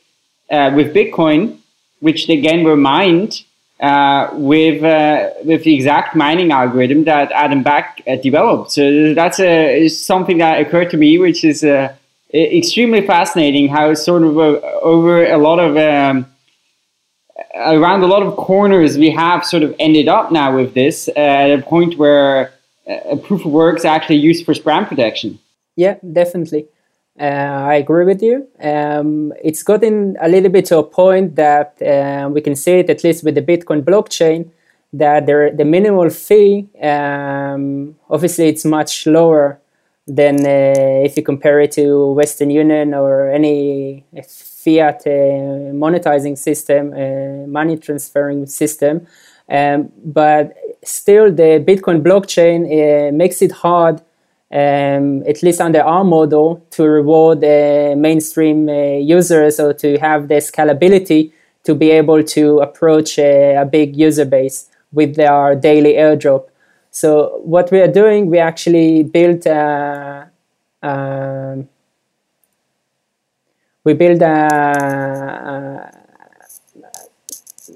uh, 0.51 0.71
with 0.75 0.93
Bitcoin, 0.93 1.57
which 2.01 2.27
again 2.27 2.65
were 2.65 2.75
mined 2.75 3.43
uh, 3.83 4.29
with 4.31 4.81
uh, 4.81 5.29
with 5.43 5.65
the 5.65 5.75
exact 5.75 6.15
mining 6.15 6.51
algorithm 6.53 7.03
that 7.03 7.29
Adam 7.33 7.63
Back 7.63 8.01
uh, 8.07 8.15
developed. 8.15 8.71
So 8.71 9.13
that's 9.13 9.41
a, 9.41 9.89
something 9.89 10.37
that 10.37 10.61
occurred 10.61 10.89
to 10.91 10.97
me, 10.97 11.19
which 11.19 11.43
is 11.43 11.65
uh, 11.65 11.93
extremely 12.33 13.05
fascinating. 13.05 13.67
How 13.67 13.93
sort 13.93 14.23
of 14.23 14.37
uh, 14.37 14.61
over 14.81 15.25
a 15.25 15.37
lot 15.37 15.59
of 15.59 15.75
um, 15.75 16.25
around 17.55 18.03
a 18.03 18.07
lot 18.07 18.23
of 18.23 18.37
corners 18.37 18.97
we 18.97 19.09
have 19.09 19.43
sort 19.45 19.63
of 19.63 19.75
ended 19.79 20.07
up 20.07 20.31
now 20.31 20.55
with 20.55 20.73
this 20.73 21.09
at 21.17 21.51
a 21.51 21.61
point 21.61 21.97
where 21.97 22.53
a 22.87 23.17
proof 23.17 23.43
of 23.45 23.51
work 23.51 23.75
is 23.77 23.85
actually 23.85 24.15
used 24.15 24.45
for 24.45 24.53
spam 24.53 24.87
protection. 24.87 25.39
Yeah, 25.75 25.97
definitely. 26.13 26.67
Uh, 27.19 27.23
I 27.23 27.75
agree 27.75 28.05
with 28.05 28.23
you. 28.23 28.47
Um, 28.59 29.33
it's 29.43 29.61
gotten 29.61 30.17
a 30.19 30.27
little 30.27 30.49
bit 30.49 30.65
to 30.65 30.79
a 30.79 30.83
point 30.83 31.35
that 31.35 31.79
uh, 31.81 32.29
we 32.29 32.41
can 32.41 32.55
see 32.55 32.79
it, 32.79 32.89
at 32.89 33.03
least 33.03 33.23
with 33.23 33.35
the 33.35 33.41
Bitcoin 33.41 33.83
blockchain, 33.83 34.49
that 34.93 35.25
the, 35.27 35.53
the 35.55 35.65
minimal 35.65 36.09
fee, 36.09 36.67
um, 36.81 37.95
obviously, 38.09 38.47
it's 38.47 38.65
much 38.65 39.05
lower 39.05 39.59
than 40.07 40.45
uh, 40.45 41.05
if 41.05 41.15
you 41.15 41.23
compare 41.23 41.61
it 41.61 41.71
to 41.73 42.13
Western 42.13 42.49
Union 42.49 42.93
or 42.93 43.29
any 43.29 44.03
fiat 44.27 45.03
uh, 45.05 45.71
monetizing 45.71 46.37
system, 46.37 46.93
uh, 46.93 47.47
money 47.47 47.77
transferring 47.77 48.45
system. 48.47 49.05
Um, 49.47 49.91
but 50.03 50.55
still, 50.83 51.31
the 51.31 51.63
Bitcoin 51.65 52.01
blockchain 52.01 52.65
uh, 52.65 53.11
makes 53.11 53.41
it 53.41 53.51
hard 53.51 54.01
um, 54.53 55.23
at 55.27 55.41
least 55.41 55.59
under 55.59 55.81
our 55.81 56.03
model, 56.03 56.63
to 56.69 56.83
reward 56.83 57.43
uh, 57.43 57.95
mainstream 57.97 58.69
uh, 58.69 58.97
users 58.97 59.59
or 59.59 59.73
to 59.73 59.97
have 59.97 60.27
the 60.27 60.35
scalability 60.35 61.31
to 61.63 61.73
be 61.73 61.89
able 61.89 62.23
to 62.23 62.59
approach 62.59 63.17
a, 63.17 63.55
a 63.55 63.65
big 63.65 63.97
user 63.97 64.25
base 64.25 64.69
with 64.91 65.19
our 65.19 65.55
daily 65.55 65.93
airdrop. 65.93 66.49
So 66.91 67.41
what 67.43 67.71
we 67.71 67.79
are 67.79 67.87
doing, 67.87 68.27
we 68.27 68.37
actually 68.37 69.01
built 69.01 69.47
a, 69.47 70.29
um, 70.83 71.67
we 73.83 73.93
build 73.95 74.21
a, 74.21 74.37
a 75.49 76.03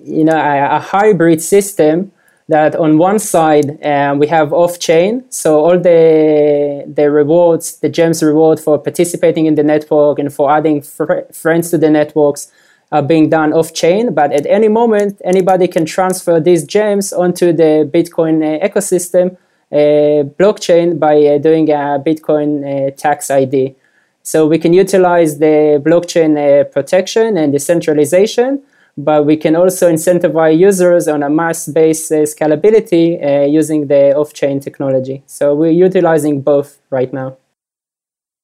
you 0.03 0.23
know 0.23 0.37
a, 0.37 0.77
a, 0.77 0.79
hybrid 0.79 1.41
system 1.41 2.11
that 2.47 2.75
on 2.75 2.97
one 2.97 3.19
side 3.19 3.83
um, 3.83 4.19
we 4.19 4.27
have 4.27 4.53
off 4.53 4.79
chain, 4.79 5.23
so 5.29 5.59
all 5.65 5.79
the 5.79 6.83
the 6.87 7.11
rewards, 7.11 7.79
the 7.79 7.89
gems 7.89 8.23
reward 8.23 8.59
for 8.59 8.79
participating 8.79 9.45
in 9.45 9.55
the 9.55 9.63
network 9.63 10.19
and 10.19 10.33
for 10.33 10.49
adding 10.51 10.81
fr- 10.81 11.27
friends 11.33 11.69
to 11.71 11.77
the 11.77 11.89
networks 11.89 12.51
are 12.91 13.01
being 13.01 13.29
done 13.29 13.51
off 13.53 13.73
chain. 13.73 14.13
But 14.13 14.31
at 14.31 14.45
any 14.45 14.69
moment, 14.69 15.21
anybody 15.25 15.67
can 15.67 15.85
transfer 15.85 16.39
these 16.39 16.63
gems 16.63 17.11
onto 17.11 17.51
the 17.51 17.89
Bitcoin 17.93 18.41
uh, 18.41 18.65
ecosystem 18.65 19.35
uh, 19.71 20.23
blockchain 20.39 20.97
by 20.97 21.15
uh, 21.25 21.37
doing 21.37 21.69
a 21.69 21.99
Bitcoin 21.99 22.63
uh, 22.63 22.91
tax 22.91 23.29
ID. 23.29 23.75
So 24.23 24.45
we 24.45 24.57
can 24.57 24.73
utilize 24.73 25.39
the 25.39 25.81
blockchain 25.85 26.37
uh, 26.37 26.63
protection 26.65 27.37
and 27.37 27.51
decentralization 27.51 28.63
but 28.97 29.25
we 29.25 29.37
can 29.37 29.55
also 29.55 29.91
incentivize 29.91 30.57
users 30.57 31.07
on 31.07 31.21
a 31.21 31.29
mass-based 31.29 32.11
uh, 32.11 32.15
scalability 32.23 33.23
uh, 33.23 33.45
using 33.45 33.87
the 33.87 34.15
off-chain 34.15 34.59
technology. 34.59 35.23
So 35.27 35.53
we're 35.53 35.71
utilizing 35.71 36.41
both 36.41 36.79
right 36.89 37.13
now. 37.13 37.37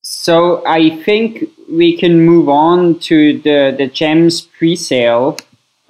So 0.03 0.65
I 0.67 1.01
think 1.03 1.49
we 1.71 1.97
can 1.97 2.21
move 2.21 2.49
on 2.49 2.99
to 2.99 3.39
the, 3.39 3.73
the 3.75 3.87
GEMS 3.87 4.41
pre-sale, 4.41 5.37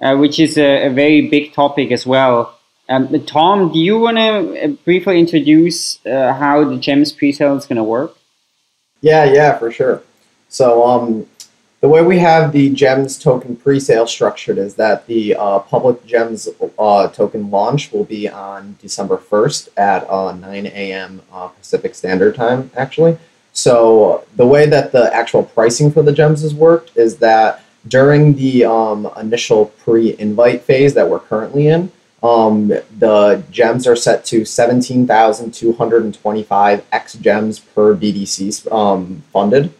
uh, 0.00 0.16
which 0.16 0.38
is 0.38 0.56
a, 0.56 0.86
a, 0.86 0.90
very 0.90 1.28
big 1.28 1.52
topic 1.52 1.90
as 1.90 2.06
well. 2.06 2.56
Um, 2.88 3.08
Tom, 3.24 3.72
do 3.72 3.78
you 3.78 3.98
want 3.98 4.16
to 4.18 4.64
uh, 4.64 4.68
briefly 4.84 5.18
introduce 5.18 6.04
uh, 6.06 6.32
how 6.32 6.64
the 6.64 6.78
GEMS 6.78 7.12
pre-sale 7.12 7.56
is 7.56 7.66
going 7.66 7.76
to 7.76 7.84
work? 7.84 8.16
Yeah, 9.00 9.24
yeah, 9.24 9.58
for 9.58 9.70
sure. 9.70 10.02
So 10.48 10.86
um, 10.86 11.26
the 11.84 11.90
way 11.90 12.00
we 12.00 12.18
have 12.18 12.52
the 12.52 12.70
GEMS 12.70 13.18
token 13.18 13.56
pre-sale 13.56 14.06
structured 14.06 14.56
is 14.56 14.76
that 14.76 15.06
the 15.06 15.34
uh, 15.34 15.58
public 15.58 16.06
GEMS 16.06 16.48
uh, 16.78 17.08
token 17.08 17.50
launch 17.50 17.92
will 17.92 18.04
be 18.04 18.26
on 18.26 18.76
December 18.80 19.18
1st 19.18 19.68
at 19.76 20.08
uh, 20.08 20.32
9 20.32 20.66
a.m. 20.68 21.20
Uh, 21.30 21.48
Pacific 21.48 21.94
Standard 21.94 22.36
Time, 22.36 22.70
actually. 22.74 23.18
So 23.52 24.24
the 24.34 24.46
way 24.46 24.64
that 24.64 24.92
the 24.92 25.14
actual 25.14 25.42
pricing 25.42 25.92
for 25.92 26.02
the 26.02 26.14
GEMS 26.14 26.40
has 26.40 26.54
worked 26.54 26.96
is 26.96 27.18
that 27.18 27.62
during 27.86 28.34
the 28.34 28.64
um, 28.64 29.10
initial 29.20 29.66
pre-invite 29.66 30.62
phase 30.62 30.94
that 30.94 31.06
we're 31.06 31.20
currently 31.20 31.68
in, 31.68 31.92
um, 32.22 32.68
the 32.98 33.44
gems 33.50 33.86
are 33.86 33.94
set 33.94 34.24
to 34.24 34.46
17,225 34.46 36.86
X 36.92 37.12
gems 37.12 37.58
per 37.58 37.94
BTC 37.94 38.72
um, 38.72 39.22
funded. 39.30 39.70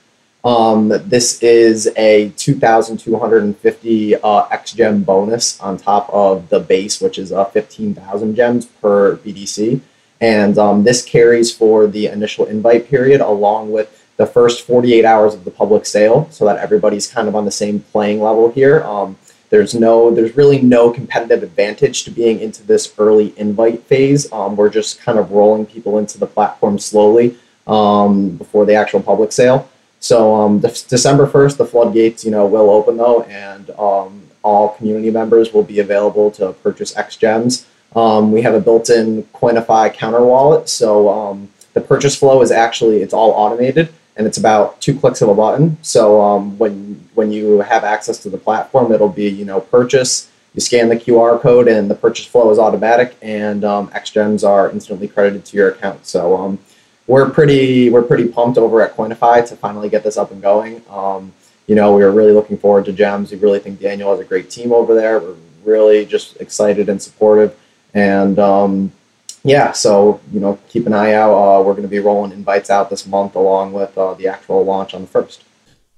Um, 0.44 0.88
this 1.06 1.42
is 1.42 1.90
a 1.96 2.28
2,250 2.36 4.16
uh, 4.16 4.46
X 4.50 4.72
gem 4.72 5.02
bonus 5.02 5.58
on 5.58 5.78
top 5.78 6.10
of 6.12 6.50
the 6.50 6.60
base, 6.60 7.00
which 7.00 7.18
is 7.18 7.32
uh, 7.32 7.46
15,000 7.46 8.34
gems 8.34 8.66
per 8.66 9.16
BTC. 9.16 9.80
And 10.20 10.58
um, 10.58 10.84
this 10.84 11.02
carries 11.02 11.52
for 11.52 11.86
the 11.86 12.06
initial 12.06 12.44
invite 12.44 12.88
period 12.88 13.22
along 13.22 13.72
with 13.72 14.02
the 14.16 14.26
first 14.26 14.66
48 14.66 15.04
hours 15.04 15.34
of 15.34 15.44
the 15.44 15.50
public 15.50 15.86
sale 15.86 16.28
so 16.30 16.44
that 16.44 16.58
everybody's 16.58 17.06
kind 17.06 17.26
of 17.26 17.34
on 17.34 17.46
the 17.46 17.50
same 17.50 17.80
playing 17.80 18.20
level 18.20 18.52
here. 18.52 18.82
Um, 18.84 19.16
there's 19.48 19.74
no, 19.74 20.10
there's 20.10 20.36
really 20.36 20.60
no 20.60 20.90
competitive 20.90 21.42
advantage 21.42 22.04
to 22.04 22.10
being 22.10 22.40
into 22.40 22.62
this 22.62 22.92
early 22.98 23.32
invite 23.38 23.82
phase. 23.84 24.30
Um, 24.30 24.56
we're 24.56 24.70
just 24.70 25.00
kind 25.00 25.18
of 25.18 25.30
rolling 25.30 25.64
people 25.64 25.98
into 25.98 26.18
the 26.18 26.26
platform 26.26 26.78
slowly 26.78 27.38
um, 27.66 28.30
before 28.30 28.66
the 28.66 28.74
actual 28.74 29.02
public 29.02 29.32
sale. 29.32 29.70
So 30.04 30.34
um, 30.34 30.58
December 30.58 31.26
1st, 31.26 31.56
the 31.56 31.64
floodgates, 31.64 32.26
you 32.26 32.30
know, 32.30 32.44
will 32.44 32.68
open 32.68 32.98
though, 32.98 33.22
and 33.22 33.70
um, 33.70 34.20
all 34.42 34.74
community 34.76 35.10
members 35.10 35.54
will 35.54 35.62
be 35.62 35.80
available 35.80 36.30
to 36.32 36.52
purchase 36.62 36.94
X 36.94 37.16
gems. 37.16 37.66
Um, 37.96 38.30
we 38.30 38.42
have 38.42 38.52
a 38.52 38.60
built-in 38.60 39.22
Coinify 39.32 39.94
Counterwallet, 39.94 40.68
so 40.68 41.08
um, 41.08 41.48
the 41.72 41.80
purchase 41.80 42.14
flow 42.14 42.42
is 42.42 42.50
actually 42.50 43.00
it's 43.00 43.14
all 43.14 43.30
automated, 43.30 43.94
and 44.14 44.26
it's 44.26 44.36
about 44.36 44.78
two 44.78 44.94
clicks 44.94 45.22
of 45.22 45.30
a 45.30 45.34
button. 45.34 45.78
So 45.80 46.20
um, 46.20 46.58
when 46.58 47.02
when 47.14 47.32
you 47.32 47.60
have 47.60 47.82
access 47.82 48.18
to 48.24 48.28
the 48.28 48.36
platform, 48.36 48.92
it'll 48.92 49.08
be 49.08 49.30
you 49.30 49.46
know 49.46 49.62
purchase. 49.62 50.30
You 50.54 50.60
scan 50.60 50.90
the 50.90 50.96
QR 50.96 51.40
code, 51.40 51.66
and 51.66 51.90
the 51.90 51.94
purchase 51.94 52.26
flow 52.26 52.50
is 52.50 52.58
automatic, 52.58 53.16
and 53.22 53.64
um, 53.64 53.90
X 53.94 54.10
gems 54.10 54.44
are 54.44 54.70
instantly 54.70 55.08
credited 55.08 55.46
to 55.46 55.56
your 55.56 55.70
account. 55.70 56.04
So 56.04 56.58
we're 57.06 57.28
pretty 57.30 57.90
we're 57.90 58.02
pretty 58.02 58.28
pumped 58.28 58.58
over 58.58 58.80
at 58.80 58.96
Coinify 58.96 59.46
to 59.48 59.56
finally 59.56 59.88
get 59.88 60.02
this 60.02 60.16
up 60.16 60.30
and 60.30 60.40
going. 60.40 60.82
Um, 60.88 61.32
you 61.66 61.74
know, 61.74 61.94
we 61.94 62.02
are 62.02 62.10
really 62.10 62.32
looking 62.32 62.58
forward 62.58 62.84
to 62.86 62.92
Gems. 62.92 63.30
We 63.30 63.38
really 63.38 63.58
think 63.58 63.80
Daniel 63.80 64.10
has 64.10 64.20
a 64.20 64.24
great 64.24 64.50
team 64.50 64.72
over 64.72 64.94
there. 64.94 65.18
We're 65.20 65.36
really 65.64 66.04
just 66.04 66.40
excited 66.40 66.88
and 66.88 67.00
supportive. 67.00 67.58
And 67.94 68.38
um, 68.38 68.92
yeah, 69.44 69.72
so 69.72 70.20
you 70.32 70.40
know, 70.40 70.58
keep 70.68 70.86
an 70.86 70.94
eye 70.94 71.12
out. 71.12 71.34
Uh, 71.34 71.62
we're 71.62 71.72
going 71.72 71.82
to 71.82 71.88
be 71.88 71.98
rolling 71.98 72.32
invites 72.32 72.70
out 72.70 72.90
this 72.90 73.06
month 73.06 73.34
along 73.34 73.72
with 73.72 73.96
uh, 73.96 74.14
the 74.14 74.28
actual 74.28 74.64
launch 74.64 74.94
on 74.94 75.02
the 75.02 75.08
first. 75.08 75.44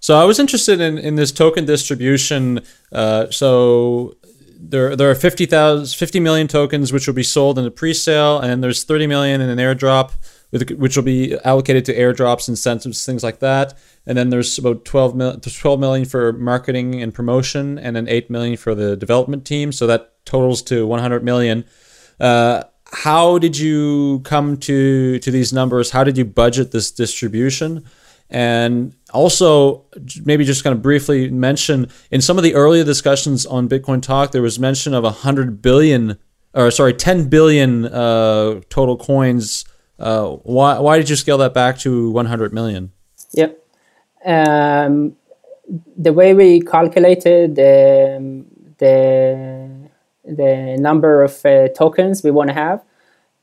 So 0.00 0.16
I 0.16 0.24
was 0.24 0.38
interested 0.38 0.80
in, 0.80 0.98
in 0.98 1.16
this 1.16 1.32
token 1.32 1.64
distribution. 1.64 2.60
Uh, 2.92 3.30
so 3.30 4.16
there 4.58 4.96
there 4.96 5.10
are 5.10 5.14
50, 5.14 5.46
50 5.46 6.20
million 6.20 6.48
tokens 6.48 6.92
which 6.92 7.06
will 7.06 7.14
be 7.14 7.22
sold 7.22 7.58
in 7.58 7.64
the 7.64 7.70
pre-sale, 7.70 8.38
and 8.38 8.62
there's 8.62 8.84
30 8.84 9.06
million 9.06 9.40
in 9.40 9.48
an 9.48 9.58
airdrop, 9.58 10.12
which 10.50 10.96
will 10.96 11.04
be 11.04 11.36
allocated 11.44 11.84
to 11.86 11.96
airdrops, 11.96 12.48
incentives, 12.48 13.04
things 13.04 13.22
like 13.22 13.40
that. 13.40 13.74
And 14.06 14.16
then 14.16 14.30
there's 14.30 14.58
about 14.58 14.84
12 14.84 15.14
million, 15.16 15.40
12 15.40 15.80
million 15.80 16.04
for 16.04 16.32
marketing 16.32 17.02
and 17.02 17.12
promotion, 17.12 17.78
and 17.78 17.96
then 17.96 18.08
8 18.08 18.30
million 18.30 18.56
for 18.56 18.74
the 18.74 18.96
development 18.96 19.44
team. 19.44 19.72
So 19.72 19.86
that 19.86 20.24
totals 20.24 20.62
to 20.62 20.86
100 20.86 21.24
million. 21.24 21.64
Uh, 22.20 22.62
how 22.92 23.38
did 23.38 23.58
you 23.58 24.20
come 24.20 24.56
to 24.58 25.18
to 25.18 25.30
these 25.30 25.52
numbers? 25.52 25.90
How 25.90 26.04
did 26.04 26.16
you 26.16 26.24
budget 26.24 26.70
this 26.70 26.90
distribution? 26.90 27.84
And 28.28 28.94
also, 29.12 29.84
maybe 30.24 30.44
just 30.44 30.64
kind 30.64 30.74
of 30.74 30.82
briefly 30.82 31.30
mention 31.30 31.88
in 32.10 32.20
some 32.20 32.38
of 32.38 32.44
the 32.44 32.54
earlier 32.54 32.84
discussions 32.84 33.46
on 33.46 33.68
Bitcoin 33.68 34.02
Talk, 34.02 34.32
there 34.32 34.42
was 34.42 34.58
mention 34.58 34.94
of 34.94 35.04
100 35.04 35.62
billion, 35.62 36.18
or 36.52 36.70
sorry, 36.70 36.92
10 36.92 37.28
billion 37.28 37.84
uh, 37.84 38.60
total 38.68 38.96
coins. 38.96 39.64
Uh, 39.98 40.28
why, 40.42 40.78
why 40.78 40.98
did 40.98 41.08
you 41.08 41.16
scale 41.16 41.38
that 41.38 41.54
back 41.54 41.78
to 41.78 42.10
100 42.10 42.52
million? 42.52 42.92
Yep. 43.32 43.62
Um, 44.24 45.16
the 45.96 46.12
way 46.12 46.34
we 46.34 46.60
calculated 46.60 47.50
um, 47.58 48.46
the 48.78 49.70
the 50.24 50.76
number 50.78 51.22
of 51.22 51.44
uh, 51.46 51.68
tokens 51.68 52.24
we 52.24 52.30
want 52.32 52.48
to 52.48 52.54
have 52.54 52.82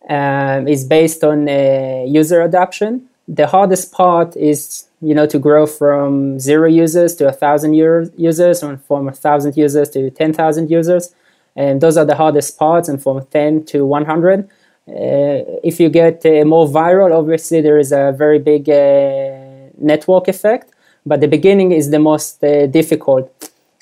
um, 0.09 0.67
is 0.67 0.83
based 0.83 1.23
on 1.23 1.47
uh, 1.47 2.03
user 2.05 2.41
adoption. 2.41 3.07
The 3.27 3.47
hardest 3.47 3.93
part 3.93 4.35
is 4.35 4.87
you 5.01 5.15
know 5.15 5.25
to 5.27 5.39
grow 5.39 5.65
from 5.65 6.39
zero 6.39 6.67
users 6.67 7.15
to 7.15 7.27
a 7.27 7.31
thousand 7.31 7.73
users, 7.73 8.63
or 8.63 8.77
from 8.77 9.07
a 9.07 9.13
thousand 9.13 9.55
users 9.55 9.89
to 9.91 10.09
ten 10.09 10.33
thousand 10.33 10.69
users, 10.69 11.13
and 11.55 11.79
those 11.79 11.95
are 11.97 12.05
the 12.05 12.15
hardest 12.15 12.57
parts. 12.57 12.89
And 12.89 13.01
from 13.01 13.25
ten 13.27 13.63
to 13.65 13.85
one 13.85 14.05
hundred, 14.05 14.49
if 14.87 15.79
you 15.79 15.89
get 15.89 16.25
uh, 16.25 16.45
more 16.45 16.67
viral, 16.67 17.17
obviously 17.17 17.61
there 17.61 17.77
is 17.77 17.91
a 17.91 18.13
very 18.17 18.39
big 18.39 18.69
uh, 18.69 19.69
network 19.77 20.27
effect. 20.27 20.69
But 21.05 21.19
the 21.19 21.27
beginning 21.27 21.73
is 21.73 21.89
the 21.89 21.99
most 21.99 22.43
uh, 22.43 22.67
difficult 22.67 23.29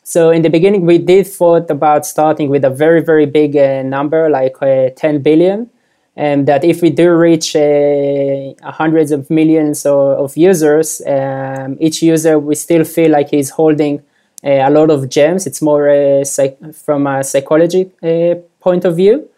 so 0.04 0.32
in 0.32 0.42
the 0.42 0.50
beginning, 0.50 0.86
we 0.86 0.98
did 0.98 1.28
thought 1.28 1.70
about 1.70 2.06
starting 2.06 2.50
with 2.50 2.66
a 2.66 2.70
very, 2.70 3.02
very 3.02 3.26
big 3.26 3.56
uh, 3.56 3.84
number, 3.84 4.30
like 4.30 4.62
uh, 4.62 4.90
10 4.96 5.22
billion, 5.22 5.70
and 6.18 6.48
that 6.48 6.66
if 6.66 6.82
we 6.82 6.90
do 6.90 7.12
reach 7.12 7.56
uh, 7.56 8.54
hundreds 8.72 9.12
of 9.12 9.30
millions 9.30 9.86
of, 9.86 10.00
of 10.20 10.36
users, 10.36 11.02
um, 11.08 11.78
each 11.80 12.02
user 12.02 12.38
we 12.40 12.56
still 12.56 12.84
feel 12.84 13.12
like 13.12 13.30
he's 13.30 13.52
holding 13.52 14.00
uh, 14.44 14.50
a 14.50 14.70
lot 14.70 14.90
of 14.90 15.08
gems. 15.08 15.46
It's 15.48 15.62
more 15.62 15.90
uh, 15.90 16.26
psych- 16.26 16.60
from 16.74 17.06
a 17.08 17.24
psychology 17.24 17.92
uh, 18.04 18.36
point 18.60 18.84
of 18.84 18.98
view. 18.98 19.30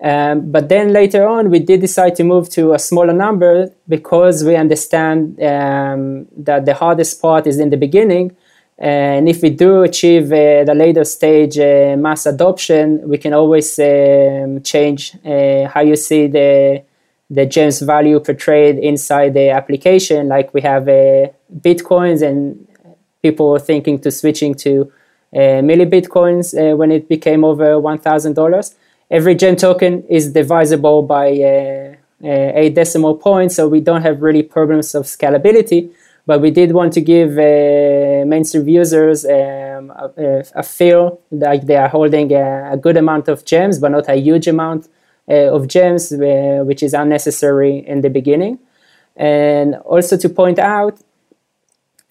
Um, 0.00 0.52
but 0.52 0.68
then 0.68 0.92
later 0.92 1.26
on, 1.26 1.50
we 1.50 1.58
did 1.58 1.80
decide 1.80 2.14
to 2.16 2.24
move 2.24 2.48
to 2.50 2.72
a 2.72 2.78
smaller 2.78 3.12
number 3.12 3.72
because 3.88 4.44
we 4.44 4.54
understand 4.54 5.42
um, 5.42 6.26
that 6.36 6.66
the 6.66 6.74
hardest 6.74 7.20
part 7.20 7.46
is 7.46 7.58
in 7.58 7.70
the 7.70 7.76
beginning 7.76 8.36
and 8.78 9.28
if 9.28 9.42
we 9.42 9.50
do 9.50 9.82
achieve 9.82 10.26
uh, 10.26 10.62
the 10.62 10.74
later 10.74 11.02
stage 11.02 11.58
uh, 11.58 11.96
mass 11.98 12.26
adoption, 12.26 13.08
we 13.08 13.18
can 13.18 13.32
always 13.32 13.76
um, 13.80 14.62
change 14.62 15.16
uh, 15.24 15.66
how 15.66 15.80
you 15.80 15.96
see 15.96 16.28
the 16.28 16.84
the 17.30 17.44
gems 17.44 17.80
value 17.80 18.18
portrayed 18.20 18.78
inside 18.78 19.34
the 19.34 19.50
application. 19.50 20.28
Like 20.28 20.54
we 20.54 20.60
have 20.60 20.88
uh, 20.88 21.28
bitcoins, 21.60 22.22
and 22.22 22.68
people 23.20 23.58
thinking 23.58 23.98
to 23.98 24.12
switching 24.12 24.54
to 24.54 24.92
uh, 25.34 25.60
milli 25.60 25.90
bitcoins 25.90 26.54
uh, 26.54 26.76
when 26.76 26.92
it 26.92 27.08
became 27.08 27.42
over 27.44 27.80
one 27.80 27.98
thousand 27.98 28.34
dollars. 28.34 28.76
Every 29.10 29.34
gem 29.34 29.56
token 29.56 30.04
is 30.08 30.32
divisible 30.32 31.02
by 31.02 31.26
a 32.22 32.70
decimal 32.70 33.14
point, 33.16 33.52
so 33.52 33.68
we 33.68 33.80
don't 33.80 34.02
have 34.02 34.22
really 34.22 34.42
problems 34.42 34.94
of 34.94 35.04
scalability 35.04 35.90
but 36.28 36.42
we 36.42 36.50
did 36.50 36.72
want 36.72 36.92
to 36.92 37.00
give 37.00 37.38
uh, 37.38 38.22
mainstream 38.26 38.68
users 38.68 39.24
um, 39.24 39.90
a, 39.90 40.44
a, 40.54 40.62
feel 40.62 41.18
like 41.30 41.64
they 41.64 41.76
are 41.76 41.88
holding 41.88 42.30
a, 42.34 42.72
a, 42.74 42.76
good 42.76 42.98
amount 42.98 43.28
of 43.28 43.46
gems, 43.46 43.78
but 43.78 43.90
not 43.92 44.06
a 44.10 44.16
huge 44.16 44.46
amount 44.46 44.88
uh, 45.26 45.56
of 45.56 45.68
gems, 45.68 46.12
uh, 46.12 46.62
which 46.66 46.82
is 46.82 46.92
unnecessary 46.92 47.78
in 47.78 48.02
the 48.02 48.10
beginning. 48.10 48.58
And 49.16 49.76
also 49.76 50.18
to 50.18 50.28
point 50.28 50.58
out, 50.58 51.00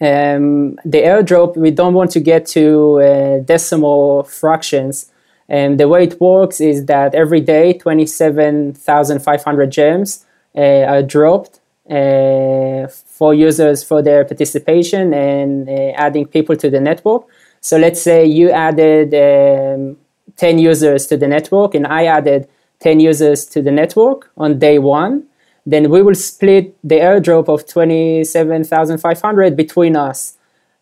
um, 0.01 0.77
the 0.83 1.01
airdrop, 1.11 1.55
we 1.55 1.69
don't 1.69 1.93
want 1.93 2.09
to 2.11 2.19
get 2.19 2.47
to 2.57 2.99
uh, 2.99 3.39
decimal 3.41 4.23
fractions. 4.23 5.11
And 5.49 5.79
the 5.79 5.87
way 5.87 6.03
it 6.03 6.19
works 6.19 6.59
is 6.59 6.85
that 6.85 7.15
every 7.15 7.41
day, 7.41 7.73
27,500 7.73 9.71
gems 9.71 10.25
uh, 10.55 10.61
are 10.61 11.01
dropped 11.03 11.59
uh, 11.89 12.87
for 12.87 13.33
users 13.33 13.83
for 13.83 14.01
their 14.01 14.25
participation 14.25 15.13
and 15.13 15.69
uh, 15.69 15.93
adding 15.95 16.25
people 16.25 16.55
to 16.57 16.69
the 16.69 16.81
network. 16.81 17.23
So 17.61 17.77
let's 17.77 18.01
say 18.01 18.25
you 18.25 18.51
added 18.51 19.13
um, 19.13 19.97
10 20.35 20.59
users 20.59 21.07
to 21.07 21.17
the 21.17 21.27
network 21.27 21.75
and 21.75 21.87
I 21.87 22.05
added 22.05 22.47
10 22.79 22.99
users 22.99 23.45
to 23.47 23.61
the 23.61 23.71
network 23.71 24.29
on 24.37 24.59
day 24.59 24.79
one. 24.79 25.23
Then 25.65 25.89
we 25.89 26.01
will 26.01 26.15
split 26.15 26.77
the 26.83 26.95
airdrop 26.95 27.49
of 27.49 27.67
27,500 27.67 29.55
between 29.57 29.95
us. 29.95 30.36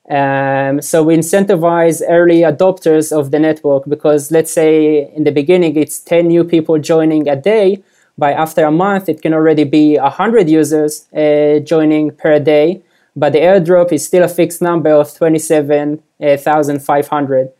Um, 0.10 0.82
so 0.82 1.02
we 1.02 1.18
incentivize 1.18 2.02
early 2.08 2.42
adopters 2.42 3.12
of 3.12 3.32
the 3.32 3.40
network 3.40 3.86
because 3.88 4.32
let's 4.32 4.52
say 4.52 5.12
in 5.16 5.24
the 5.24 5.32
beginning 5.32 5.76
it's 5.78 6.00
10 6.00 6.28
new 6.28 6.44
people 6.44 6.78
joining 6.78 7.28
a 7.28 7.36
day 7.36 7.84
by 8.18 8.32
after 8.32 8.64
a 8.66 8.72
month, 8.72 9.10
it 9.10 9.22
can 9.22 9.34
already 9.34 9.66
be 9.66 9.98
100 9.98 10.50
users 10.50 11.06
uh, 11.14 11.60
joining 11.60 12.12
per 12.12 12.40
day, 12.40 12.82
but 13.16 13.34
the 13.34 13.40
airdrop 13.40 13.92
is 13.92 14.06
still 14.06 14.24
a 14.24 14.30
fixed 14.30 14.62
number 14.62 14.92
of 14.92 15.14
27,500. 15.14 17.52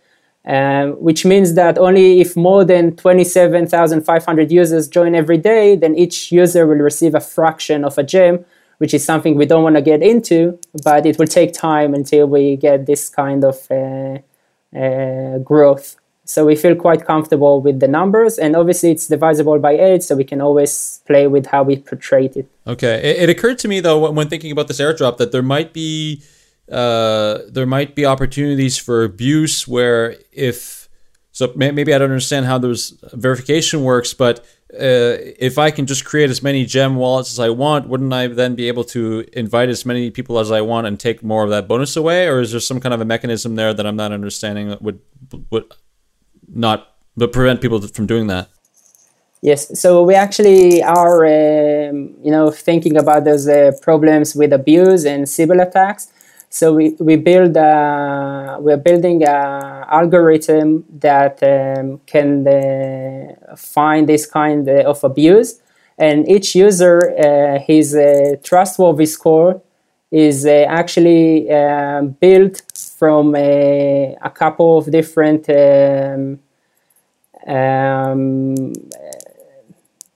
Um, 0.48 0.92
which 1.02 1.26
means 1.26 1.56
that 1.56 1.80
only 1.80 2.22
if 2.22 2.38
more 2.38 2.64
than 2.64 2.96
27,500 2.98 4.52
users 4.52 4.88
join 4.88 5.16
every 5.16 5.40
day, 5.40 5.76
then 5.76 5.96
each 5.96 6.32
user 6.32 6.68
will 6.68 6.76
receive 6.76 7.16
a 7.16 7.20
fraction 7.20 7.84
of 7.84 7.98
a 7.98 8.04
gem, 8.04 8.46
which 8.78 8.94
is 8.94 9.04
something 9.04 9.36
we 9.36 9.46
don't 9.46 9.64
want 9.64 9.76
to 9.76 9.82
get 9.82 10.02
into, 10.02 10.60
but 10.84 11.06
it 11.06 11.18
will 11.18 11.28
take 11.28 11.54
time 11.54 11.94
until 11.94 12.28
we 12.28 12.56
get 12.56 12.86
this 12.86 13.10
kind 13.10 13.44
of 13.44 13.68
uh, 13.72 14.18
uh, 14.78 15.38
growth. 15.40 15.96
So 16.28 16.46
we 16.46 16.56
feel 16.56 16.76
quite 16.76 17.06
comfortable 17.06 17.62
with 17.62 17.80
the 17.80 17.88
numbers, 17.88 18.40
and 18.40 18.56
obviously 18.56 18.92
it's 18.92 19.08
divisible 19.08 19.60
by 19.60 19.74
eight, 19.74 20.02
so 20.02 20.16
we 20.16 20.24
can 20.24 20.42
always 20.42 21.02
play 21.06 21.28
with 21.28 21.46
how 21.46 21.62
we 21.62 21.78
portray 21.78 22.26
it. 22.26 22.50
Okay, 22.66 22.96
it, 22.96 23.24
it 23.24 23.30
occurred 23.30 23.60
to 23.60 23.68
me 23.68 23.80
though 23.80 24.12
when 24.12 24.28
thinking 24.28 24.52
about 24.52 24.68
this 24.68 24.82
airdrop 24.82 25.18
that 25.18 25.32
there 25.32 25.44
might 25.44 25.72
be 25.72 26.24
uh, 26.72 27.40
there 27.48 27.68
might 27.68 27.94
be 27.94 28.08
opportunities 28.08 28.76
for 28.76 29.04
abuse 29.04 29.68
where 29.68 30.16
if 30.32 30.90
so 31.32 31.52
maybe 31.56 31.94
I 31.94 31.98
don't 31.98 32.10
understand 32.10 32.46
how 32.46 32.58
those 32.58 32.92
verification 33.12 33.84
works, 33.84 34.14
but 34.14 34.44
uh, 34.76 35.18
if 35.40 35.58
I 35.58 35.72
can 35.72 35.86
just 35.86 36.06
create 36.06 36.30
as 36.30 36.44
many 36.44 36.66
gem 36.66 36.96
wallets 36.96 37.32
as 37.32 37.40
I 37.40 37.50
want, 37.50 37.88
wouldn't 37.88 38.14
I 38.14 38.28
then 38.28 38.56
be 38.56 38.68
able 38.68 38.84
to 38.86 39.26
invite 39.34 39.70
as 39.70 39.86
many 39.86 40.12
people 40.12 40.40
as 40.40 40.52
I 40.52 40.62
want 40.62 40.88
and 40.88 41.00
take 41.00 41.24
more 41.24 41.44
of 41.44 41.50
that 41.50 41.68
bonus 41.68 41.96
away? 41.96 42.28
Or 42.28 42.42
is 42.42 42.52
there 42.52 42.60
some 42.60 42.80
kind 42.80 42.94
of 42.94 43.02
a 43.02 43.06
mechanism 43.06 43.56
there 43.56 43.74
that 43.74 43.86
I'm 43.86 43.96
not 43.96 44.12
understanding 44.12 44.70
that 44.70 44.82
would 44.82 45.00
would 45.50 45.74
not 46.48 46.96
but 47.18 47.32
prevent 47.32 47.62
people 47.62 47.82
from 47.82 48.06
doing 48.06 48.28
that? 48.28 48.50
Yes. 49.42 49.80
So 49.80 50.04
we 50.04 50.16
actually 50.16 50.84
are 50.84 51.26
um, 51.26 52.16
you 52.24 52.32
know 52.32 52.52
thinking 52.52 52.98
about 52.98 53.24
those 53.24 53.48
uh, 53.48 53.72
problems 53.82 54.36
with 54.36 54.52
abuse 54.52 55.06
and 55.06 55.30
Sybil 55.30 55.62
attacks 55.62 56.12
so 56.56 56.74
we, 56.74 56.86
we 57.00 57.16
build 57.18 57.56
we're 58.66 58.84
building 58.90 59.24
an 59.24 59.84
algorithm 60.00 60.86
that 60.90 61.36
um, 61.44 62.00
can 62.06 62.48
uh, 62.48 63.56
find 63.56 64.08
this 64.08 64.26
kind 64.26 64.68
of 64.70 65.04
abuse 65.04 65.60
and 65.98 66.28
each 66.30 66.56
user 66.56 66.98
uh, 67.18 67.60
his 67.60 67.96
uh, 67.96 68.36
trustworthy 68.44 69.06
score 69.06 69.62
is 70.12 70.46
uh, 70.46 70.66
actually 70.82 71.52
um, 71.52 72.10
built 72.22 72.62
from 72.98 73.36
a, 73.36 74.16
a 74.22 74.30
couple 74.30 74.78
of 74.78 74.90
different 74.90 75.50
um, 75.50 76.40
um, 77.48 78.74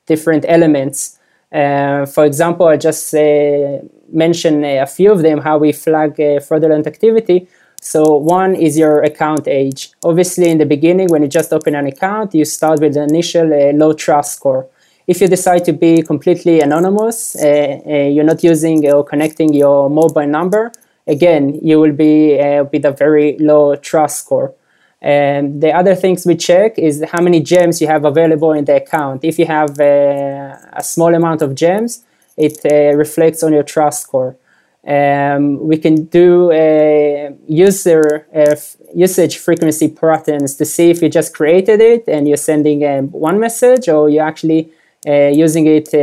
different 0.06 0.46
elements. 0.48 1.19
Uh, 1.52 2.06
for 2.06 2.26
example, 2.26 2.68
I 2.68 2.78
just 2.78 3.14
uh, 3.14 3.80
mention 4.12 4.64
a 4.64 4.86
few 4.86 5.12
of 5.12 5.22
them 5.22 5.40
how 5.42 5.58
we 5.58 5.72
flag 5.72 6.20
uh, 6.20 6.40
fraudulent 6.40 6.86
activity. 6.86 7.48
So 7.82 8.18
one 8.18 8.56
is 8.56 8.78
your 8.78 9.02
account 9.02 9.48
age. 9.48 9.92
Obviously, 10.04 10.50
in 10.50 10.58
the 10.58 10.66
beginning, 10.66 11.08
when 11.10 11.22
you 11.24 11.28
just 11.28 11.52
open 11.54 11.76
an 11.76 11.88
account, 11.88 12.36
you 12.36 12.46
start 12.46 12.82
with 12.82 12.96
an 12.98 13.10
initial 13.10 13.52
uh, 13.54 13.72
low 13.74 13.94
trust 13.94 14.34
score. 14.34 14.68
If 15.08 15.22
you 15.22 15.28
decide 15.28 15.66
to 15.66 15.74
be 15.74 16.04
completely 16.04 16.60
anonymous, 16.62 17.36
uh, 17.36 17.80
you're 18.14 18.24
not 18.24 18.44
using 18.44 18.88
or 18.92 19.04
connecting 19.04 19.54
your 19.54 19.90
mobile 19.90 20.28
number, 20.28 20.72
again, 21.08 21.58
you 21.64 21.80
will 21.80 21.94
be 21.94 22.38
with 22.72 22.86
a 22.86 22.92
very 22.92 23.36
low 23.40 23.76
trust 23.76 24.20
score. 24.20 24.54
And 25.02 25.62
the 25.62 25.72
other 25.72 25.96
things 25.96 26.26
we 26.26 26.36
check 26.36 26.78
is 26.78 27.04
how 27.12 27.22
many 27.22 27.40
gems 27.40 27.82
you 27.82 27.88
have 27.88 28.04
available 28.04 28.52
in 28.52 28.66
the 28.66 28.76
account. 28.76 29.24
If 29.24 29.40
you 29.40 29.46
have 29.46 29.80
uh, 29.80 30.58
a 30.74 30.84
small 30.84 31.16
amount 31.16 31.42
of 31.42 31.56
gems, 31.56 32.04
it 32.36 32.60
uh, 32.66 32.98
reflects 32.98 33.42
on 33.44 33.54
your 33.54 33.64
trust 33.64 34.04
score. 34.04 34.36
Um, 34.86 35.60
we 35.60 35.78
can 35.78 36.06
do 36.06 36.52
uh, 36.52 37.32
user 37.48 38.26
uh, 38.34 38.56
usage 38.96 39.38
frequency 39.38 39.90
patterns 39.90 40.56
to 40.56 40.66
see 40.66 40.90
if 40.90 41.02
you 41.02 41.10
just 41.10 41.34
created 41.36 41.82
it 41.82 42.06
and 42.08 42.28
you're 42.28 42.38
sending 42.38 42.86
um, 42.86 43.12
one 43.12 43.40
message 43.40 43.88
or 43.90 44.10
you're 44.10 44.26
actually 44.26 44.72
using 45.06 45.66
it 45.66 45.94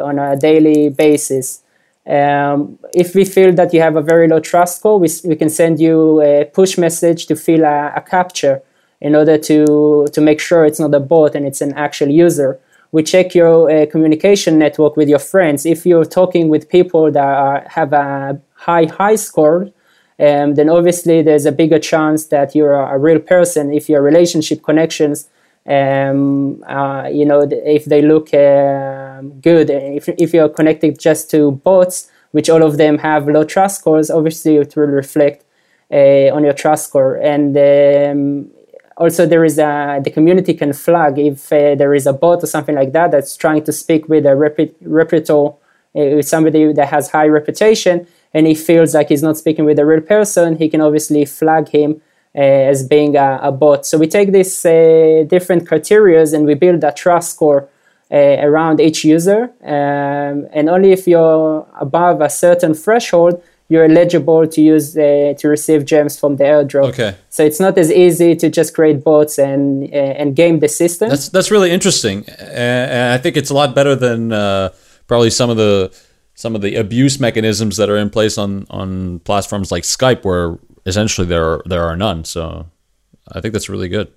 on 0.00 0.18
a 0.18 0.34
daily 0.36 0.88
basis. 0.88 1.62
Um, 2.06 2.78
if 2.94 3.14
we 3.14 3.24
feel 3.24 3.52
that 3.52 3.72
you 3.74 3.80
have 3.80 3.96
a 3.96 4.02
very 4.02 4.26
low 4.26 4.40
trust 4.40 4.78
score, 4.78 4.98
we, 4.98 5.08
we 5.24 5.36
can 5.36 5.50
send 5.50 5.80
you 5.80 6.20
a 6.22 6.44
push 6.46 6.78
message 6.78 7.26
to 7.26 7.36
fill 7.36 7.64
a, 7.64 7.92
a 7.96 8.00
CAPTCHA 8.00 8.62
in 9.00 9.14
order 9.14 9.38
to, 9.38 10.06
to 10.12 10.20
make 10.20 10.40
sure 10.40 10.64
it's 10.64 10.80
not 10.80 10.94
a 10.94 11.00
bot 11.00 11.34
and 11.34 11.46
it's 11.46 11.60
an 11.60 11.72
actual 11.74 12.08
user. 12.08 12.58
We 12.92 13.02
check 13.02 13.34
your 13.34 13.70
uh, 13.70 13.86
communication 13.86 14.58
network 14.58 14.96
with 14.96 15.08
your 15.08 15.20
friends. 15.20 15.64
If 15.64 15.86
you're 15.86 16.04
talking 16.04 16.48
with 16.48 16.68
people 16.68 17.10
that 17.12 17.24
are, 17.24 17.64
have 17.68 17.92
a 17.92 18.40
high, 18.54 18.86
high 18.86 19.14
score, 19.14 19.70
um, 20.18 20.54
then 20.54 20.68
obviously 20.68 21.22
there's 21.22 21.46
a 21.46 21.52
bigger 21.52 21.78
chance 21.78 22.26
that 22.26 22.54
you're 22.54 22.74
a, 22.74 22.96
a 22.96 22.98
real 22.98 23.20
person 23.20 23.72
if 23.72 23.88
your 23.88 24.02
relationship 24.02 24.62
connections 24.62 25.28
um, 25.66 26.62
uh, 26.64 27.08
you 27.12 27.24
know, 27.24 27.46
if 27.50 27.84
they 27.84 28.02
look 28.02 28.32
uh, 28.32 29.20
good, 29.40 29.70
if, 29.70 30.08
if 30.08 30.32
you're 30.32 30.48
connected 30.48 30.98
just 30.98 31.30
to 31.30 31.52
bots, 31.52 32.10
which 32.32 32.48
all 32.48 32.62
of 32.62 32.76
them 32.76 32.98
have 32.98 33.28
low 33.28 33.44
trust 33.44 33.80
scores, 33.80 34.10
obviously 34.10 34.56
it 34.56 34.74
will 34.76 34.86
reflect 34.86 35.44
uh, 35.92 36.30
on 36.32 36.44
your 36.44 36.52
trust 36.52 36.88
score. 36.88 37.16
And 37.16 37.56
um, 37.56 38.50
also 38.96 39.26
there 39.26 39.44
is 39.44 39.58
a, 39.58 40.00
the 40.02 40.10
community 40.10 40.54
can 40.54 40.72
flag 40.72 41.18
if 41.18 41.52
uh, 41.52 41.74
there 41.74 41.94
is 41.94 42.06
a 42.06 42.12
bot 42.12 42.42
or 42.42 42.46
something 42.46 42.74
like 42.74 42.92
that 42.92 43.10
that's 43.10 43.36
trying 43.36 43.64
to 43.64 43.72
speak 43.72 44.08
with 44.08 44.26
a 44.26 44.30
repu- 44.30 44.74
reputor, 44.82 45.56
uh, 45.96 46.22
somebody 46.22 46.72
that 46.72 46.88
has 46.88 47.10
high 47.10 47.26
reputation, 47.26 48.06
and 48.32 48.46
he 48.46 48.54
feels 48.54 48.94
like 48.94 49.08
he's 49.08 49.22
not 49.22 49.36
speaking 49.36 49.64
with 49.64 49.78
a 49.78 49.84
real 49.84 50.00
person, 50.00 50.56
he 50.56 50.68
can 50.68 50.80
obviously 50.80 51.24
flag 51.24 51.68
him 51.68 52.00
as 52.34 52.86
being 52.86 53.16
a, 53.16 53.40
a, 53.42 53.52
bot. 53.52 53.84
So 53.86 53.98
we 53.98 54.06
take 54.06 54.32
these 54.32 54.64
uh, 54.64 55.24
different 55.26 55.66
criteria 55.66 56.22
and 56.22 56.46
we 56.46 56.54
build 56.54 56.84
a 56.84 56.92
trust 56.92 57.32
score 57.32 57.68
uh, 58.12 58.16
around 58.16 58.80
each 58.80 59.04
user. 59.04 59.50
Um, 59.62 60.48
and 60.52 60.68
only 60.68 60.92
if 60.92 61.06
you're 61.06 61.66
above 61.78 62.20
a 62.20 62.30
certain 62.30 62.74
threshold, 62.74 63.42
you're 63.68 63.84
eligible 63.84 64.48
to 64.48 64.60
use 64.60 64.96
uh, 64.98 65.32
to 65.38 65.48
receive 65.48 65.84
gems 65.84 66.18
from 66.18 66.36
the 66.36 66.44
airdrop. 66.44 66.88
Okay. 66.88 67.14
So 67.28 67.44
it's 67.44 67.60
not 67.60 67.78
as 67.78 67.90
easy 67.90 68.34
to 68.34 68.50
just 68.50 68.74
create 68.74 69.04
bots 69.04 69.38
and 69.38 69.84
uh, 69.84 69.96
and 69.96 70.34
game 70.34 70.58
the 70.58 70.68
system. 70.68 71.08
That's 71.08 71.28
that's 71.28 71.52
really 71.52 71.70
interesting, 71.70 72.28
and 72.28 73.12
I 73.14 73.18
think 73.18 73.36
it's 73.36 73.50
a 73.50 73.54
lot 73.54 73.76
better 73.76 73.94
than 73.94 74.32
uh, 74.32 74.70
probably 75.06 75.30
some 75.30 75.50
of 75.50 75.56
the 75.56 75.96
some 76.34 76.56
of 76.56 76.62
the 76.62 76.74
abuse 76.74 77.20
mechanisms 77.20 77.76
that 77.76 77.88
are 77.88 77.96
in 77.96 78.10
place 78.10 78.36
on 78.38 78.66
on 78.70 79.20
platforms 79.20 79.70
like 79.70 79.84
Skype, 79.84 80.24
where 80.24 80.58
essentially 80.86 81.26
there 81.26 81.44
are, 81.44 81.62
there 81.66 81.82
are 81.82 81.96
none. 81.96 82.24
So 82.24 82.66
I 83.32 83.40
think 83.40 83.52
that's 83.52 83.68
really 83.68 83.88
good. 83.88 84.12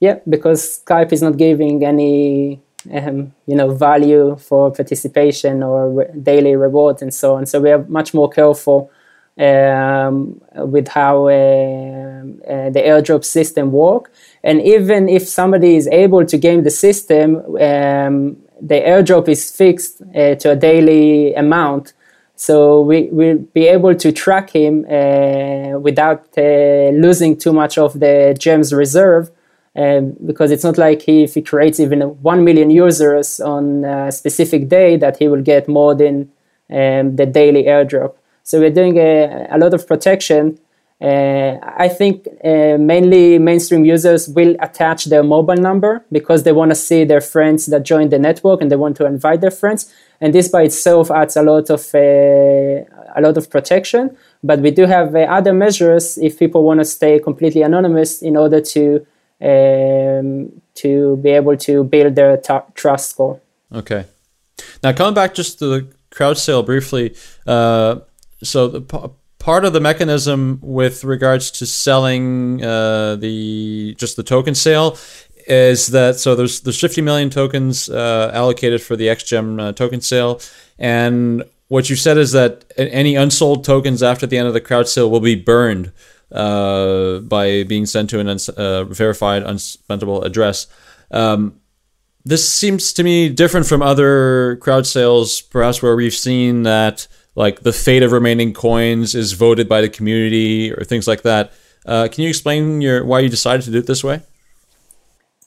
Yeah, 0.00 0.18
because 0.28 0.82
Skype 0.84 1.12
is 1.12 1.22
not 1.22 1.36
giving 1.36 1.84
any 1.84 2.60
um, 2.92 3.32
you 3.46 3.56
know 3.56 3.72
value 3.72 4.36
for 4.36 4.70
participation 4.70 5.62
or 5.62 5.90
re- 5.90 6.10
daily 6.22 6.54
rewards 6.54 7.02
and 7.02 7.12
so 7.12 7.36
on. 7.36 7.46
So 7.46 7.60
we 7.60 7.70
are 7.70 7.84
much 7.88 8.12
more 8.12 8.28
careful 8.28 8.90
um, 9.38 10.40
with 10.54 10.88
how 10.88 11.28
uh, 11.28 11.30
uh, 11.30 12.70
the 12.70 12.82
airdrop 12.84 13.24
system 13.24 13.72
work. 13.72 14.12
And 14.42 14.62
even 14.62 15.08
if 15.08 15.26
somebody 15.26 15.76
is 15.76 15.86
able 15.88 16.24
to 16.26 16.38
game 16.38 16.62
the 16.62 16.70
system, 16.70 17.36
um, 17.36 18.36
the 18.60 18.80
airdrop 18.80 19.28
is 19.28 19.50
fixed 19.50 20.02
uh, 20.14 20.34
to 20.36 20.52
a 20.52 20.56
daily 20.56 21.34
amount. 21.34 21.92
So 22.36 22.82
we 22.82 23.08
will 23.10 23.38
be 23.38 23.66
able 23.66 23.94
to 23.94 24.12
track 24.12 24.50
him 24.50 24.84
uh, 24.84 25.78
without 25.78 26.28
uh, 26.36 26.90
losing 26.90 27.36
too 27.36 27.52
much 27.52 27.78
of 27.78 27.98
the 27.98 28.36
gems 28.38 28.72
reserve. 28.72 29.30
Um, 29.74 30.16
because 30.24 30.50
it's 30.50 30.64
not 30.64 30.78
like 30.78 31.02
he, 31.02 31.24
if 31.24 31.34
he 31.34 31.42
creates 31.42 31.78
even 31.80 32.00
1 32.00 32.44
million 32.44 32.70
users 32.70 33.40
on 33.40 33.84
a 33.84 34.10
specific 34.10 34.68
day 34.68 34.96
that 34.96 35.18
he 35.18 35.28
will 35.28 35.42
get 35.42 35.68
more 35.68 35.94
than 35.94 36.30
um, 36.70 37.16
the 37.16 37.26
daily 37.26 37.64
airdrop. 37.64 38.14
So 38.42 38.60
we're 38.60 38.70
doing 38.70 38.96
a, 38.96 39.48
a 39.50 39.58
lot 39.58 39.74
of 39.74 39.86
protection. 39.86 40.58
Uh, 41.00 41.58
I 41.62 41.88
think 41.88 42.26
uh, 42.42 42.78
mainly 42.78 43.38
mainstream 43.38 43.84
users 43.84 44.28
will 44.28 44.56
attach 44.60 45.06
their 45.06 45.22
mobile 45.22 45.56
number 45.56 46.04
because 46.10 46.44
they 46.44 46.52
want 46.52 46.70
to 46.70 46.74
see 46.74 47.04
their 47.04 47.20
friends 47.20 47.66
that 47.66 47.82
join 47.82 48.08
the 48.08 48.18
network 48.18 48.62
and 48.62 48.70
they 48.70 48.76
want 48.76 48.96
to 48.96 49.04
invite 49.04 49.42
their 49.42 49.50
friends 49.50 49.92
and 50.20 50.34
this 50.34 50.48
by 50.48 50.62
itself 50.62 51.10
adds 51.10 51.36
a 51.36 51.42
lot 51.42 51.70
of 51.70 51.94
uh, 51.94 52.84
a 53.16 53.20
lot 53.20 53.36
of 53.36 53.50
protection. 53.50 54.16
But 54.42 54.60
we 54.60 54.70
do 54.70 54.86
have 54.86 55.14
uh, 55.14 55.20
other 55.20 55.52
measures 55.52 56.18
if 56.18 56.38
people 56.38 56.62
want 56.62 56.80
to 56.80 56.84
stay 56.84 57.18
completely 57.18 57.62
anonymous 57.62 58.22
in 58.22 58.36
order 58.36 58.60
to 58.60 59.06
um, 59.40 60.62
to 60.74 61.16
be 61.18 61.30
able 61.30 61.56
to 61.58 61.84
build 61.84 62.14
their 62.14 62.36
t- 62.36 62.66
trust 62.74 63.10
score. 63.10 63.40
Okay. 63.72 64.06
Now 64.82 64.92
coming 64.92 65.14
back 65.14 65.34
just 65.34 65.58
to 65.58 65.66
the 65.66 65.88
crowd 66.10 66.38
sale 66.38 66.62
briefly. 66.62 67.14
Uh, 67.46 68.00
so 68.42 68.68
the 68.68 68.80
p- 68.80 69.10
part 69.46 69.64
of 69.64 69.72
the 69.72 69.80
mechanism 69.80 70.58
with 70.60 71.04
regards 71.04 71.52
to 71.52 71.64
selling 71.64 72.60
uh, 72.64 73.14
the 73.14 73.94
just 73.96 74.16
the 74.16 74.22
token 74.24 74.56
sale 74.56 74.98
is 75.46 75.86
that 75.86 76.16
so 76.16 76.34
there's 76.34 76.62
there's 76.62 76.80
50 76.80 77.00
million 77.02 77.30
tokens 77.30 77.88
uh, 77.88 78.32
allocated 78.34 78.82
for 78.82 78.96
the 78.96 79.06
XGEM 79.06 79.60
uh, 79.60 79.72
token 79.72 80.00
sale, 80.00 80.40
and 80.80 81.44
what 81.68 81.88
you 81.88 81.94
said 81.94 82.18
is 82.18 82.32
that 82.32 82.64
any 82.76 83.14
unsold 83.14 83.64
tokens 83.64 84.02
after 84.02 84.26
the 84.26 84.36
end 84.36 84.48
of 84.48 84.54
the 84.54 84.60
crowd 84.60 84.88
sale 84.88 85.08
will 85.08 85.20
be 85.20 85.36
burned 85.36 85.92
uh, 86.32 87.20
by 87.20 87.62
being 87.62 87.86
sent 87.86 88.10
to 88.10 88.18
an 88.18 88.28
uns- 88.28 88.48
uh, 88.48 88.82
verified 88.82 89.44
unspendable 89.44 90.24
address. 90.24 90.66
Um, 91.12 91.60
this 92.24 92.52
seems 92.52 92.92
to 92.94 93.04
me 93.04 93.28
different 93.28 93.66
from 93.66 93.80
other 93.80 94.56
crowd 94.56 94.88
sales, 94.88 95.40
perhaps 95.40 95.80
where 95.82 95.94
we've 95.94 96.12
seen 96.12 96.64
that 96.64 97.06
like 97.36 97.60
the 97.60 97.72
fate 97.72 98.02
of 98.02 98.10
remaining 98.12 98.52
coins 98.52 99.14
is 99.14 99.32
voted 99.32 99.68
by 99.68 99.80
the 99.80 99.88
community 99.88 100.72
or 100.72 100.82
things 100.84 101.06
like 101.06 101.22
that. 101.22 101.52
Uh, 101.84 102.08
can 102.10 102.24
you 102.24 102.30
explain 102.30 102.80
your 102.80 103.04
why 103.04 103.20
you 103.20 103.28
decided 103.28 103.62
to 103.62 103.70
do 103.70 103.78
it 103.78 103.86
this 103.86 104.02
way? 104.02 104.22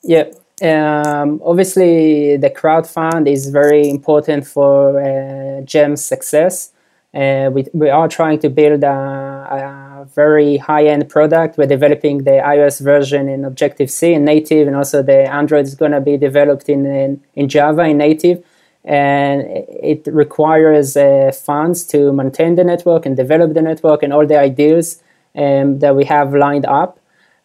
Yeah, 0.03 0.25
um, 0.61 1.41
obviously 1.43 2.37
the 2.37 2.49
crowd 2.49 2.87
fund 2.87 3.27
is 3.27 3.49
very 3.49 3.89
important 3.89 4.47
for 4.47 5.01
uh, 5.01 5.61
GEM's 5.61 6.03
success. 6.03 6.71
Uh, 7.13 7.49
we, 7.51 7.65
we 7.73 7.89
are 7.89 8.07
trying 8.07 8.37
to 8.37 8.49
build 8.49 8.83
a, 8.83 8.87
a 8.87 10.05
very 10.13 10.57
high-end 10.57 11.09
product. 11.09 11.57
We're 11.57 11.65
developing 11.65 12.19
the 12.19 12.39
iOS 12.55 12.81
version 12.81 13.27
in 13.27 13.43
Objective-C 13.45 14.13
in 14.13 14.25
native, 14.25 14.67
and 14.67 14.75
also 14.75 15.01
the 15.01 15.23
Android 15.33 15.65
is 15.65 15.73
going 15.73 15.91
to 15.91 16.01
be 16.01 16.17
developed 16.17 16.69
in, 16.69 16.85
in, 16.85 17.23
in 17.33 17.49
Java 17.49 17.83
in 17.85 17.97
native. 17.97 18.43
And 18.85 19.41
it 19.45 20.07
requires 20.07 20.95
uh, 20.95 21.31
funds 21.33 21.83
to 21.87 22.13
maintain 22.13 22.55
the 22.55 22.63
network 22.63 23.05
and 23.05 23.15
develop 23.15 23.53
the 23.53 23.61
network 23.61 24.03
and 24.03 24.13
all 24.13 24.25
the 24.25 24.39
ideas 24.39 25.03
um, 25.35 25.79
that 25.79 25.95
we 25.95 26.05
have 26.05 26.33
lined 26.33 26.65
up. 26.65 26.99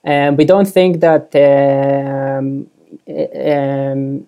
And 0.04 0.38
we 0.38 0.44
don't 0.44 0.68
think 0.68 1.00
that 1.00 1.34
um, 1.34 2.68
um, 3.08 4.26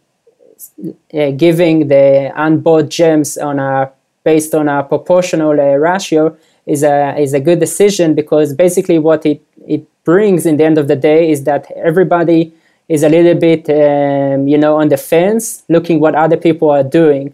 uh, 1.14 1.30
giving 1.30 1.88
the 1.88 2.32
unbought 2.34 2.88
gems 2.88 3.36
on 3.38 3.59
a 3.59 3.92
based 4.24 4.54
on 4.54 4.68
a 4.68 4.82
proportional 4.82 5.50
uh, 5.50 5.76
ratio 5.76 6.36
is 6.66 6.82
a 6.82 7.16
is 7.18 7.32
a 7.32 7.40
good 7.40 7.61
decision 7.61 8.14
because 8.14 8.54
basically 8.54 8.98
what 8.98 9.24
it 9.24 9.40
it 9.66 9.86
brings 10.04 10.46
in 10.46 10.57
the 10.57 10.64
end 10.64 10.78
of 10.78 10.88
the 10.88 10.96
day 10.96 11.30
is 11.30 11.44
that 11.44 11.70
everybody 11.76 12.52
is 12.89 13.03
a 13.03 13.09
little 13.09 13.34
bit 13.34 13.68
um, 13.70 14.47
you 14.49 14.59
know 14.59 14.76
on 14.76 14.89
the 14.89 14.97
fence 14.97 15.64
looking 15.68 16.01
what 16.01 16.14
other 16.14 16.37
people 16.37 16.70
are 16.70 16.84
doing 16.84 17.32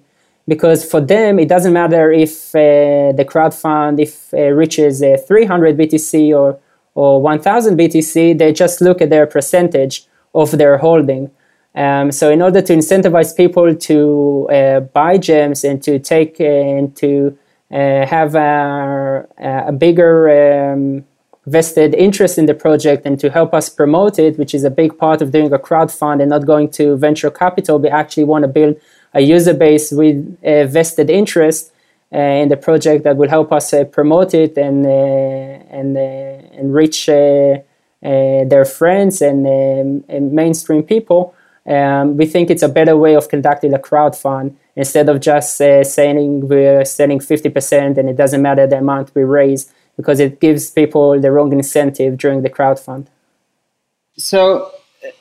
because 0.49 0.85
for 0.85 1.01
them 1.01 1.39
it 1.39 1.49
doesn't 1.49 1.73
matter 1.73 2.11
if 2.11 2.55
uh, 2.55 3.13
the 3.13 3.25
crowd 3.27 3.55
fund 3.55 4.01
if 4.01 4.33
uh, 4.35 4.39
reaches 4.51 5.03
uh, 5.03 5.17
300 5.27 5.77
btc 5.77 6.37
or 6.37 6.59
or 6.95 7.21
1000 7.21 7.79
BTC, 7.79 8.39
they 8.39 8.53
just 8.53 8.81
look 8.81 9.01
at 9.01 9.11
their 9.11 9.27
percentage 9.27 10.07
of 10.35 10.51
their 10.53 10.79
holding. 10.79 11.31
Um, 11.75 12.13
so 12.13 12.31
in 12.31 12.43
order 12.43 12.61
to 12.61 12.75
incentivize 12.75 13.35
people 13.35 13.75
to 13.75 14.49
uh, 14.53 14.81
buy 14.81 15.17
gems 15.17 15.65
and 15.65 15.83
to 15.85 15.99
take 15.99 16.37
uh, 16.39 16.45
and 16.45 16.95
to 16.97 17.39
uh, 17.71 18.07
have 18.07 18.35
a, 18.35 19.27
a 19.39 19.73
bigger 19.73 20.73
um, 20.73 21.05
vested 21.47 21.95
interest 21.95 22.39
in 22.39 22.47
the 22.47 22.55
project 22.55 23.05
and 23.05 23.19
to 23.19 23.31
help 23.31 23.53
us 23.53 23.69
promote 23.69 24.19
it, 24.19 24.39
which 24.39 24.55
is 24.55 24.65
a 24.65 24.71
big 24.71 24.97
part 24.97 25.21
of 25.21 25.33
doing 25.33 25.53
a 25.53 25.59
crowd 25.59 25.91
fund 25.91 26.21
and 26.21 26.31
not 26.31 26.47
going 26.47 26.71
to 26.71 26.97
venture 26.97 27.31
capital, 27.31 27.79
we 27.79 27.89
actually 27.89 28.25
want 28.25 28.43
to 28.43 28.49
build 28.49 28.77
a 29.15 29.21
user 29.21 29.53
base 29.53 29.91
with 29.91 30.39
a 30.43 30.65
vested 30.65 31.11
interest 31.11 31.73
uh, 32.15 32.19
in 32.19 32.49
the 32.49 32.57
project 32.57 33.05
that 33.05 33.17
will 33.17 33.29
help 33.29 33.53
us 33.53 33.73
uh, 33.73 33.85
promote 33.85 34.35
it 34.35 34.57
and 34.57 34.87
uh, 34.87 35.77
and 35.79 35.97
uh, 35.97 36.59
and 36.59 36.75
reach 36.75 37.09
uh, 37.09 37.57
uh, 38.05 38.45
their 38.45 38.65
friends 38.65 39.23
and, 39.23 39.47
um, 39.47 40.05
and 40.09 40.33
mainstream 40.33 40.83
people. 40.83 41.35
Um, 41.65 42.17
we 42.17 42.27
think 42.27 42.51
it's 42.51 42.63
a 42.63 42.69
better 42.69 42.97
way 42.97 43.15
of 43.15 43.29
conducting 43.29 43.73
a 43.73 43.79
crowd 43.79 44.17
fund 44.17 44.57
instead 44.75 45.09
of 45.09 45.21
just 45.21 45.61
uh, 45.61 45.85
saying 45.85 46.49
we're 46.49 46.85
selling 46.85 47.21
50% 47.21 47.97
and 47.97 48.09
it 48.09 48.17
doesn't 48.17 48.43
matter 48.43 48.67
the 48.67 48.79
amount 48.79 49.15
we 49.15 49.23
raise 49.23 49.73
because 49.97 50.21
it 50.21 50.41
gives 50.41 50.71
people 50.71 51.21
the 51.21 51.31
wrong 51.31 51.53
incentive 51.53 52.19
during 52.19 52.43
the 52.43 52.51
crowd 52.51 52.79
fund. 52.79 53.09
So, 54.17 54.73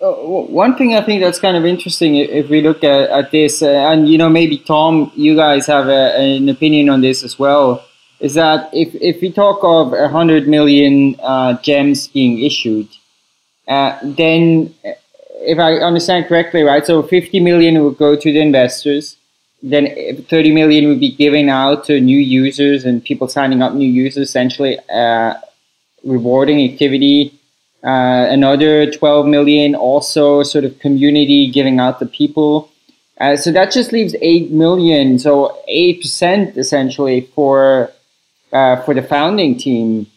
uh, 0.01 0.11
one 0.11 0.75
thing 0.75 0.95
I 0.95 1.01
think 1.01 1.21
that's 1.21 1.39
kind 1.39 1.57
of 1.57 1.65
interesting 1.65 2.15
if 2.15 2.49
we 2.49 2.61
look 2.61 2.83
at, 2.83 3.09
at 3.09 3.31
this, 3.31 3.61
uh, 3.61 3.69
and 3.69 4.07
you 4.07 4.17
know, 4.17 4.29
maybe 4.29 4.57
Tom, 4.57 5.11
you 5.15 5.35
guys 5.35 5.65
have 5.67 5.87
a, 5.87 6.15
an 6.17 6.49
opinion 6.49 6.89
on 6.89 7.01
this 7.01 7.23
as 7.23 7.39
well, 7.39 7.83
is 8.19 8.35
that 8.35 8.69
if, 8.73 8.93
if 8.95 9.21
we 9.21 9.31
talk 9.31 9.59
of 9.63 9.91
100 9.91 10.47
million 10.47 11.15
uh, 11.21 11.59
gems 11.61 12.07
being 12.07 12.39
issued, 12.43 12.87
uh, 13.67 13.97
then 14.03 14.73
if 15.41 15.57
I 15.57 15.75
understand 15.75 16.27
correctly, 16.27 16.61
right? 16.61 16.85
So 16.85 17.01
50 17.01 17.39
million 17.39 17.81
will 17.81 17.91
go 17.91 18.15
to 18.15 18.31
the 18.31 18.39
investors. 18.39 19.17
Then 19.63 20.23
30 20.23 20.51
million 20.53 20.87
would 20.87 20.99
be 20.99 21.15
given 21.15 21.49
out 21.49 21.85
to 21.85 21.99
new 21.99 22.17
users 22.17 22.83
and 22.83 23.03
people 23.03 23.27
signing 23.27 23.61
up 23.61 23.73
new 23.73 23.87
users, 23.87 24.27
essentially 24.29 24.79
uh, 24.89 25.35
rewarding 26.03 26.71
activity. 26.71 27.39
Uh, 27.83 28.27
another 28.29 28.91
12 28.91 29.27
million 29.27 29.75
also 29.75 30.43
sort 30.43 30.63
of 30.63 30.77
community 30.79 31.49
giving 31.49 31.79
out 31.79 31.99
to 31.99 32.05
people. 32.05 32.71
Uh, 33.19 33.35
so 33.37 33.51
that 33.51 33.71
just 33.71 33.91
leaves 33.91 34.15
8 34.19 34.51
million. 34.51 35.19
So 35.19 35.61
8% 35.69 36.57
essentially 36.57 37.21
for, 37.35 37.91
uh, 38.51 38.81
for 38.81 38.95
the 38.95 39.03
founding 39.03 39.57
team 39.57 40.07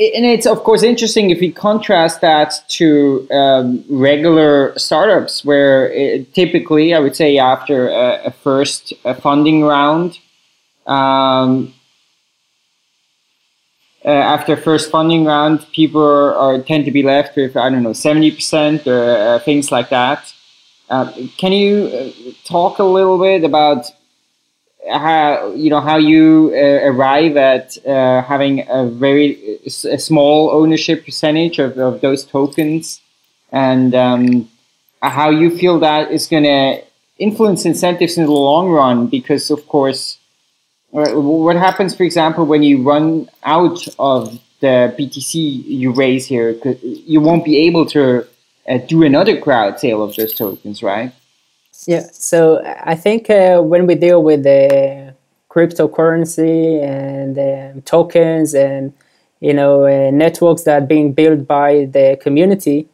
and 0.00 0.24
it's 0.24 0.46
of 0.46 0.64
course 0.64 0.82
interesting 0.82 1.28
if 1.30 1.40
we 1.40 1.52
contrast 1.52 2.22
that 2.22 2.54
to 2.68 3.28
um, 3.30 3.84
regular 3.90 4.72
startups, 4.78 5.44
where 5.44 5.90
it, 5.92 6.32
typically 6.32 6.94
I 6.94 7.00
would 7.00 7.14
say 7.14 7.36
after 7.36 7.88
a, 7.88 8.24
a 8.26 8.30
first 8.30 8.94
a 9.04 9.14
funding 9.14 9.62
round, 9.62 10.18
um, 10.86 11.74
uh, 14.02 14.08
after 14.08 14.56
first 14.56 14.90
funding 14.90 15.26
round, 15.26 15.66
people 15.72 16.02
are, 16.02 16.34
are, 16.34 16.62
tend 16.62 16.86
to 16.86 16.90
be 16.90 17.02
left 17.02 17.36
with 17.36 17.54
I 17.54 17.68
don't 17.68 17.82
know 17.82 17.92
seventy 17.92 18.30
percent 18.30 18.86
or 18.86 19.16
uh, 19.16 19.38
things 19.40 19.70
like 19.70 19.90
that. 19.90 20.32
Uh, 20.88 21.12
can 21.36 21.52
you 21.52 21.86
uh, 21.88 22.32
talk 22.44 22.78
a 22.78 22.84
little 22.84 23.18
bit 23.18 23.44
about 23.44 23.92
how 24.88 25.52
you 25.52 25.70
know 25.70 25.80
how 25.80 25.96
you 25.96 26.52
uh, 26.54 26.90
arrive 26.90 27.36
at 27.36 27.76
uh, 27.86 28.22
having 28.22 28.66
a 28.68 28.86
very 28.86 29.58
a 29.66 29.98
small 29.98 30.50
ownership 30.50 31.04
percentage 31.04 31.58
of, 31.58 31.78
of 31.78 32.00
those 32.00 32.24
tokens. 32.24 33.00
And 33.52 33.94
um, 33.96 34.48
how 35.02 35.30
you 35.30 35.56
feel 35.56 35.80
that 35.80 36.10
is 36.10 36.26
going 36.26 36.44
to 36.44 36.82
influence 37.18 37.64
incentives 37.64 38.16
in 38.16 38.24
the 38.24 38.32
long 38.32 38.70
run 38.70 39.06
because 39.06 39.50
of 39.50 39.66
course 39.68 40.18
uh, 40.94 41.12
what 41.12 41.54
happens 41.54 41.94
for 41.94 42.02
example 42.02 42.46
when 42.46 42.62
you 42.62 42.82
run 42.82 43.28
out 43.44 43.86
of 43.98 44.40
the 44.60 44.94
btc 44.98 45.34
you 45.34 45.92
raise 45.92 46.26
here 46.26 46.58
you 46.82 47.20
won't 47.20 47.44
be 47.44 47.58
able 47.58 47.84
to 47.84 48.26
uh, 48.68 48.78
do 48.88 49.02
another 49.02 49.38
crowd 49.38 49.78
sale 49.78 50.02
of 50.02 50.16
those 50.16 50.34
tokens 50.34 50.82
right 50.82 51.12
yeah, 51.86 52.06
so 52.12 52.62
I 52.64 52.94
think 52.94 53.30
uh, 53.30 53.60
when 53.60 53.86
we 53.86 53.94
deal 53.94 54.22
with 54.22 54.42
the 54.42 55.14
cryptocurrency 55.48 56.82
and 56.82 57.38
uh, 57.38 57.80
tokens 57.84 58.54
and 58.54 58.92
you 59.40 59.54
know 59.54 59.84
uh, 59.84 60.10
networks 60.10 60.62
that 60.64 60.82
are 60.82 60.86
being 60.86 61.12
built 61.12 61.46
by 61.46 61.86
the 61.86 62.18
community, 62.20 62.88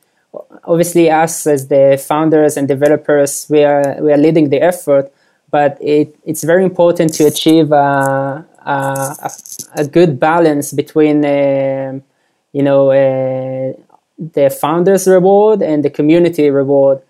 obviously 0.64 1.10
us 1.10 1.46
as 1.46 1.68
the 1.68 2.02
founders 2.06 2.56
and 2.56 2.68
developers, 2.68 3.46
we 3.50 3.64
are 3.64 3.96
we 4.00 4.12
are 4.12 4.18
leading 4.18 4.50
the 4.50 4.62
effort. 4.62 5.12
But 5.50 5.78
it, 5.80 6.14
it's 6.24 6.42
very 6.42 6.64
important 6.64 7.14
to 7.14 7.24
achieve 7.26 7.70
a, 7.72 8.44
a, 8.66 9.30
a 9.76 9.84
good 9.86 10.18
balance 10.20 10.72
between 10.72 11.24
uh, 11.24 11.98
you 12.52 12.62
know 12.62 12.90
uh, 12.90 13.72
the 14.18 14.50
founders 14.50 15.06
reward 15.08 15.62
and 15.62 15.84
the 15.84 15.90
community 15.90 16.50
reward 16.50 16.98
uh, 16.98 17.05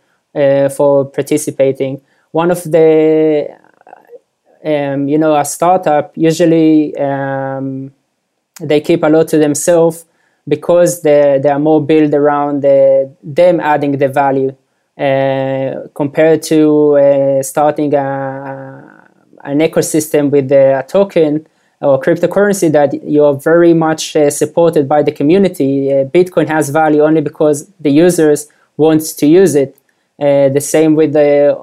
for 0.69 1.07
participating. 1.07 2.01
One 2.33 2.51
of 2.51 2.63
the, 2.65 3.49
um, 4.65 5.09
you 5.09 5.19
know, 5.19 5.35
a 5.37 5.45
startup 5.45 6.13
usually 6.17 6.95
um, 6.97 7.93
they 8.61 8.81
keep 8.81 9.03
a 9.03 9.09
lot 9.09 9.29
to 9.29 9.39
themselves 9.39 10.05
because 10.49 11.03
they, 11.03 11.41
they 11.43 11.49
are 11.49 11.59
more 11.59 11.85
built 11.85 12.15
around 12.15 12.63
the, 12.63 13.11
them 13.23 13.61
adding 13.61 13.99
the 13.99 14.09
value 14.09 14.55
uh, 14.99 15.89
compared 15.95 16.43
to 16.43 16.97
uh, 16.97 17.43
starting 17.43 17.95
a, 17.95 19.09
an 19.45 19.59
ecosystem 19.59 20.31
with 20.31 20.51
a 20.53 20.85
token 20.89 21.47
or 21.81 22.01
cryptocurrency 22.01 22.73
that 22.73 23.03
you 23.05 23.25
are 23.25 23.35
very 23.35 23.75
much 23.75 24.17
uh, 24.17 24.31
supported 24.31 24.89
by 24.89 25.03
the 25.03 25.13
community. 25.13 25.93
Uh, 25.93 26.05
Bitcoin 26.05 26.49
has 26.49 26.71
value 26.71 27.03
only 27.03 27.21
because 27.21 27.69
the 27.81 27.91
users 27.91 28.49
want 28.77 29.03
to 29.03 29.27
use 29.27 29.55
it. 29.55 29.77
Uh, 30.19 30.49
the 30.49 30.61
same 30.61 30.95
with 30.95 31.13
the 31.13 31.57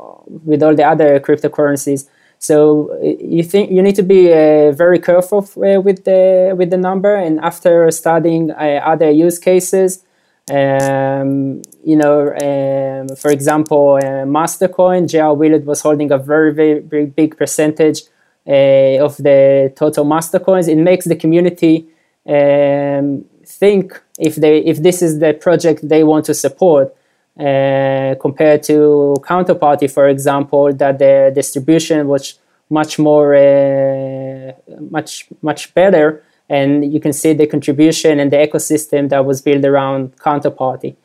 with 0.45 0.61
all 0.63 0.75
the 0.75 0.83
other 0.83 1.19
cryptocurrencies. 1.19 2.07
So 2.43 2.91
uh, 3.01 3.25
you 3.35 3.41
think 3.41 3.71
you 3.71 3.81
need 3.81 3.95
to 3.95 4.03
be 4.03 4.31
uh, 4.31 4.73
very 4.73 4.99
careful 4.99 5.39
uh, 5.39 5.79
with 5.79 6.03
the 6.03 6.53
with 6.57 6.69
the 6.69 6.77
number. 6.77 7.15
And 7.15 7.39
after 7.39 7.89
studying 7.91 8.51
uh, 8.51 8.81
other 8.83 9.09
use 9.09 9.39
cases, 9.39 10.03
um, 10.51 11.61
you 11.83 11.95
know, 11.95 12.29
um, 12.35 13.15
for 13.15 13.31
example, 13.31 13.95
uh, 13.95 14.25
Mastercoin, 14.37 15.07
JR 15.09 15.33
Willett 15.39 15.65
was 15.65 15.81
holding 15.81 16.11
a 16.11 16.17
very 16.17 16.53
very, 16.53 16.79
very 16.79 17.05
big 17.05 17.37
percentage 17.37 18.01
of 18.45 19.15
the 19.17 19.71
total 19.77 20.03
Mastercoins. 20.05 20.67
It 20.67 20.75
makes 20.75 21.05
the 21.05 21.15
community 21.15 21.87
um, 22.27 23.25
think 23.45 24.01
if 24.19 24.35
they 24.35 24.59
if 24.59 24.83
this 24.83 25.01
is 25.01 25.19
the 25.19 25.33
project 25.33 25.87
they 25.87 26.03
want 26.03 26.25
to 26.25 26.33
support 26.33 26.93
uh, 27.39 28.15
compared 28.19 28.63
to 28.63 29.15
counterparty, 29.21 29.89
for 29.89 30.07
example, 30.07 30.71
that 30.73 30.99
the 30.99 31.31
distribution 31.33 32.07
was 32.07 32.39
much 32.69 32.99
more, 32.99 33.35
uh, 33.35 34.51
much 34.89 35.27
much 35.41 35.73
better, 35.73 36.23
and 36.49 36.93
you 36.93 36.99
can 36.99 37.13
see 37.13 37.33
the 37.33 37.47
contribution 37.47 38.19
and 38.19 38.31
the 38.31 38.37
ecosystem 38.37 39.09
that 39.09 39.25
was 39.25 39.41
built 39.41 39.65
around 39.65 40.15
counterparty. 40.17 40.95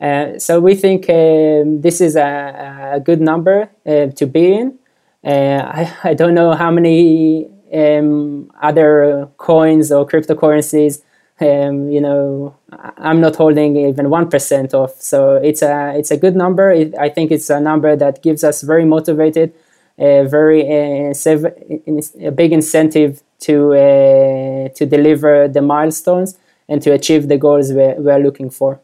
Uh, 0.00 0.38
so 0.38 0.60
we 0.60 0.74
think 0.74 1.08
um, 1.10 1.80
this 1.80 2.00
is 2.00 2.16
a, 2.16 2.92
a 2.94 3.00
good 3.00 3.20
number 3.20 3.68
uh, 3.86 4.06
to 4.06 4.26
be 4.26 4.54
in. 4.54 4.78
Uh, 5.24 5.62
I, 5.64 5.96
I 6.04 6.14
don't 6.14 6.34
know 6.34 6.52
how 6.52 6.70
many 6.70 7.48
um, 7.74 8.50
other 8.62 9.28
coins 9.36 9.90
or 9.90 10.06
cryptocurrencies 10.06 11.02
um, 11.40 11.90
you 11.90 12.00
know, 12.00 12.56
I'm 12.96 13.20
not 13.20 13.36
holding 13.36 13.76
even 13.76 14.10
one 14.10 14.28
percent 14.28 14.74
off. 14.74 15.00
So 15.00 15.36
it's 15.36 15.62
a 15.62 15.94
it's 15.96 16.10
a 16.10 16.16
good 16.16 16.34
number. 16.34 16.70
It, 16.70 16.94
I 16.98 17.08
think 17.08 17.30
it's 17.30 17.50
a 17.50 17.60
number 17.60 17.94
that 17.96 18.22
gives 18.22 18.42
us 18.42 18.62
very 18.62 18.84
motivated, 18.84 19.52
uh, 19.98 20.24
very 20.24 20.62
uh, 20.62 21.14
a 21.14 22.30
big 22.30 22.52
incentive 22.52 23.22
to 23.40 23.72
uh, 23.74 24.68
to 24.70 24.86
deliver 24.86 25.48
the 25.48 25.62
milestones 25.62 26.36
and 26.68 26.82
to 26.82 26.92
achieve 26.92 27.28
the 27.28 27.38
goals 27.38 27.72
we're, 27.72 27.94
we're 27.94 28.18
looking 28.18 28.50
for. 28.50 28.80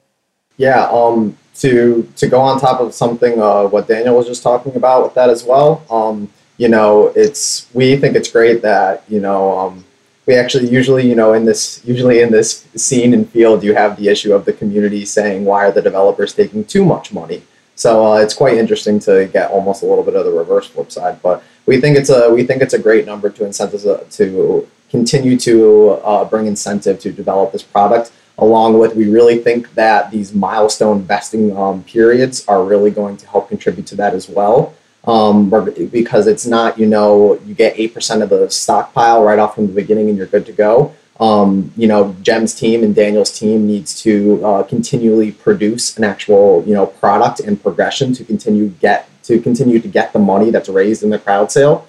Yeah. 0.56 0.88
Um. 0.90 1.36
To 1.56 2.08
to 2.16 2.26
go 2.26 2.40
on 2.40 2.60
top 2.60 2.80
of 2.80 2.94
something 2.94 3.40
uh, 3.40 3.64
what 3.64 3.86
Daniel 3.86 4.16
was 4.16 4.26
just 4.26 4.42
talking 4.42 4.74
about 4.74 5.04
with 5.04 5.14
that 5.14 5.28
as 5.28 5.44
well. 5.44 5.84
Um. 5.90 6.30
You 6.56 6.68
know, 6.68 7.12
it's 7.16 7.66
we 7.74 7.96
think 7.96 8.14
it's 8.14 8.30
great 8.30 8.62
that 8.62 9.02
you 9.08 9.20
know 9.20 9.58
um 9.58 9.84
we 10.26 10.34
actually 10.34 10.68
usually 10.68 11.06
you 11.08 11.14
know 11.14 11.32
in 11.32 11.44
this 11.44 11.82
usually 11.84 12.20
in 12.20 12.30
this 12.30 12.66
scene 12.76 13.12
and 13.14 13.28
field 13.30 13.62
you 13.62 13.74
have 13.74 13.96
the 13.96 14.08
issue 14.08 14.32
of 14.32 14.44
the 14.44 14.52
community 14.52 15.04
saying 15.04 15.44
why 15.44 15.66
are 15.66 15.72
the 15.72 15.82
developers 15.82 16.34
taking 16.34 16.64
too 16.64 16.84
much 16.84 17.12
money? 17.12 17.42
So 17.76 18.12
uh, 18.12 18.18
it's 18.18 18.34
quite 18.34 18.56
interesting 18.56 19.00
to 19.00 19.28
get 19.32 19.50
almost 19.50 19.82
a 19.82 19.86
little 19.86 20.04
bit 20.04 20.14
of 20.14 20.24
the 20.24 20.32
reverse 20.32 20.68
flip 20.68 20.90
side 20.90 21.20
but 21.22 21.42
we 21.66 21.80
think 21.80 21.96
it's 21.96 22.10
a 22.10 22.32
we 22.32 22.44
think 22.44 22.62
it's 22.62 22.74
a 22.74 22.78
great 22.78 23.06
number 23.06 23.30
to 23.30 23.44
incentives 23.44 23.86
uh, 23.86 24.04
to 24.12 24.68
continue 24.90 25.36
to 25.38 25.90
uh, 26.04 26.24
bring 26.24 26.46
incentive 26.46 27.00
to 27.00 27.12
develop 27.12 27.52
this 27.52 27.62
product 27.62 28.12
along 28.38 28.78
with 28.78 28.94
we 28.96 29.08
really 29.08 29.38
think 29.38 29.72
that 29.74 30.10
these 30.10 30.34
milestone 30.34 31.02
vesting 31.02 31.56
um, 31.56 31.82
periods 31.84 32.44
are 32.46 32.64
really 32.64 32.90
going 32.90 33.16
to 33.16 33.26
help 33.28 33.48
contribute 33.48 33.86
to 33.86 33.94
that 33.94 34.14
as 34.14 34.28
well 34.28 34.74
um, 35.06 35.50
because 35.90 36.26
it's 36.26 36.46
not 36.46 36.78
you 36.78 36.86
know 36.86 37.38
you 37.44 37.54
get 37.54 37.76
8% 37.76 38.22
of 38.22 38.30
the 38.30 38.50
stockpile 38.50 39.22
right 39.22 39.38
off 39.38 39.54
from 39.54 39.66
the 39.66 39.72
beginning 39.72 40.08
and 40.08 40.16
you're 40.16 40.26
good 40.26 40.46
to 40.46 40.52
go. 40.52 40.94
Um, 41.20 41.72
you 41.76 41.86
know 41.86 42.16
jem's 42.22 42.56
team 42.56 42.82
and 42.82 42.92
daniel's 42.92 43.38
team 43.38 43.68
needs 43.68 44.02
to 44.02 44.44
uh, 44.44 44.62
continually 44.64 45.30
produce 45.30 45.96
an 45.96 46.02
actual 46.02 46.64
you 46.66 46.74
know 46.74 46.86
product 46.86 47.38
and 47.38 47.62
progression 47.62 48.12
to 48.14 48.24
continue 48.24 48.70
get 48.80 49.08
to 49.22 49.40
continue 49.40 49.78
to 49.78 49.86
get 49.86 50.12
the 50.12 50.18
money 50.18 50.50
that's 50.50 50.68
raised 50.68 51.02
in 51.02 51.10
the 51.10 51.18
crowd 51.18 51.52
sale. 51.52 51.88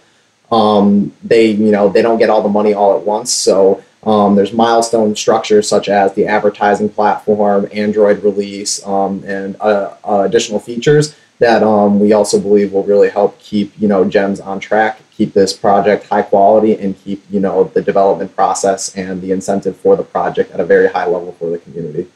Um, 0.51 1.11
they 1.23 1.47
you 1.47 1.71
know 1.71 1.89
they 1.89 2.01
don't 2.01 2.17
get 2.17 2.29
all 2.29 2.41
the 2.41 2.49
money 2.49 2.73
all 2.73 2.97
at 2.97 3.05
once. 3.05 3.31
So 3.31 3.83
um, 4.03 4.35
there's 4.35 4.53
milestone 4.53 5.15
structures 5.15 5.67
such 5.67 5.89
as 5.89 6.13
the 6.13 6.27
advertising 6.27 6.89
platform, 6.89 7.67
Android 7.73 8.23
release, 8.23 8.85
um, 8.85 9.23
and 9.25 9.55
uh, 9.59 9.95
uh, 10.07 10.21
additional 10.21 10.59
features 10.59 11.15
that 11.39 11.63
um, 11.63 11.99
we 11.99 12.13
also 12.13 12.39
believe 12.39 12.71
will 12.71 12.83
really 12.83 13.09
help 13.09 13.39
keep 13.39 13.73
you 13.79 13.87
know 13.87 14.05
gems 14.05 14.39
on 14.39 14.59
track, 14.59 14.99
keep 15.11 15.33
this 15.33 15.53
project 15.53 16.07
high 16.07 16.21
quality, 16.21 16.77
and 16.77 16.97
keep 17.03 17.23
you 17.29 17.39
know 17.39 17.65
the 17.65 17.81
development 17.81 18.35
process 18.35 18.95
and 18.95 19.21
the 19.21 19.31
incentive 19.31 19.75
for 19.77 19.95
the 19.95 20.03
project 20.03 20.51
at 20.51 20.59
a 20.59 20.65
very 20.65 20.87
high 20.87 21.05
level 21.05 21.33
for 21.33 21.49
the 21.49 21.57
community. 21.59 22.07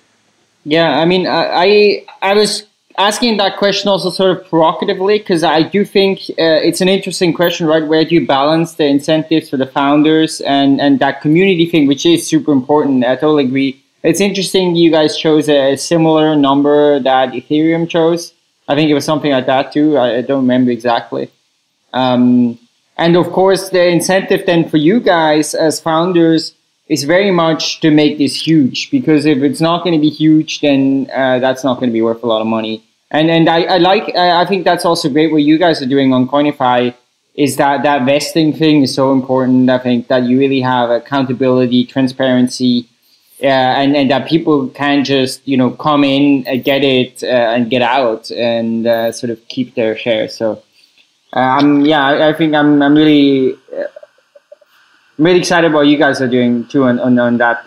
Yeah, 0.63 0.99
I 0.99 1.05
mean, 1.05 1.27
I 1.27 2.05
I 2.21 2.33
was 2.33 2.65
asking 2.97 3.37
that 3.37 3.57
question 3.57 3.87
also 3.87 4.09
sort 4.09 4.37
of 4.37 4.47
provocatively 4.49 5.19
because 5.19 5.43
I 5.43 5.63
do 5.63 5.85
think 5.85 6.19
uh, 6.31 6.59
it's 6.67 6.81
an 6.81 6.89
interesting 6.89 7.33
question, 7.33 7.65
right? 7.65 7.85
Where 7.85 8.03
do 8.03 8.13
you 8.13 8.27
balance 8.27 8.75
the 8.75 8.85
incentives 8.85 9.49
for 9.49 9.57
the 9.57 9.67
founders 9.67 10.41
and 10.41 10.79
and 10.81 10.99
that 10.99 11.21
community 11.21 11.65
thing, 11.65 11.87
which 11.87 12.05
is 12.05 12.27
super 12.27 12.51
important. 12.51 13.03
I 13.05 13.15
totally 13.15 13.45
agree. 13.45 13.83
It's 14.03 14.21
interesting 14.21 14.75
you 14.75 14.91
guys 14.91 15.17
chose 15.17 15.49
a, 15.49 15.75
similar 15.75 16.35
number 16.35 16.99
that 16.99 17.31
Ethereum 17.33 17.89
chose. 17.89 18.33
I 18.69 18.75
think 18.75 18.89
it 18.89 18.93
was 18.93 19.03
something 19.03 19.31
like 19.31 19.47
that 19.47 19.73
too. 19.73 19.97
I, 19.97 20.17
I 20.17 20.21
don't 20.21 20.43
remember 20.43 20.71
exactly. 20.71 21.29
Um, 21.91 22.57
and 22.97 23.17
of 23.17 23.31
course, 23.31 23.69
the 23.69 23.87
incentive 23.87 24.45
then 24.45 24.69
for 24.69 24.77
you 24.77 24.99
guys 24.99 25.55
as 25.55 25.79
founders 25.79 26.53
is 26.87 27.03
very 27.03 27.31
much 27.31 27.79
to 27.81 27.89
make 27.89 28.17
this 28.19 28.35
huge 28.35 28.91
because 28.91 29.25
if 29.25 29.39
it's 29.39 29.59
not 29.59 29.83
going 29.83 29.95
to 29.95 30.01
be 30.01 30.09
huge, 30.09 30.61
then 30.61 31.09
uh, 31.13 31.39
that's 31.39 31.63
not 31.63 31.75
going 31.79 31.89
to 31.89 31.93
be 31.93 32.01
worth 32.01 32.23
a 32.23 32.27
lot 32.27 32.41
of 32.41 32.47
money. 32.47 32.83
And 33.11 33.31
and 33.31 33.49
I, 33.49 33.63
I 33.63 33.77
like 33.77 34.15
I 34.15 34.45
think 34.45 34.65
that's 34.65 34.85
also 34.85 35.09
great 35.09 35.31
what 35.31 35.41
you 35.41 35.57
guys 35.57 35.81
are 35.81 35.87
doing 35.87 36.13
on 36.13 36.27
Coinify 36.27 36.93
is 37.33 37.55
that 37.57 37.83
that 37.83 38.05
vesting 38.05 38.53
thing 38.53 38.83
is 38.83 38.93
so 38.93 39.13
important. 39.13 39.69
I 39.69 39.79
think 39.79 40.09
that 40.09 40.23
you 40.23 40.37
really 40.37 40.61
have 40.61 40.91
accountability, 40.91 41.85
transparency, 41.85 42.87
uh, 43.41 43.47
and 43.47 43.95
and 43.95 44.11
that 44.11 44.27
people 44.27 44.67
can 44.69 45.05
just 45.05 45.47
you 45.47 45.55
know 45.55 45.71
come 45.71 46.03
in, 46.03 46.45
uh, 46.47 46.55
get 46.55 46.83
it, 46.83 47.23
uh, 47.23 47.27
and 47.55 47.69
get 47.69 47.81
out, 47.81 48.29
and 48.31 48.85
uh, 48.85 49.11
sort 49.11 49.29
of 49.29 49.47
keep 49.47 49.75
their 49.75 49.95
share. 49.97 50.27
So, 50.27 50.61
um, 51.33 51.85
yeah, 51.85 52.05
I, 52.05 52.29
I, 52.29 52.33
think 52.33 52.53
I'm 52.53 52.81
I'm 52.81 52.95
really 52.95 53.55
really 55.17 55.39
excited 55.39 55.67
about 55.67 55.77
what 55.77 55.87
you 55.87 55.97
guys 55.97 56.21
are 56.21 56.27
doing 56.27 56.67
too 56.67 56.83
on 56.83 56.99
on, 56.99 57.17
on 57.17 57.37
that 57.37 57.65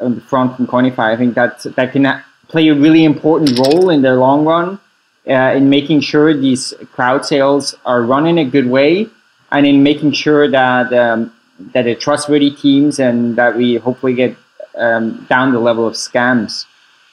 on 0.00 0.14
the 0.14 0.20
front 0.20 0.56
from 0.56 0.68
Coinify. 0.68 1.12
I 1.12 1.16
think 1.16 1.34
that 1.34 1.62
that 1.74 1.92
can 1.92 2.22
play 2.46 2.68
a 2.68 2.74
really 2.74 3.04
important 3.04 3.58
role 3.58 3.90
in 3.90 4.02
the 4.02 4.14
long 4.14 4.44
run 4.44 4.78
in 5.26 5.68
making 5.68 6.00
sure 6.00 6.32
these 6.32 6.74
crowd 6.92 7.26
sales 7.26 7.74
are 7.84 8.02
run 8.02 8.24
in 8.26 8.38
a 8.38 8.44
good 8.44 8.66
way 8.66 9.08
and 9.50 9.66
in 9.66 9.82
making 9.82 10.12
sure 10.12 10.48
that 10.48 10.92
um, 10.92 11.32
that 11.72 11.82
they're 11.82 11.96
trustworthy 11.96 12.50
teams 12.52 13.00
and 13.00 13.34
that 13.34 13.56
we 13.56 13.76
hopefully 13.76 14.14
get 14.14 14.36
um, 14.78 15.26
down 15.28 15.52
the 15.52 15.58
level 15.60 15.86
of 15.86 15.94
scams. 15.94 16.66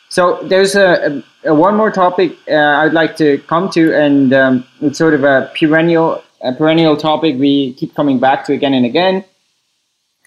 So 0.10 0.40
there's 0.44 0.76
a, 0.76 1.24
a, 1.44 1.54
one 1.54 1.76
more 1.76 1.92
topic 1.92 2.38
uh, 2.48 2.54
I'd 2.54 2.94
like 2.94 3.18
to 3.18 3.40
come 3.48 3.70
to, 3.72 3.94
and 3.94 4.34
um, 4.34 4.66
it's 4.82 4.98
sort 4.98 5.14
of 5.14 5.24
a 5.24 5.52
perennial 5.58 6.24
a 6.42 6.54
perennial 6.54 6.96
topic 6.96 7.38
we 7.40 7.74
keep 7.74 7.96
coming 7.96 8.20
back 8.20 8.46
to 8.46 8.54
again 8.54 8.74
and 8.74 8.86
again, 8.86 9.26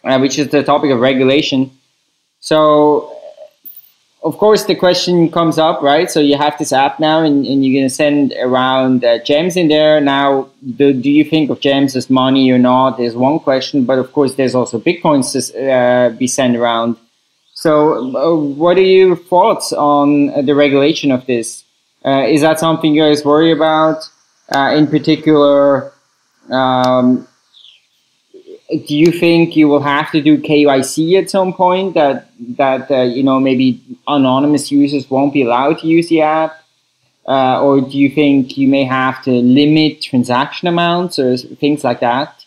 uh, 0.04 0.18
which 0.18 0.38
is 0.38 0.48
the 0.48 0.64
topic 0.64 0.90
of 0.90 0.98
regulation. 1.00 1.70
So 2.40 3.18
of 4.22 4.36
course, 4.36 4.64
the 4.64 4.74
question 4.74 5.30
comes 5.30 5.58
up, 5.58 5.80
right? 5.80 6.10
So 6.10 6.18
you 6.18 6.36
have 6.36 6.58
this 6.58 6.72
app 6.72 6.98
now, 6.98 7.22
and, 7.22 7.46
and 7.46 7.64
you're 7.64 7.78
going 7.78 7.88
to 7.88 7.94
send 7.94 8.34
around 8.40 9.04
uh, 9.04 9.22
gems 9.22 9.56
in 9.56 9.68
there. 9.68 10.00
Now, 10.00 10.48
do, 10.76 10.92
do 10.92 11.10
you 11.10 11.24
think 11.24 11.50
of 11.50 11.60
gems 11.60 11.94
as 11.94 12.10
money 12.10 12.50
or 12.50 12.58
not? 12.58 12.98
Is 12.98 13.14
one 13.14 13.38
question, 13.38 13.84
but 13.84 13.98
of 13.98 14.12
course, 14.12 14.34
there's 14.34 14.54
also 14.54 14.80
bitcoins 14.80 15.32
to 15.32 15.70
uh, 15.70 16.10
be 16.10 16.26
sent 16.26 16.56
around. 16.56 16.96
So, 17.60 18.14
uh, 18.14 18.36
what 18.36 18.78
are 18.78 18.82
your 18.82 19.16
thoughts 19.16 19.72
on 19.72 20.30
uh, 20.30 20.42
the 20.42 20.54
regulation 20.54 21.10
of 21.10 21.26
this? 21.26 21.64
Uh, 22.04 22.22
is 22.28 22.42
that 22.42 22.60
something 22.60 22.94
you 22.94 23.02
guys 23.02 23.24
worry 23.24 23.50
about? 23.50 24.08
Uh, 24.54 24.74
in 24.76 24.86
particular, 24.86 25.92
um, 26.52 27.26
do 28.70 28.96
you 28.96 29.10
think 29.10 29.56
you 29.56 29.66
will 29.66 29.80
have 29.80 30.12
to 30.12 30.22
do 30.22 30.38
KYC 30.38 31.20
at 31.20 31.30
some 31.30 31.52
point 31.52 31.94
that 31.94 32.30
that 32.58 32.88
uh, 32.92 33.02
you 33.02 33.24
know 33.24 33.40
maybe 33.40 33.82
anonymous 34.06 34.70
users 34.70 35.10
won't 35.10 35.32
be 35.32 35.42
allowed 35.42 35.80
to 35.80 35.88
use 35.88 36.08
the 36.08 36.20
app, 36.20 36.62
uh, 37.26 37.60
or 37.60 37.80
do 37.80 37.98
you 37.98 38.08
think 38.08 38.56
you 38.56 38.68
may 38.68 38.84
have 38.84 39.20
to 39.24 39.32
limit 39.32 40.00
transaction 40.00 40.68
amounts 40.68 41.18
or 41.18 41.36
things 41.36 41.82
like 41.82 41.98
that? 41.98 42.44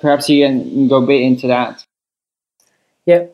Perhaps 0.00 0.30
you 0.30 0.46
can 0.46 0.88
go 0.88 1.04
a 1.04 1.06
bit 1.06 1.20
into 1.20 1.46
that. 1.48 1.84
Yeah. 3.04 3.26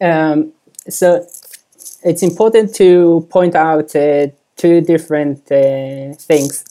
Um, 0.00 0.52
so 0.88 1.26
it's 2.02 2.22
important 2.22 2.74
to 2.76 3.26
point 3.30 3.54
out 3.54 3.94
uh, 3.96 4.28
two 4.56 4.80
different 4.80 5.50
uh, 5.50 6.14
things. 6.14 6.64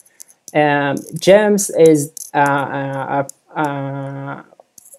Um, 0.54 0.96
GEMS 1.20 1.70
is 1.72 2.14
uh, 2.34 3.26
a 3.56 3.60
uh, 3.60 4.44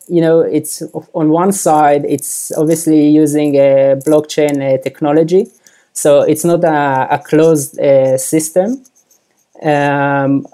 you 0.08 0.20
know, 0.20 0.40
it's 0.40 0.82
on 1.14 1.30
one 1.30 1.52
side, 1.52 2.04
it's 2.04 2.52
obviously 2.56 3.08
using 3.08 3.56
a 3.56 3.96
blockchain 4.06 4.62
uh, 4.62 4.80
technology, 4.82 5.48
so 5.92 6.20
it's 6.20 6.44
not 6.44 6.62
a, 6.64 7.08
a 7.10 7.18
closed 7.18 7.78
uh, 7.78 8.16
system. 8.16 8.84
Um, 9.62 10.46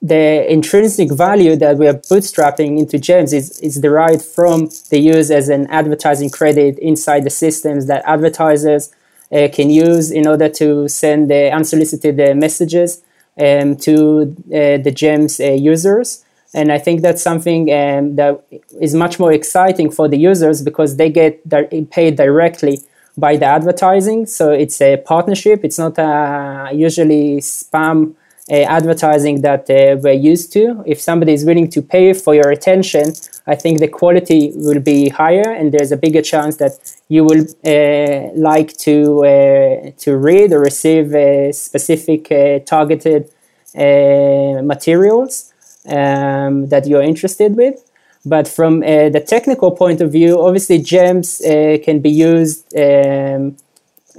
the 0.00 0.50
intrinsic 0.50 1.10
value 1.12 1.56
that 1.56 1.76
we 1.76 1.88
are 1.88 1.94
bootstrapping 1.94 2.78
into 2.78 2.98
gems 2.98 3.32
is, 3.32 3.58
is 3.60 3.76
derived 3.80 4.22
from 4.22 4.68
the 4.90 4.98
use 4.98 5.30
as 5.30 5.48
an 5.48 5.66
advertising 5.68 6.30
credit 6.30 6.78
inside 6.78 7.24
the 7.24 7.30
systems 7.30 7.86
that 7.86 8.02
advertisers 8.06 8.94
uh, 9.32 9.48
can 9.52 9.70
use 9.70 10.10
in 10.10 10.26
order 10.26 10.48
to 10.48 10.88
send 10.88 11.28
the 11.30 11.50
unsolicited 11.50 12.18
uh, 12.20 12.34
messages 12.34 13.02
um, 13.38 13.76
to 13.76 14.34
uh, 14.48 14.78
the 14.78 14.92
gems 14.94 15.40
users 15.40 16.24
and 16.54 16.72
I 16.72 16.78
think 16.78 17.02
that's 17.02 17.22
something 17.22 17.70
um, 17.72 18.16
that 18.16 18.42
is 18.80 18.94
much 18.94 19.18
more 19.18 19.32
exciting 19.32 19.90
for 19.90 20.08
the 20.08 20.16
users 20.16 20.62
because 20.62 20.96
they 20.96 21.10
get 21.10 21.46
di- 21.46 21.86
paid 21.90 22.16
directly 22.16 22.80
by 23.16 23.36
the 23.36 23.44
advertising. 23.44 24.26
So 24.26 24.52
it's 24.52 24.80
a 24.80 24.96
partnership. 24.96 25.64
It's 25.64 25.78
not 25.78 25.98
a 25.98 26.70
usually 26.72 27.38
spam 27.38 28.12
uh, 28.12 28.17
advertising 28.50 29.42
that 29.42 29.68
uh, 29.68 29.96
we're 30.02 30.12
used 30.12 30.52
to. 30.52 30.82
If 30.86 31.00
somebody 31.00 31.32
is 31.32 31.44
willing 31.44 31.68
to 31.70 31.82
pay 31.82 32.12
for 32.14 32.34
your 32.34 32.50
attention, 32.50 33.12
I 33.46 33.54
think 33.54 33.80
the 33.80 33.88
quality 33.88 34.52
will 34.54 34.80
be 34.80 35.08
higher, 35.08 35.50
and 35.50 35.72
there's 35.72 35.92
a 35.92 35.96
bigger 35.96 36.22
chance 36.22 36.56
that 36.56 36.72
you 37.08 37.24
will 37.24 37.44
uh, 37.64 38.30
like 38.34 38.76
to 38.78 39.24
uh, 39.24 39.90
to 39.98 40.16
read 40.16 40.52
or 40.52 40.60
receive 40.60 41.14
uh, 41.14 41.52
specific 41.52 42.30
uh, 42.32 42.60
targeted 42.60 43.30
materials 43.74 45.52
um, 45.88 46.68
that 46.68 46.86
you're 46.86 47.02
interested 47.02 47.56
with. 47.56 47.84
But 48.24 48.48
from 48.48 48.82
uh, 48.82 49.08
the 49.10 49.20
technical 49.20 49.70
point 49.70 50.00
of 50.00 50.12
view, 50.12 50.40
obviously 50.40 50.78
gems 50.78 51.40
uh, 51.40 51.78
can 51.82 52.00
be 52.00 52.10
used 52.10 52.76
um, 52.76 53.56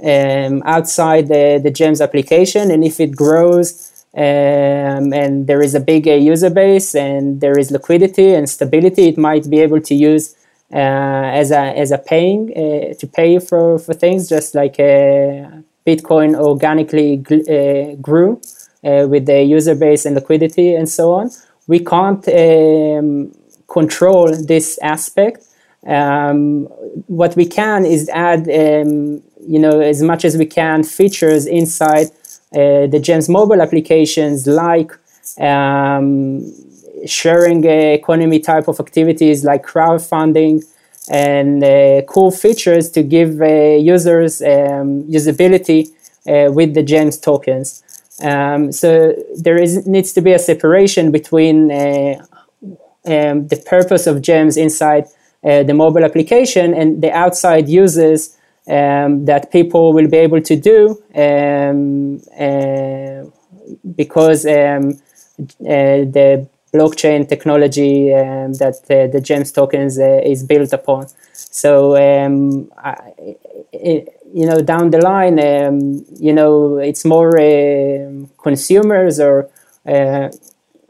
um, 0.02 0.62
outside 0.64 1.28
the, 1.28 1.60
the 1.62 1.70
gems 1.70 2.00
application. 2.00 2.70
And 2.70 2.82
if 2.84 2.98
it 3.00 3.14
grows 3.14 3.89
um, 4.16 5.12
and 5.12 5.46
there 5.46 5.62
is 5.62 5.74
a 5.74 5.80
big 5.80 6.08
uh, 6.08 6.12
user 6.12 6.50
base 6.50 6.94
and 6.94 7.40
there 7.40 7.58
is 7.58 7.70
liquidity 7.70 8.34
and 8.34 8.48
stability, 8.48 9.08
it 9.08 9.18
might 9.18 9.48
be 9.48 9.60
able 9.60 9.80
to 9.80 9.94
use 9.94 10.34
uh, 10.72 10.76
as 11.40 11.50
a 11.50 11.78
as 11.78 11.90
a 11.90 11.98
paying 11.98 12.50
uh, 12.50 12.94
to 12.94 13.06
pay 13.06 13.38
for, 13.38 13.78
for 13.78 13.92
things, 13.94 14.28
just 14.28 14.54
like 14.54 14.78
uh, 14.78 15.50
Bitcoin 15.86 16.36
organically 16.36 17.18
gl- 17.18 18.00
grew 18.00 18.40
with 18.82 19.26
the 19.26 19.42
user 19.42 19.74
base 19.74 20.06
and 20.06 20.14
liquidity 20.14 20.74
and 20.74 20.88
so 20.88 21.12
on 21.12 21.30
we 21.70 21.78
can't 21.78 22.26
um, 22.28 23.32
control 23.68 24.28
this 24.52 24.78
aspect. 24.82 25.38
Um, 25.86 26.64
what 27.20 27.36
we 27.36 27.46
can 27.46 27.84
is 27.84 28.08
add, 28.08 28.42
um, 28.62 29.22
you 29.52 29.60
know, 29.64 29.80
as 29.80 30.02
much 30.02 30.24
as 30.24 30.36
we 30.36 30.46
can 30.46 30.82
features 30.82 31.46
inside 31.46 32.08
uh, 32.08 32.19
the 32.52 33.00
GEMS 33.02 33.28
mobile 33.28 33.62
applications, 33.62 34.46
like 34.46 34.92
um, 35.38 36.44
sharing 37.06 37.64
economy 37.64 38.40
type 38.40 38.68
of 38.68 38.80
activities 38.80 39.44
like 39.44 39.64
crowdfunding, 39.64 40.64
and 41.10 41.62
uh, 41.64 42.02
cool 42.02 42.30
features 42.30 42.90
to 42.90 43.02
give 43.02 43.40
uh, 43.40 43.46
users 43.46 44.42
um, 44.42 45.02
usability 45.04 45.88
uh, 46.26 46.52
with 46.52 46.74
the 46.74 46.82
GEMS 46.82 47.18
tokens. 47.18 47.82
Um, 48.22 48.70
so 48.70 49.14
there 49.36 49.56
is 49.56 49.86
needs 49.86 50.12
to 50.12 50.20
be 50.20 50.32
a 50.32 50.38
separation 50.38 51.10
between 51.10 51.70
uh, 51.72 52.24
um, 53.06 53.48
the 53.48 53.62
purpose 53.66 54.06
of 54.06 54.20
GEMS 54.20 54.56
inside 54.56 55.06
uh, 55.42 55.62
the 55.62 55.72
mobile 55.72 56.04
application 56.04 56.74
and 56.74 57.02
the 57.02 57.10
outside 57.10 57.68
uses 57.68 58.36
um, 58.70 59.24
that 59.24 59.50
people 59.50 59.92
will 59.92 60.08
be 60.08 60.18
able 60.18 60.40
to 60.40 60.56
do 60.56 61.02
um, 61.14 62.20
uh, 62.38 63.24
because 63.96 64.46
um, 64.46 64.92
uh, 65.60 66.06
the 66.16 66.48
blockchain 66.72 67.28
technology 67.28 68.14
um, 68.14 68.52
that 68.54 68.76
uh, 68.88 69.08
the 69.08 69.20
GEMS 69.20 69.50
tokens 69.52 69.98
uh, 69.98 70.20
is 70.24 70.44
built 70.44 70.72
upon. 70.72 71.08
So, 71.32 71.96
um, 71.96 72.70
I, 72.78 73.36
you 73.72 74.46
know, 74.46 74.60
down 74.60 74.90
the 74.90 75.00
line, 75.00 75.40
um, 75.40 76.04
you 76.20 76.32
know, 76.32 76.76
it's 76.76 77.04
more 77.04 77.32
consumers 78.42 79.18
or 79.18 79.50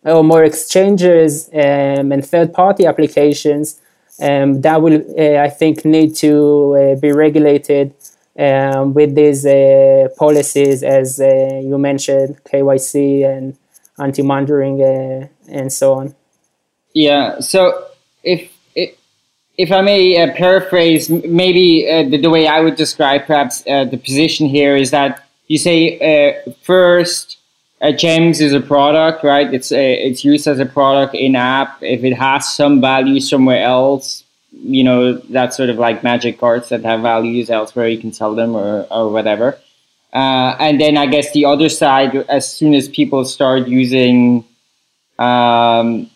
or 0.04 0.24
more 0.24 0.44
exchanges 0.44 1.48
and 1.52 2.26
third-party 2.26 2.84
applications 2.86 3.80
um, 4.20 4.60
that 4.60 4.82
will, 4.82 5.02
uh, 5.18 5.42
I 5.42 5.48
think, 5.48 5.84
need 5.84 6.14
to 6.16 6.76
uh, 6.76 7.00
be 7.00 7.12
regulated 7.12 7.94
um, 8.38 8.94
with 8.94 9.14
these 9.14 9.44
uh, 9.46 10.08
policies, 10.16 10.82
as 10.82 11.18
you 11.18 11.76
mentioned, 11.78 12.38
KYC 12.44 13.26
and 13.26 13.56
anti-monitoring 13.98 14.82
and 15.48 15.72
so 15.72 15.94
on. 15.94 16.14
Yeah. 16.94 17.40
So 17.40 17.86
if 18.22 18.50
if 19.58 19.70
I 19.70 19.82
may 19.82 20.16
uh, 20.16 20.32
paraphrase, 20.32 21.10
maybe 21.10 21.86
uh, 21.86 22.08
the, 22.08 22.16
the, 22.16 22.30
way 22.30 22.46
I 22.46 22.60
would 22.60 22.76
describe 22.76 23.26
perhaps 23.26 23.62
uh, 23.66 23.84
the 23.84 23.98
position 23.98 24.46
here 24.46 24.74
is 24.74 24.90
that 24.90 25.22
you 25.48 25.58
say 25.58 26.42
first 26.62 27.39
uh, 27.80 27.92
Gems 27.92 28.40
is 28.40 28.52
a 28.52 28.60
product, 28.60 29.24
right? 29.24 29.52
It's 29.52 29.72
a, 29.72 29.94
it's 29.94 30.24
used 30.24 30.46
as 30.46 30.58
a 30.58 30.66
product 30.66 31.14
in 31.14 31.34
app. 31.34 31.82
If 31.82 32.04
it 32.04 32.14
has 32.14 32.52
some 32.52 32.80
value 32.80 33.20
somewhere 33.20 33.62
else, 33.62 34.24
you 34.52 34.84
know, 34.84 35.14
that's 35.14 35.56
sort 35.56 35.70
of 35.70 35.78
like 35.78 36.02
magic 36.02 36.38
cards 36.38 36.68
that 36.68 36.84
have 36.84 37.00
values 37.00 37.48
elsewhere. 37.48 37.88
You 37.88 37.98
can 37.98 38.12
sell 38.12 38.34
them 38.34 38.54
or 38.54 38.86
or 38.90 39.10
whatever. 39.10 39.58
Uh, 40.12 40.56
and 40.58 40.80
then 40.80 40.96
I 40.96 41.06
guess 41.06 41.32
the 41.32 41.44
other 41.44 41.68
side, 41.68 42.16
as 42.28 42.52
soon 42.52 42.74
as 42.74 42.88
people 42.88 43.24
start 43.24 43.68
using, 43.68 44.44
um, 45.18 46.10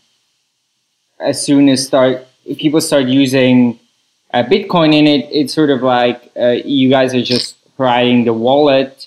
as 1.21 1.45
soon 1.45 1.69
as 1.69 1.87
start 1.87 2.27
people 2.59 2.81
start 2.81 3.07
using 3.07 3.79
uh, 4.35 4.43
Bitcoin 4.43 4.93
in 4.93 5.07
it, 5.07 5.29
it's 5.31 5.55
sort 5.55 5.71
of 5.71 5.83
like 5.83 6.31
uh, 6.37 6.57
you 6.65 6.91
guys 6.91 7.15
are 7.15 7.23
just 7.23 7.57
providing 7.77 8.25
the 8.25 8.35
wallet 8.35 9.04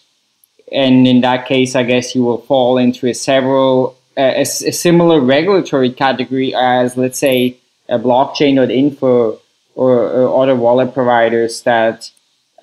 and 0.71 1.07
in 1.07 1.21
that 1.21 1.47
case, 1.47 1.75
I 1.75 1.83
guess 1.83 2.13
you 2.13 2.23
will 2.23 2.39
fall 2.39 2.77
into 2.77 3.07
a 3.07 3.13
several 3.13 3.97
uh, 4.17 4.33
a, 4.35 4.41
a, 4.41 4.45
similar 4.45 5.19
regulatory 5.19 5.91
category 5.91 6.53
as, 6.55 6.97
let's 6.97 7.19
say, 7.19 7.57
a 7.87 7.99
blockchain.info 7.99 9.39
or, 9.75 10.03
info 10.05 10.27
or 10.27 10.43
other 10.43 10.55
wallet 10.55 10.93
providers 10.93 11.61
that 11.61 12.09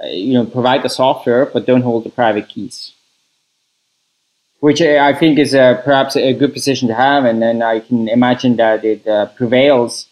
uh, 0.02 0.08
you 0.08 0.34
know 0.34 0.44
provide 0.44 0.82
the 0.82 0.88
software 0.88 1.46
but 1.46 1.64
don't 1.64 1.82
hold 1.82 2.04
the 2.04 2.10
private 2.10 2.48
keys. 2.48 2.92
Which 4.58 4.80
I 4.80 5.12
think 5.12 5.38
is 5.38 5.54
a, 5.54 5.80
perhaps 5.84 6.16
a 6.16 6.32
good 6.32 6.52
position 6.52 6.88
to 6.88 6.94
have, 6.94 7.24
and 7.24 7.40
then 7.40 7.62
I 7.62 7.80
can 7.80 8.08
imagine 8.08 8.56
that 8.56 8.84
it 8.84 9.06
uh, 9.06 9.26
prevails. 9.26 10.08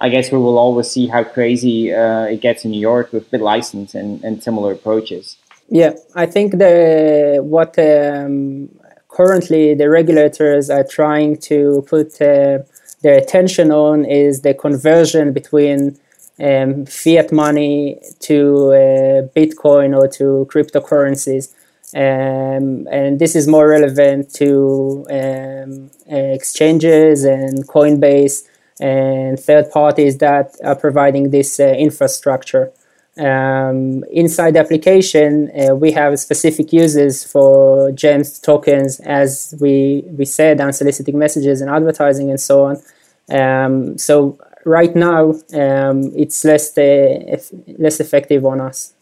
I 0.00 0.08
guess 0.08 0.32
we 0.32 0.38
will 0.38 0.58
always 0.58 0.90
see 0.90 1.06
how 1.06 1.22
crazy 1.22 1.94
uh, 1.94 2.24
it 2.24 2.40
gets 2.40 2.64
in 2.64 2.72
New 2.72 2.80
York 2.80 3.12
with 3.12 3.30
BitLicense 3.30 3.94
and, 3.94 4.22
and 4.24 4.42
similar 4.42 4.72
approaches. 4.72 5.36
Yeah, 5.74 5.94
I 6.14 6.26
think 6.26 6.58
the 6.58 7.40
what 7.42 7.78
um, 7.78 8.68
currently 9.08 9.74
the 9.74 9.88
regulators 9.88 10.68
are 10.68 10.84
trying 10.84 11.38
to 11.48 11.82
put 11.88 12.20
uh, 12.20 12.58
their 13.00 13.16
attention 13.16 13.72
on 13.72 14.04
is 14.04 14.42
the 14.42 14.52
conversion 14.52 15.32
between 15.32 15.98
um, 16.38 16.84
fiat 16.84 17.32
money 17.32 18.02
to 18.20 18.36
uh, 18.72 19.22
Bitcoin 19.34 19.96
or 19.96 20.08
to 20.08 20.46
cryptocurrencies. 20.52 21.54
Um, 21.94 22.86
and 22.92 23.18
this 23.18 23.34
is 23.34 23.48
more 23.48 23.66
relevant 23.68 24.34
to 24.34 25.06
um, 25.10 25.90
exchanges 26.06 27.24
and 27.24 27.66
Coinbase 27.66 28.46
and 28.78 29.40
third 29.40 29.70
parties 29.70 30.18
that 30.18 30.54
are 30.62 30.76
providing 30.76 31.30
this 31.30 31.58
uh, 31.58 31.68
infrastructure 31.68 32.70
um, 33.18 34.04
inside 34.10 34.54
the 34.54 34.60
application, 34.60 35.50
uh, 35.50 35.74
we 35.74 35.92
have 35.92 36.18
specific 36.18 36.72
uses 36.72 37.24
for 37.24 37.92
GEMS 37.92 38.38
tokens, 38.38 39.00
as 39.00 39.54
we, 39.60 40.02
we 40.06 40.24
said, 40.24 40.60
unsolicited 40.60 41.14
messages 41.14 41.60
and 41.60 41.70
advertising 41.70 42.30
and 42.30 42.40
so 42.40 42.64
on. 42.64 42.82
Um, 43.30 43.98
so 43.98 44.38
right 44.64 44.94
now, 44.96 45.34
um, 45.54 46.12
it's 46.16 46.44
less 46.44 46.76
uh, 46.78 47.38
less 47.78 48.00
effective 48.00 48.44
on 48.46 48.60
us. 48.60 48.94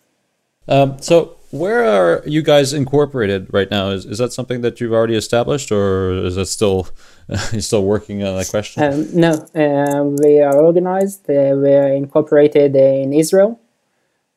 Um, 0.68 1.00
so 1.00 1.36
where 1.50 1.84
are 1.84 2.22
you 2.26 2.42
guys 2.42 2.72
incorporated 2.72 3.52
right 3.52 3.70
now? 3.70 3.90
Is, 3.90 4.04
is 4.06 4.18
that 4.18 4.32
something 4.32 4.60
that 4.60 4.80
you've 4.80 4.92
already 4.92 5.16
established, 5.16 5.72
or 5.72 6.12
is 6.12 6.36
that 6.36 6.46
still 6.46 6.88
you're 7.52 7.60
still 7.60 7.84
working 7.84 8.22
on 8.24 8.36
that 8.36 8.48
question? 8.48 8.82
Um, 8.82 9.08
no, 9.14 9.32
uh, 9.54 10.04
we 10.04 10.40
are 10.40 10.56
organized. 10.60 11.28
Uh, 11.28 11.54
we 11.56 11.72
are 11.74 11.92
incorporated 11.92 12.74
in 12.76 13.12
Israel. 13.12 13.60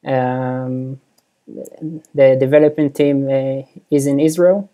Um, 0.06 0.99
the 1.47 2.38
development 2.39 2.95
team 2.95 3.28
uh, 3.30 3.64
is 3.91 4.08
in 4.08 4.20
Israel. 4.20 4.70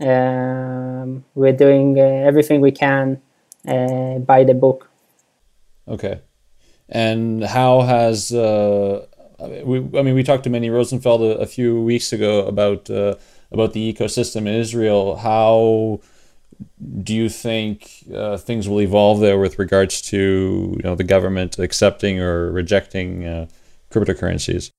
Um, 0.00 1.24
we're 1.34 1.52
doing 1.52 1.98
uh, 1.98 2.02
everything 2.02 2.60
we 2.60 2.72
can 2.72 3.20
uh, 3.66 4.18
by 4.18 4.44
the 4.44 4.54
book. 4.54 4.88
Okay. 5.86 6.20
And 6.88 7.44
how 7.44 7.82
has 7.82 8.32
uh, 8.32 9.06
we? 9.64 9.78
I 9.98 10.02
mean, 10.02 10.14
we 10.14 10.22
talked 10.22 10.44
to 10.44 10.50
Meni 10.50 10.70
Rosenfeld 10.70 11.22
a, 11.22 11.38
a 11.38 11.46
few 11.46 11.82
weeks 11.82 12.12
ago 12.12 12.46
about 12.46 12.88
uh, 12.88 13.16
about 13.52 13.72
the 13.72 13.92
ecosystem 13.92 14.42
in 14.42 14.54
Israel. 14.54 15.16
How 15.16 16.00
do 17.02 17.14
you 17.14 17.28
think 17.28 18.04
uh, 18.14 18.36
things 18.36 18.68
will 18.68 18.80
evolve 18.80 19.20
there 19.20 19.38
with 19.38 19.58
regards 19.58 20.00
to 20.02 20.74
you 20.76 20.82
know 20.82 20.94
the 20.94 21.04
government 21.04 21.58
accepting 21.58 22.20
or 22.20 22.50
rejecting 22.50 23.48
cryptocurrencies? 23.90 24.70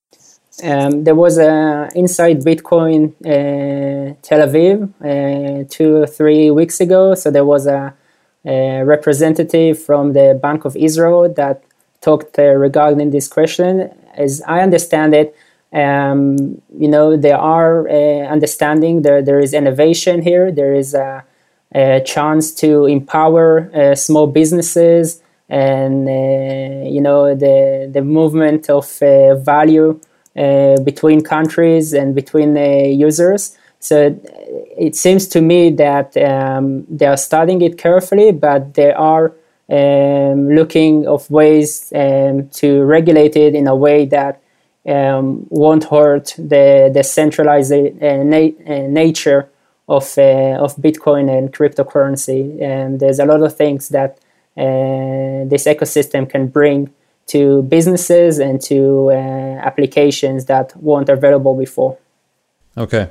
Um, 0.63 1.03
there 1.03 1.15
was 1.15 1.37
a 1.37 1.89
inside 1.95 2.41
Bitcoin 2.41 3.13
uh, 3.25 4.15
Tel 4.21 4.47
Aviv 4.47 4.91
uh, 5.01 5.65
two 5.69 6.03
or 6.03 6.07
three 6.07 6.51
weeks 6.51 6.81
ago. 6.81 7.15
So 7.15 7.31
there 7.31 7.45
was 7.45 7.65
a, 7.65 7.93
a 8.45 8.83
representative 8.83 9.81
from 9.81 10.13
the 10.13 10.37
Bank 10.41 10.65
of 10.65 10.75
Israel 10.75 11.31
that 11.33 11.63
talked 12.01 12.37
uh, 12.37 12.43
regarding 12.43 13.11
this 13.11 13.27
question. 13.27 13.89
As 14.15 14.41
I 14.47 14.61
understand 14.61 15.13
it, 15.13 15.35
um, 15.71 16.61
you 16.77 16.87
know 16.87 17.15
there 17.15 17.37
are 17.37 17.87
uh, 17.87 18.25
understanding 18.27 19.03
there 19.03 19.21
there 19.21 19.39
is 19.39 19.53
innovation 19.53 20.21
here. 20.21 20.51
There 20.51 20.73
is 20.73 20.93
a, 20.93 21.23
a 21.73 22.01
chance 22.01 22.51
to 22.55 22.85
empower 22.85 23.71
uh, 23.73 23.95
small 23.95 24.27
businesses 24.27 25.21
and 25.49 26.07
uh, 26.07 26.87
you 26.87 27.01
know 27.01 27.35
the 27.35 27.89
the 27.91 28.01
movement 28.01 28.69
of 28.69 29.01
uh, 29.01 29.35
value 29.35 29.99
uh, 30.37 30.79
between 30.83 31.21
countries 31.21 31.93
and 31.93 32.15
between 32.15 32.55
users. 32.55 33.57
So 33.79 34.19
it 34.77 34.95
seems 34.95 35.27
to 35.29 35.41
me 35.41 35.71
that 35.71 36.15
um, 36.17 36.85
they 36.89 37.05
are 37.05 37.17
studying 37.17 37.61
it 37.61 37.77
carefully, 37.77 38.31
but 38.31 38.73
they 38.73 38.91
are 38.91 39.33
um, 39.69 40.49
looking 40.49 41.07
of 41.07 41.29
ways 41.31 41.91
um, 41.95 42.49
to 42.49 42.83
regulate 42.83 43.35
it 43.35 43.55
in 43.55 43.67
a 43.67 43.75
way 43.75 44.05
that 44.05 44.41
um, 44.87 45.45
won't 45.49 45.85
hurt 45.85 46.35
the 46.37 46.89
the 46.93 47.03
centralized 47.03 47.71
uh, 47.71 48.23
na- 48.23 48.55
uh, 48.67 48.87
nature 48.87 49.49
of 49.87 50.17
uh, 50.17 50.57
of 50.59 50.75
Bitcoin 50.77 51.29
and 51.35 51.53
cryptocurrency. 51.53 52.61
And 52.61 52.99
there's 52.99 53.19
a 53.19 53.25
lot 53.25 53.41
of 53.41 53.55
things 53.55 53.89
that 53.89 54.19
this 54.55 55.65
ecosystem 55.65 56.29
can 56.29 56.47
bring 56.47 56.91
to 57.29 57.61
businesses 57.63 58.39
and 58.39 58.59
to 58.59 59.11
uh, 59.11 59.15
applications 59.63 60.45
that 60.45 60.75
weren't 60.77 61.09
available 61.09 61.55
before. 61.55 61.97
Okay. 62.75 63.09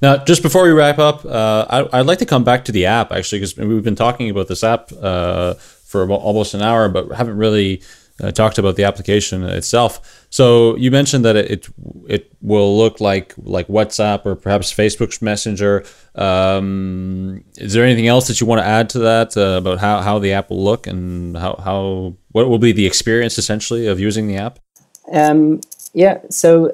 Now, 0.00 0.16
just 0.16 0.42
before 0.42 0.64
we 0.64 0.70
wrap 0.70 0.98
up, 0.98 1.24
uh, 1.24 1.66
I, 1.68 1.98
would 1.98 2.06
like 2.06 2.18
to 2.18 2.26
come 2.26 2.44
back 2.44 2.64
to 2.66 2.72
the 2.72 2.86
app 2.86 3.12
actually, 3.12 3.40
because 3.40 3.56
we've 3.56 3.84
been 3.84 3.96
talking 3.96 4.30
about 4.30 4.48
this 4.48 4.64
app 4.64 4.90
uh, 5.00 5.54
for 5.54 6.10
almost 6.10 6.54
an 6.54 6.62
hour, 6.62 6.88
but 6.88 7.12
haven't 7.12 7.36
really 7.36 7.82
uh, 8.22 8.30
talked 8.30 8.58
about 8.58 8.76
the 8.76 8.84
application 8.84 9.42
itself. 9.42 10.26
So 10.30 10.76
you 10.76 10.90
mentioned 10.90 11.24
that 11.24 11.36
it 11.36 11.68
it 12.08 12.32
will 12.40 12.76
look 12.76 13.00
like 13.00 13.34
like 13.38 13.66
WhatsApp 13.68 14.24
or 14.24 14.36
perhaps 14.36 14.72
Facebook's 14.72 15.20
Messenger. 15.20 15.84
Um, 16.14 17.44
is 17.56 17.72
there 17.72 17.84
anything 17.84 18.06
else 18.06 18.28
that 18.28 18.40
you 18.40 18.46
want 18.46 18.60
to 18.60 18.66
add 18.66 18.88
to 18.90 18.98
that 19.00 19.36
uh, 19.36 19.58
about 19.58 19.78
how, 19.78 20.00
how 20.00 20.18
the 20.18 20.32
app 20.32 20.50
will 20.50 20.62
look 20.62 20.86
and 20.86 21.36
how, 21.36 21.56
how 21.64 22.16
what 22.32 22.48
will 22.48 22.58
be 22.58 22.72
the 22.72 22.86
experience 22.86 23.36
essentially 23.36 23.86
of 23.86 23.98
using 23.98 24.28
the 24.28 24.36
app? 24.36 24.58
Um, 25.12 25.60
yeah, 25.92 26.18
so 26.28 26.72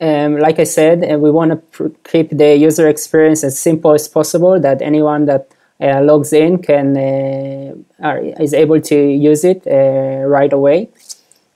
um, 0.00 0.38
like 0.38 0.60
I 0.60 0.64
said, 0.64 1.04
uh, 1.04 1.18
we 1.18 1.30
want 1.30 1.72
to 1.72 1.94
keep 2.04 2.30
the 2.30 2.56
user 2.56 2.88
experience 2.88 3.42
as 3.42 3.58
simple 3.58 3.92
as 3.92 4.06
possible. 4.06 4.60
That 4.60 4.80
anyone 4.80 5.26
that 5.26 5.52
logs 5.80 6.32
in 6.32 6.58
can 6.58 6.96
uh, 6.96 8.16
is 8.40 8.54
able 8.54 8.80
to 8.80 8.96
use 8.96 9.44
it 9.44 9.66
uh, 9.66 10.26
right 10.26 10.52
away. 10.52 10.88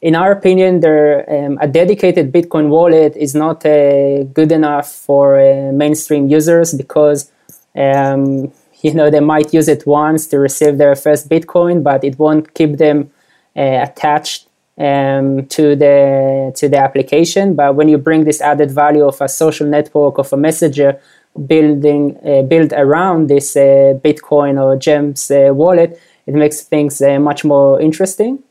In 0.01 0.15
our 0.15 0.31
opinion, 0.31 0.81
there 0.81 1.25
um, 1.29 1.59
a 1.61 1.67
dedicated 1.67 2.33
Bitcoin 2.33 2.69
wallet 2.69 3.17
is 3.17 3.35
not 3.35 3.67
uh, 3.67 4.23
good 4.25 4.53
enough 4.53 4.91
for 4.93 5.41
uh, 5.41 5.73
mainstream 5.73 6.29
users 6.29 6.73
because 6.75 7.31
um, 7.77 8.53
you 8.83 8.95
know 8.95 9.11
they 9.11 9.21
might 9.21 9.53
use 9.53 9.69
it 9.69 9.87
once 9.87 10.27
to 10.29 10.39
receive 10.39 10.79
their 10.79 10.95
first 10.95 11.29
Bitcoin, 11.29 11.83
but 11.83 12.05
it 12.05 12.19
won't 12.19 12.55
keep 12.55 12.79
them 12.79 13.11
attached 13.57 14.49
um, 14.79 15.47
to 15.47 15.75
the 15.75 16.53
to 16.57 16.69
the 16.69 16.79
application. 16.79 17.55
But 17.55 17.75
when 17.75 17.89
you 17.89 17.99
bring 17.99 18.25
this 18.25 18.41
added 18.41 18.71
value 18.71 19.07
of 19.07 19.21
a 19.21 19.29
social 19.29 19.67
network 19.67 20.19
of 20.19 20.33
a 20.33 20.37
messenger 20.37 21.01
building 21.47 22.17
uh, 22.27 22.43
built 22.43 22.73
around 22.73 23.29
this 23.29 23.57
uh, 23.57 23.95
Bitcoin 24.05 24.63
or 24.63 24.77
Gems 24.77 25.31
uh, 25.31 25.51
wallet, 25.53 26.01
it 26.27 26.35
makes 26.35 26.63
things 26.63 27.01
much 27.01 27.45
more 27.45 27.81
interesting. 27.81 28.43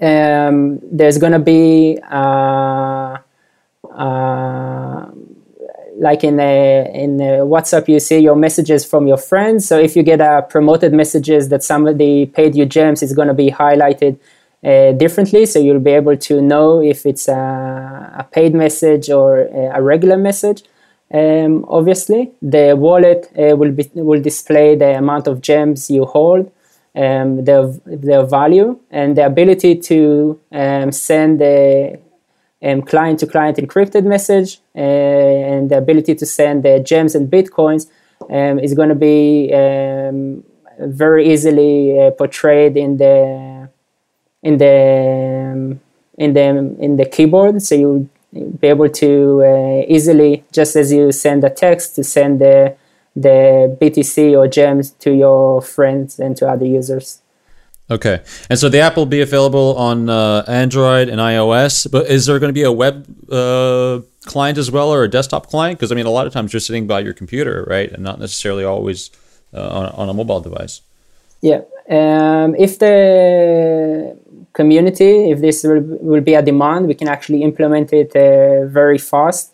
Um, 0.00 0.78
there's 0.82 1.18
gonna 1.18 1.40
be 1.40 1.98
like 6.00 6.22
in 6.22 6.38
a, 6.38 6.90
in 6.94 7.20
a 7.20 7.40
WhatsApp, 7.40 7.88
you 7.88 7.98
see 7.98 8.18
your 8.18 8.36
messages 8.36 8.84
from 8.84 9.08
your 9.08 9.16
friends. 9.16 9.66
So 9.66 9.76
if 9.78 9.96
you 9.96 10.04
get 10.04 10.20
a 10.20 10.46
promoted 10.48 10.92
messages 10.92 11.48
that 11.48 11.64
somebody 11.64 12.26
paid 12.26 12.54
you 12.54 12.66
gems, 12.66 13.02
it's 13.02 13.12
gonna 13.12 13.34
be 13.34 13.50
highlighted 13.50 14.18
uh, 14.62 14.92
differently. 14.92 15.46
So 15.46 15.58
you'll 15.58 15.80
be 15.80 15.90
able 15.90 16.16
to 16.16 16.40
know 16.40 16.80
if 16.80 17.04
it's 17.04 17.26
a, 17.26 18.14
a 18.18 18.24
paid 18.30 18.54
message 18.54 19.10
or 19.10 19.40
a 19.40 19.82
regular 19.82 20.16
message. 20.16 20.62
Um, 21.12 21.64
obviously, 21.68 22.32
the 22.42 22.74
wallet 22.76 23.30
uh, 23.38 23.56
will 23.56 23.72
be 23.72 23.88
will 23.94 24.20
display 24.20 24.76
the 24.76 24.98
amount 24.98 25.26
of 25.26 25.40
gems 25.40 25.90
you 25.90 26.04
hold, 26.04 26.50
um, 26.94 27.44
their 27.44 27.68
their 27.86 28.26
value, 28.26 28.78
and 28.90 29.16
the 29.16 29.24
ability 29.24 29.76
to 29.76 30.38
um, 30.52 30.92
send 30.92 31.40
a 31.40 31.98
um, 32.62 32.82
client 32.82 33.20
to 33.20 33.26
client 33.26 33.56
encrypted 33.56 34.04
message, 34.04 34.60
uh, 34.76 34.80
and 34.80 35.70
the 35.70 35.78
ability 35.78 36.14
to 36.14 36.26
send 36.26 36.62
the 36.62 36.80
gems 36.80 37.14
and 37.14 37.30
bitcoins 37.30 37.88
um, 38.28 38.58
is 38.58 38.74
going 38.74 38.90
to 38.90 38.94
be 38.94 39.50
um, 39.54 40.44
very 40.78 41.32
easily 41.32 41.98
uh, 41.98 42.10
portrayed 42.10 42.76
in 42.76 42.98
the 42.98 43.68
in 44.42 44.58
the 44.58 45.78
in 46.18 46.34
the 46.34 46.76
in 46.78 46.96
the 46.96 47.06
keyboard. 47.06 47.62
So 47.62 47.74
you 47.74 48.10
be 48.32 48.68
able 48.68 48.88
to 48.88 49.42
uh, 49.42 49.84
easily, 49.88 50.44
just 50.52 50.76
as 50.76 50.92
you 50.92 51.12
send 51.12 51.44
a 51.44 51.50
text, 51.50 51.96
to 51.96 52.04
send 52.04 52.40
the 52.40 52.76
the 53.16 53.76
BTC 53.80 54.38
or 54.38 54.46
gems 54.46 54.90
to 54.92 55.12
your 55.12 55.60
friends 55.60 56.20
and 56.20 56.36
to 56.36 56.48
other 56.48 56.66
users. 56.66 57.20
Okay, 57.90 58.20
and 58.50 58.58
so 58.58 58.68
the 58.68 58.80
app 58.80 58.96
will 58.96 59.06
be 59.06 59.22
available 59.22 59.74
on 59.76 60.10
uh, 60.10 60.44
Android 60.46 61.08
and 61.08 61.20
iOS. 61.20 61.90
But 61.90 62.06
is 62.06 62.26
there 62.26 62.38
going 62.38 62.50
to 62.50 62.54
be 62.54 62.62
a 62.62 62.72
web 62.72 63.06
uh, 63.32 64.00
client 64.26 64.58
as 64.58 64.70
well, 64.70 64.92
or 64.92 65.04
a 65.04 65.08
desktop 65.08 65.48
client? 65.48 65.78
Because 65.78 65.90
I 65.90 65.94
mean, 65.94 66.04
a 66.06 66.10
lot 66.10 66.26
of 66.26 66.32
times 66.32 66.52
you're 66.52 66.60
sitting 66.60 66.86
by 66.86 67.00
your 67.00 67.14
computer, 67.14 67.64
right, 67.66 67.90
and 67.90 68.02
not 68.02 68.20
necessarily 68.20 68.62
always 68.62 69.10
uh, 69.54 69.68
on, 69.68 69.86
on 69.86 70.08
a 70.10 70.14
mobile 70.14 70.40
device. 70.40 70.82
Yeah, 71.40 71.62
um, 71.88 72.54
if 72.56 72.78
the 72.78 74.18
community, 74.60 75.30
if 75.32 75.38
this 75.46 75.62
will, 75.62 75.84
will 76.10 76.24
be 76.30 76.34
a 76.34 76.42
demand, 76.42 76.88
we 76.88 76.96
can 77.00 77.08
actually 77.16 77.40
implement 77.50 77.92
it 77.92 78.10
uh, 78.16 78.66
very 78.80 78.98
fast. 79.12 79.44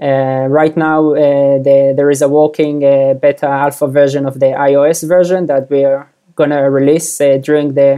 Uh, 0.00 0.46
right 0.60 0.74
now, 0.76 0.98
uh, 1.10 1.58
the, 1.66 1.78
there 1.98 2.10
is 2.14 2.22
a 2.22 2.28
working 2.28 2.76
uh, 2.84 3.14
beta 3.14 3.48
alpha 3.64 3.88
version 3.88 4.22
of 4.24 4.34
the 4.38 4.50
iOS 4.70 4.98
version 5.14 5.40
that 5.46 5.68
we 5.68 5.84
are 5.84 6.08
going 6.38 6.50
to 6.50 6.62
release 6.80 7.20
uh, 7.20 7.38
during 7.48 7.74
the, 7.74 7.90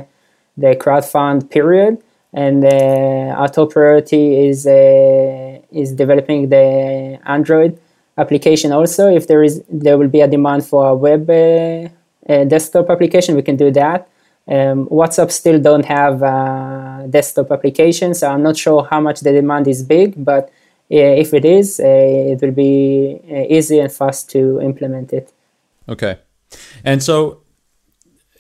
the 0.57 0.75
crowdfund 0.83 1.51
period. 1.51 2.03
And 2.33 2.65
uh, 2.65 3.41
our 3.41 3.49
top 3.49 3.73
priority 3.77 4.25
is, 4.49 4.67
is 5.81 5.89
developing 5.93 6.49
the 6.49 6.67
Android 7.37 7.79
application 8.17 8.73
also. 8.73 9.03
If 9.19 9.25
there 9.29 9.43
is, 9.49 9.63
there 9.69 9.97
will 9.99 10.13
be 10.17 10.23
a 10.23 10.29
demand 10.29 10.65
for 10.71 10.89
a 10.89 10.95
web 11.07 11.27
desktop 12.55 12.91
application, 12.91 13.37
we 13.37 13.43
can 13.43 13.57
do 13.57 13.71
that. 13.83 14.09
Um, 14.47 14.87
WhatsApp 14.89 15.31
still 15.31 15.59
don't 15.59 15.87
have 15.87 16.23
a 16.23 17.07
desktop 17.09 17.51
applications, 17.51 18.19
so 18.19 18.29
I'm 18.29 18.43
not 18.43 18.57
sure 18.57 18.87
how 18.91 19.01
much 19.01 19.21
the 19.21 19.33
demand 19.33 19.69
is 19.69 19.83
big, 19.83 20.23
but 20.23 20.51
uh, 20.93 20.97
if 20.97 21.33
it 21.33 21.45
is, 21.45 21.81
uh, 21.81 21.85
it 21.87 22.43
will 22.43 22.53
be 22.53 23.21
uh, 23.31 23.47
easy 23.49 23.79
and 23.79 23.91
fast 23.91 24.31
to 24.31 24.61
implement 24.61 25.13
it. 25.13 25.33
Okay, 25.89 26.19
and 26.85 27.03
so 27.03 27.41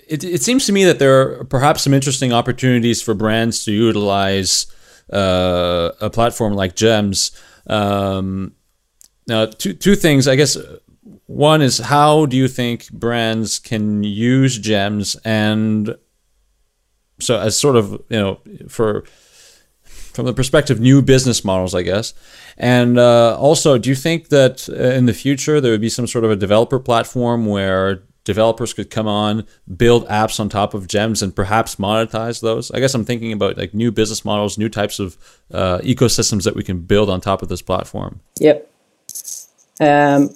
it, 0.08 0.22
it 0.24 0.42
seems 0.42 0.66
to 0.66 0.72
me 0.72 0.84
that 0.84 0.98
there 0.98 1.20
are 1.20 1.44
perhaps 1.44 1.82
some 1.82 1.94
interesting 1.94 2.32
opportunities 2.32 3.00
for 3.00 3.14
brands 3.14 3.64
to 3.64 3.72
utilize 3.72 4.66
uh, 5.12 5.92
a 6.00 6.10
platform 6.10 6.54
like 6.54 6.76
Gems. 6.76 7.32
Um, 7.66 8.52
now, 9.26 9.46
two 9.46 9.72
two 9.72 9.94
things, 9.96 10.28
I 10.28 10.36
guess 10.36 10.58
one 11.26 11.62
is 11.62 11.78
how 11.78 12.26
do 12.26 12.36
you 12.36 12.48
think 12.48 12.90
brands 12.90 13.58
can 13.58 14.02
use 14.02 14.58
gems 14.58 15.16
and 15.24 15.96
so 17.18 17.38
as 17.38 17.58
sort 17.58 17.76
of 17.76 17.92
you 18.08 18.18
know 18.18 18.40
for 18.68 19.04
from 19.84 20.26
the 20.26 20.34
perspective 20.34 20.80
new 20.80 21.02
business 21.02 21.44
models 21.44 21.74
i 21.74 21.82
guess. 21.82 22.14
And 22.56 22.98
uh, 22.98 23.36
also 23.38 23.78
do 23.78 23.88
you 23.88 23.96
think 23.96 24.28
that 24.28 24.68
uh, 24.68 24.74
in 24.74 25.06
the 25.06 25.14
future 25.14 25.60
there 25.60 25.72
would 25.72 25.80
be 25.80 25.88
some 25.88 26.06
sort 26.06 26.24
of 26.24 26.30
a 26.30 26.36
developer 26.36 26.78
platform 26.78 27.46
where 27.46 28.02
developers 28.22 28.72
could 28.72 28.90
come 28.90 29.08
on 29.08 29.46
build 29.76 30.06
apps 30.08 30.40
on 30.40 30.48
top 30.48 30.72
of 30.72 30.86
gems 30.86 31.20
and 31.22 31.34
perhaps 31.34 31.76
monetize 31.76 32.40
those? 32.42 32.70
I 32.70 32.80
guess 32.80 32.94
i'm 32.94 33.04
thinking 33.04 33.32
about 33.32 33.56
like 33.56 33.72
new 33.74 33.90
business 33.90 34.24
models 34.24 34.58
new 34.58 34.68
types 34.68 34.98
of 34.98 35.16
uh, 35.52 35.78
ecosystems 35.78 36.44
that 36.44 36.54
we 36.54 36.62
can 36.62 36.80
build 36.80 37.08
on 37.08 37.20
top 37.20 37.42
of 37.42 37.48
this 37.48 37.62
platform. 37.62 38.20
Yep. 38.38 38.70
Um, 39.80 40.30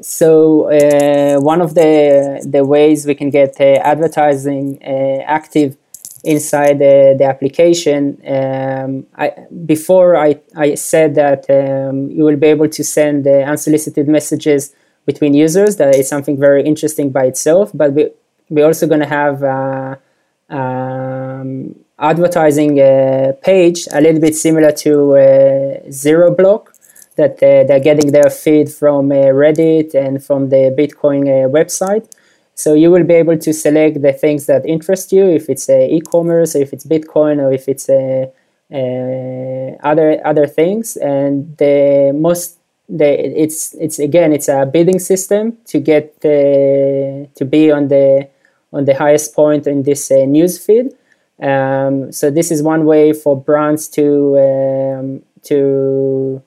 so 0.00 0.70
uh, 0.70 1.40
one 1.40 1.60
of 1.60 1.74
the 1.74 2.44
the 2.48 2.64
ways 2.64 3.06
we 3.06 3.14
can 3.14 3.30
get 3.30 3.60
uh, 3.60 3.64
advertising 3.92 4.78
uh, 4.82 5.22
active 5.26 5.76
inside 6.24 6.78
the, 6.78 7.24
application 7.24 8.18
um, 8.26 9.06
I, 9.14 9.32
before 9.66 10.16
I, 10.16 10.40
I 10.56 10.74
said 10.74 11.16
that 11.16 11.44
um, 11.50 12.10
you 12.10 12.24
will 12.24 12.36
be 12.36 12.46
able 12.46 12.68
to 12.68 12.82
send 12.82 13.26
unsolicited 13.26 14.08
messages 14.08 14.74
between 15.04 15.34
users 15.34 15.76
that 15.76 15.94
is 15.94 16.08
something 16.08 16.38
very 16.38 16.64
interesting 16.64 17.10
by 17.10 17.26
itself 17.26 17.70
but 17.74 17.92
we, 17.92 18.10
we're 18.48 18.64
also 18.64 18.86
going 18.86 19.00
to 19.00 19.06
have 19.06 19.42
uh, 19.42 19.96
um, 20.48 21.74
advertising 21.98 22.80
uh, 22.80 23.32
page 23.42 23.86
a 23.92 24.00
little 24.00 24.20
bit 24.20 24.34
similar 24.34 24.72
to 24.72 25.16
uh, 25.16 25.80
ZeroBlock 25.88 26.73
that 27.16 27.34
uh, 27.42 27.64
they're 27.64 27.80
getting 27.80 28.12
their 28.12 28.30
feed 28.30 28.70
from 28.72 29.12
uh, 29.12 29.16
Reddit 29.42 29.94
and 29.94 30.22
from 30.24 30.48
the 30.48 30.74
Bitcoin 30.76 31.22
uh, 31.22 31.48
website. 31.48 32.10
So 32.54 32.74
you 32.74 32.90
will 32.90 33.04
be 33.04 33.14
able 33.14 33.38
to 33.38 33.52
select 33.52 34.00
the 34.02 34.12
things 34.12 34.46
that 34.46 34.64
interest 34.64 35.12
you, 35.12 35.26
if 35.26 35.48
it's 35.48 35.68
e-commerce, 35.68 36.54
if 36.54 36.72
it's 36.72 36.86
Bitcoin, 36.86 37.38
or 37.38 37.52
if 37.52 37.68
it's 37.68 37.88
other 39.82 40.20
other 40.24 40.46
things. 40.46 40.96
And 40.96 41.56
the 41.58 42.12
most 42.14 42.58
the 42.88 43.42
it's 43.42 43.74
it's 43.74 43.98
again 43.98 44.32
it's 44.32 44.48
a 44.48 44.66
bidding 44.66 45.00
system 45.00 45.58
to 45.66 45.80
get 45.80 46.20
to 46.20 47.44
be 47.44 47.72
on 47.72 47.88
the 47.88 48.28
on 48.74 48.84
the 48.84 48.94
highest 48.94 49.34
point 49.34 49.66
in 49.66 49.84
this 49.84 50.10
uh, 50.10 50.24
news 50.26 50.58
feed. 50.58 50.92
Um, 51.40 52.12
so 52.12 52.30
this 52.30 52.50
is 52.50 52.62
one 52.62 52.84
way 52.84 53.12
for 53.12 53.40
brands 53.40 53.88
to 53.90 54.38
um, 54.38 55.22
to 55.44 56.42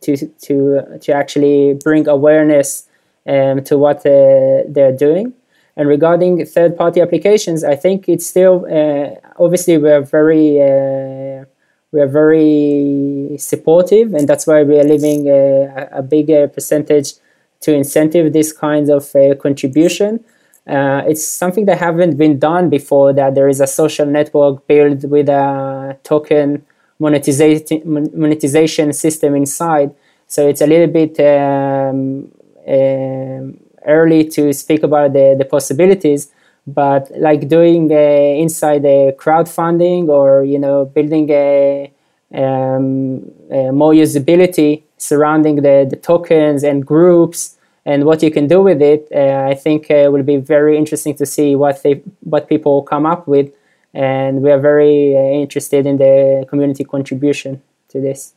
to 0.00 0.16
to 0.46 0.98
to 1.00 1.12
actually 1.12 1.74
bring 1.74 2.08
awareness 2.08 2.88
um, 3.26 3.62
to 3.64 3.78
what 3.78 3.98
uh, 4.06 4.62
they're 4.68 4.96
doing. 4.96 5.32
And 5.76 5.88
regarding 5.88 6.44
third-party 6.44 7.00
applications, 7.00 7.62
I 7.62 7.76
think 7.76 8.08
it's 8.08 8.26
still 8.26 8.66
uh, 8.68 9.14
obviously 9.38 9.78
we're 9.78 10.00
very 10.00 10.60
uh, 10.60 11.44
we're 11.92 12.08
very 12.08 13.36
supportive, 13.38 14.12
and 14.12 14.28
that's 14.28 14.46
why 14.46 14.62
we 14.62 14.78
are 14.78 14.84
leaving 14.84 15.28
a, 15.28 15.88
a 15.92 16.02
bigger 16.02 16.48
percentage 16.48 17.14
to 17.60 17.72
incentive 17.72 18.32
this 18.32 18.52
kind 18.52 18.90
of 18.90 19.14
uh, 19.14 19.34
contribution. 19.36 20.24
Uh, 20.66 21.02
it's 21.06 21.26
something 21.26 21.64
that 21.64 21.78
haven't 21.78 22.16
been 22.18 22.38
done 22.38 22.68
before. 22.68 23.12
That 23.12 23.34
there 23.34 23.48
is 23.48 23.60
a 23.60 23.66
social 23.66 24.04
network 24.06 24.66
built 24.66 25.04
with 25.04 25.28
a 25.28 25.96
token 26.02 26.66
monetization 26.98 27.82
monetization 28.14 28.92
system 28.92 29.34
inside. 29.34 29.94
So 30.26 30.48
it's 30.48 30.60
a 30.60 30.66
little 30.66 30.88
bit 30.88 31.18
um, 31.20 32.30
um, 32.68 33.60
early 33.86 34.24
to 34.28 34.52
speak 34.52 34.82
about 34.82 35.12
the, 35.12 35.36
the 35.38 35.44
possibilities 35.44 36.30
but 36.68 37.10
like 37.16 37.48
doing 37.48 37.90
a, 37.90 38.38
inside 38.40 38.84
a 38.84 39.12
crowdfunding 39.12 40.08
or 40.08 40.44
you 40.44 40.58
know 40.58 40.84
building 40.84 41.30
a, 41.30 41.90
um, 42.34 43.30
a 43.50 43.72
more 43.72 43.92
usability 43.92 44.82
surrounding 44.98 45.56
the, 45.56 45.86
the 45.88 45.96
tokens 45.96 46.62
and 46.62 46.86
groups 46.86 47.56
and 47.86 48.04
what 48.04 48.22
you 48.22 48.30
can 48.30 48.46
do 48.46 48.60
with 48.60 48.82
it 48.82 49.08
uh, 49.14 49.46
i 49.48 49.54
think 49.54 49.90
uh, 49.90 50.08
will 50.12 50.22
be 50.22 50.36
very 50.36 50.76
interesting 50.76 51.14
to 51.14 51.24
see 51.24 51.56
what 51.56 51.82
they 51.82 51.94
what 52.20 52.48
people 52.48 52.82
come 52.82 53.06
up 53.06 53.26
with 53.26 53.50
and 53.94 54.42
we 54.42 54.50
are 54.50 54.60
very 54.60 55.16
uh, 55.16 55.20
interested 55.20 55.86
in 55.86 55.96
the 55.98 56.46
community 56.48 56.84
contribution 56.84 57.62
to 57.88 58.00
this 58.00 58.34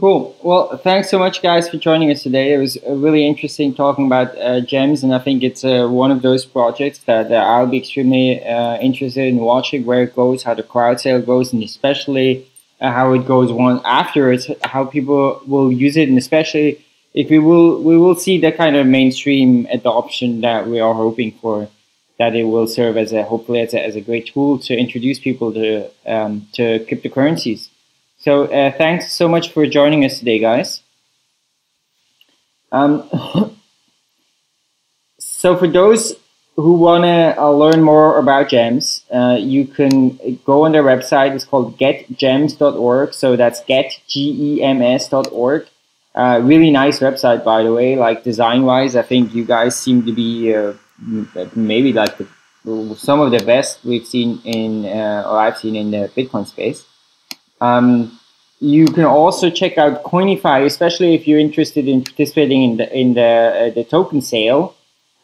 Cool. 0.00 0.34
Well, 0.42 0.78
thanks 0.78 1.10
so 1.10 1.18
much, 1.18 1.42
guys, 1.42 1.68
for 1.68 1.76
joining 1.76 2.10
us 2.10 2.22
today. 2.22 2.54
It 2.54 2.56
was 2.56 2.78
really 2.88 3.26
interesting 3.26 3.74
talking 3.74 4.06
about 4.06 4.36
uh, 4.38 4.60
gems, 4.60 5.02
and 5.02 5.14
I 5.14 5.18
think 5.18 5.42
it's 5.42 5.64
uh, 5.64 5.86
one 5.86 6.10
of 6.10 6.22
those 6.22 6.46
projects 6.46 7.00
that, 7.00 7.30
I'll 7.30 7.66
be 7.66 7.76
extremely 7.76 8.42
uh, 8.42 8.78
interested 8.78 9.26
in 9.26 9.36
watching 9.36 9.84
where 9.84 10.02
it 10.02 10.16
goes, 10.16 10.44
how 10.44 10.54
the 10.54 10.62
crowd 10.62 10.98
sale 10.98 11.20
goes, 11.20 11.52
and 11.52 11.62
especially 11.62 12.46
uh, 12.80 12.90
how 12.90 13.12
it 13.12 13.26
goes 13.26 13.52
one 13.52 13.82
afterwards, 13.84 14.50
how 14.64 14.86
people 14.86 15.42
will 15.46 15.70
use 15.70 15.98
it, 15.98 16.08
and 16.08 16.16
especially 16.16 16.82
if 17.12 17.28
we 17.28 17.38
will 17.38 17.82
we 17.82 17.98
will 17.98 18.14
see 18.14 18.40
the 18.40 18.50
kind 18.50 18.76
of 18.76 18.86
mainstream 18.86 19.66
adoption 19.70 20.40
that 20.40 20.66
we 20.66 20.80
are 20.80 20.94
hoping 20.94 21.32
for. 21.32 21.68
That 22.22 22.36
it 22.36 22.44
will 22.44 22.68
serve 22.68 22.96
as 23.04 23.12
a 23.12 23.24
hopefully 23.24 23.60
as 23.66 23.74
a, 23.74 23.80
as 23.88 23.96
a 23.96 24.02
great 24.08 24.26
tool 24.32 24.58
to 24.66 24.72
introduce 24.84 25.18
people 25.18 25.48
to 25.54 25.90
um, 26.06 26.46
to 26.56 26.64
cryptocurrencies. 26.86 27.60
So 28.24 28.32
uh, 28.44 28.70
thanks 28.82 29.12
so 29.12 29.26
much 29.34 29.46
for 29.52 29.66
joining 29.66 30.04
us 30.04 30.20
today, 30.20 30.38
guys. 30.38 30.82
Um, 32.70 33.10
so 35.18 35.56
for 35.56 35.66
those 35.66 36.14
who 36.54 36.74
want 36.74 37.02
to 37.02 37.34
uh, 37.36 37.50
learn 37.50 37.82
more 37.82 38.16
about 38.18 38.48
gems, 38.48 39.04
uh, 39.12 39.36
you 39.40 39.66
can 39.66 40.16
go 40.44 40.64
on 40.64 40.70
their 40.70 40.84
website. 40.84 41.34
It's 41.34 41.44
called 41.44 41.76
getgems.org. 41.76 43.14
So 43.14 43.34
that's 43.34 43.60
getgems.org. 43.62 45.66
Uh, 46.14 46.40
really 46.44 46.70
nice 46.70 47.00
website, 47.00 47.42
by 47.42 47.64
the 47.64 47.72
way. 47.72 47.96
Like 47.96 48.22
design 48.22 48.62
wise, 48.62 48.94
I 48.94 49.02
think 49.02 49.34
you 49.34 49.44
guys 49.44 49.76
seem 49.76 50.06
to 50.06 50.12
be 50.12 50.54
uh, 50.54 50.74
maybe 51.54 51.92
like 51.92 52.16
the, 52.18 52.26
some 52.96 53.20
of 53.20 53.30
the 53.30 53.44
best 53.44 53.84
we've 53.84 54.06
seen 54.06 54.40
in, 54.44 54.84
uh, 54.86 55.24
or 55.26 55.38
I've 55.38 55.58
seen 55.58 55.76
in 55.76 55.90
the 55.90 56.10
Bitcoin 56.16 56.46
space. 56.46 56.84
Um, 57.60 58.18
you 58.62 58.86
can 58.86 59.04
also 59.04 59.50
check 59.50 59.76
out 59.76 60.04
Coinify, 60.04 60.64
especially 60.64 61.14
if 61.14 61.26
you're 61.26 61.40
interested 61.40 61.88
in 61.88 62.04
participating 62.04 62.62
in 62.62 62.76
the 62.76 62.96
in 62.96 63.14
the 63.14 63.22
uh, 63.22 63.70
the 63.74 63.82
token 63.82 64.20
sale. 64.22 64.76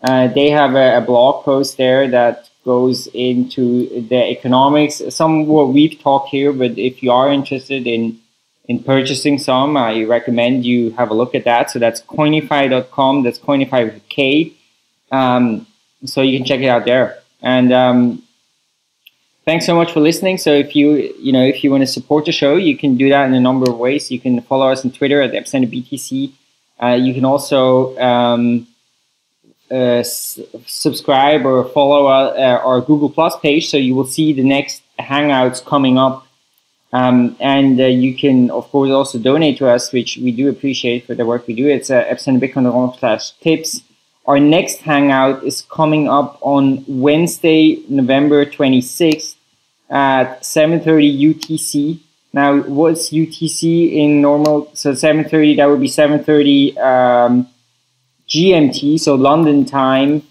Uh, 0.02 0.26
they 0.26 0.50
have 0.50 0.74
a, 0.74 0.98
a, 0.98 1.00
blog 1.00 1.44
post 1.44 1.76
there 1.76 2.08
that 2.08 2.50
goes 2.64 3.06
into 3.14 4.08
the 4.08 4.30
economics. 4.30 5.02
Some 5.10 5.46
what 5.46 5.72
we've 5.72 6.00
talked 6.00 6.30
here, 6.30 6.52
but 6.52 6.78
if 6.78 7.02
you 7.02 7.12
are 7.12 7.30
interested 7.30 7.86
in 7.86 8.18
in 8.68 8.82
purchasing 8.82 9.38
some, 9.38 9.76
I 9.76 10.02
recommend 10.02 10.64
you 10.64 10.90
have 10.98 11.10
a 11.10 11.14
look 11.14 11.34
at 11.36 11.44
that. 11.44 11.70
So 11.70 11.78
that's 11.78 12.02
coinify.com. 12.02 13.22
That's 13.22 13.38
coinify 13.38 13.84
with 13.84 14.08
K. 14.08 14.52
Um, 15.12 15.67
so 16.04 16.22
you 16.22 16.38
can 16.38 16.46
check 16.46 16.60
it 16.60 16.68
out 16.68 16.84
there. 16.84 17.18
And 17.42 17.72
um, 17.72 18.22
thanks 19.44 19.66
so 19.66 19.74
much 19.74 19.92
for 19.92 20.00
listening. 20.00 20.38
So 20.38 20.52
if 20.52 20.74
you 20.76 21.14
you 21.18 21.32
know 21.32 21.44
if 21.44 21.62
you 21.62 21.70
want 21.70 21.82
to 21.82 21.86
support 21.86 22.24
the 22.26 22.32
show, 22.32 22.56
you 22.56 22.76
can 22.76 22.96
do 22.96 23.08
that 23.08 23.26
in 23.26 23.34
a 23.34 23.40
number 23.40 23.70
of 23.70 23.78
ways. 23.78 24.10
You 24.10 24.20
can 24.20 24.40
follow 24.42 24.68
us 24.70 24.84
on 24.84 24.90
Twitter 24.92 25.20
at 25.22 25.32
Epicenter 25.32 25.70
BTC. 25.74 26.32
Uh, 26.80 26.94
you 26.94 27.12
can 27.12 27.24
also 27.24 27.98
um, 27.98 28.66
uh, 29.70 30.00
s- 30.00 30.40
subscribe 30.66 31.44
or 31.44 31.64
follow 31.70 32.06
our, 32.06 32.36
uh, 32.36 32.58
our 32.68 32.80
Google 32.80 33.10
Plus 33.10 33.36
page, 33.40 33.68
so 33.68 33.76
you 33.76 33.94
will 33.94 34.06
see 34.06 34.32
the 34.32 34.44
next 34.44 34.82
Hangouts 34.98 35.64
coming 35.64 35.98
up. 35.98 36.26
Um, 36.92 37.36
and 37.38 37.78
uh, 37.80 37.84
you 37.86 38.16
can, 38.16 38.50
of 38.50 38.70
course, 38.70 38.90
also 38.90 39.18
donate 39.18 39.58
to 39.58 39.68
us, 39.68 39.92
which 39.92 40.16
we 40.16 40.32
do 40.32 40.48
appreciate 40.48 41.06
for 41.06 41.14
the 41.14 41.26
work 41.26 41.46
we 41.46 41.54
do. 41.54 41.68
It's 41.68 41.90
uh, 41.90 42.04
epicenterbitcoin.com 42.04 42.94
slash 42.98 43.32
tips. 43.40 43.82
Our 44.28 44.38
next 44.38 44.80
Hangout 44.80 45.42
is 45.42 45.62
coming 45.62 46.06
up 46.06 46.36
on 46.42 46.84
Wednesday, 46.86 47.82
November 47.88 48.44
26th 48.44 49.36
at 49.88 50.42
7.30 50.42 51.32
UTC. 51.32 52.00
Now, 52.34 52.58
what's 52.58 53.08
UTC 53.08 53.94
in 53.94 54.20
normal? 54.20 54.70
So 54.74 54.92
7.30, 54.92 55.56
that 55.56 55.64
would 55.64 55.80
be 55.80 55.88
7.30 55.88 56.76
um, 56.76 57.48
GMT, 58.28 59.00
so 59.00 59.14
London 59.14 59.64
time. 59.64 60.22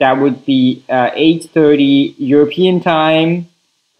That 0.00 0.18
would 0.18 0.44
be 0.44 0.82
uh, 0.88 1.12
8.30 1.12 2.16
European 2.18 2.80
time. 2.80 3.48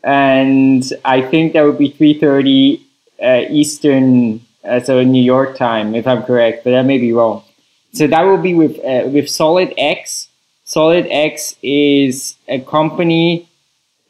And 0.02 0.82
I 1.04 1.22
think 1.22 1.52
that 1.52 1.62
would 1.62 1.78
be 1.78 1.92
3.30 1.92 2.80
uh, 3.22 3.48
Eastern, 3.48 4.40
uh, 4.64 4.80
so 4.80 5.04
New 5.04 5.22
York 5.22 5.56
time, 5.56 5.94
if 5.94 6.08
I'm 6.08 6.24
correct, 6.24 6.64
but 6.64 6.72
that 6.72 6.82
may 6.82 6.98
be 6.98 7.12
wrong. 7.12 7.44
So 7.92 8.06
that 8.06 8.22
will 8.22 8.38
be 8.38 8.54
with, 8.54 8.78
uh, 8.78 9.08
with 9.08 9.26
SolidX. 9.26 10.28
Solid 10.64 11.06
X 11.10 11.56
is 11.62 12.36
a 12.46 12.60
company 12.60 13.48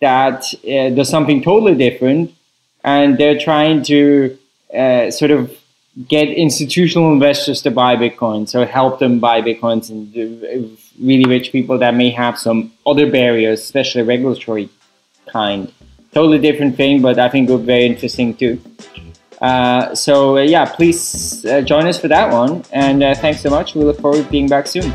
that 0.01 0.45
uh, 0.65 0.91
does 0.91 1.09
something 1.09 1.43
totally 1.43 1.75
different, 1.75 2.35
and 2.85 3.17
they're 3.17 3.39
trying 3.39 3.83
to 3.85 4.39
uh, 4.75 5.11
sort 5.11 5.31
of 5.31 5.57
get 6.09 6.29
institutional 6.29 7.13
investors 7.13 7.63
to 7.63 7.71
buy 7.71 7.97
Bitcoin, 7.97 8.49
so 8.49 8.65
help 8.65 8.99
them 8.99 9.19
buy 9.21 9.43
Bitcoins 9.43 9.91
and 9.91 10.15
uh, 10.17 10.69
really 11.01 11.25
rich 11.25 11.51
people 11.51 11.79
that 11.79 11.95
may 11.95 12.11
have 12.11 12.39
some 12.39 12.73
other 12.87 13.11
barriers, 13.11 13.61
especially 13.61 14.03
regulatory 14.03 14.69
kind. 15.29 15.73
Totally 16.13 16.39
different 16.39 16.77
thing, 16.77 17.03
but 17.03 17.19
I 17.19 17.29
think 17.29 17.49
it 17.49 17.53
would 17.53 17.63
be 17.63 17.67
very 17.67 17.87
interesting 17.87 18.35
too. 18.35 18.61
Uh, 19.41 19.95
so 19.95 20.37
uh, 20.37 20.43
yeah, 20.43 20.65
please 20.67 21.45
uh, 21.47 21.63
join 21.63 21.87
us 21.87 21.99
for 21.99 22.09
that 22.09 22.33
one, 22.33 22.63
and 22.73 23.03
uh, 23.03 23.15
thanks 23.15 23.41
so 23.41 23.51
much. 23.51 23.75
We 23.75 23.85
look 23.85 24.01
forward 24.01 24.25
to 24.25 24.31
being 24.31 24.49
back 24.49 24.67
soon. 24.67 24.93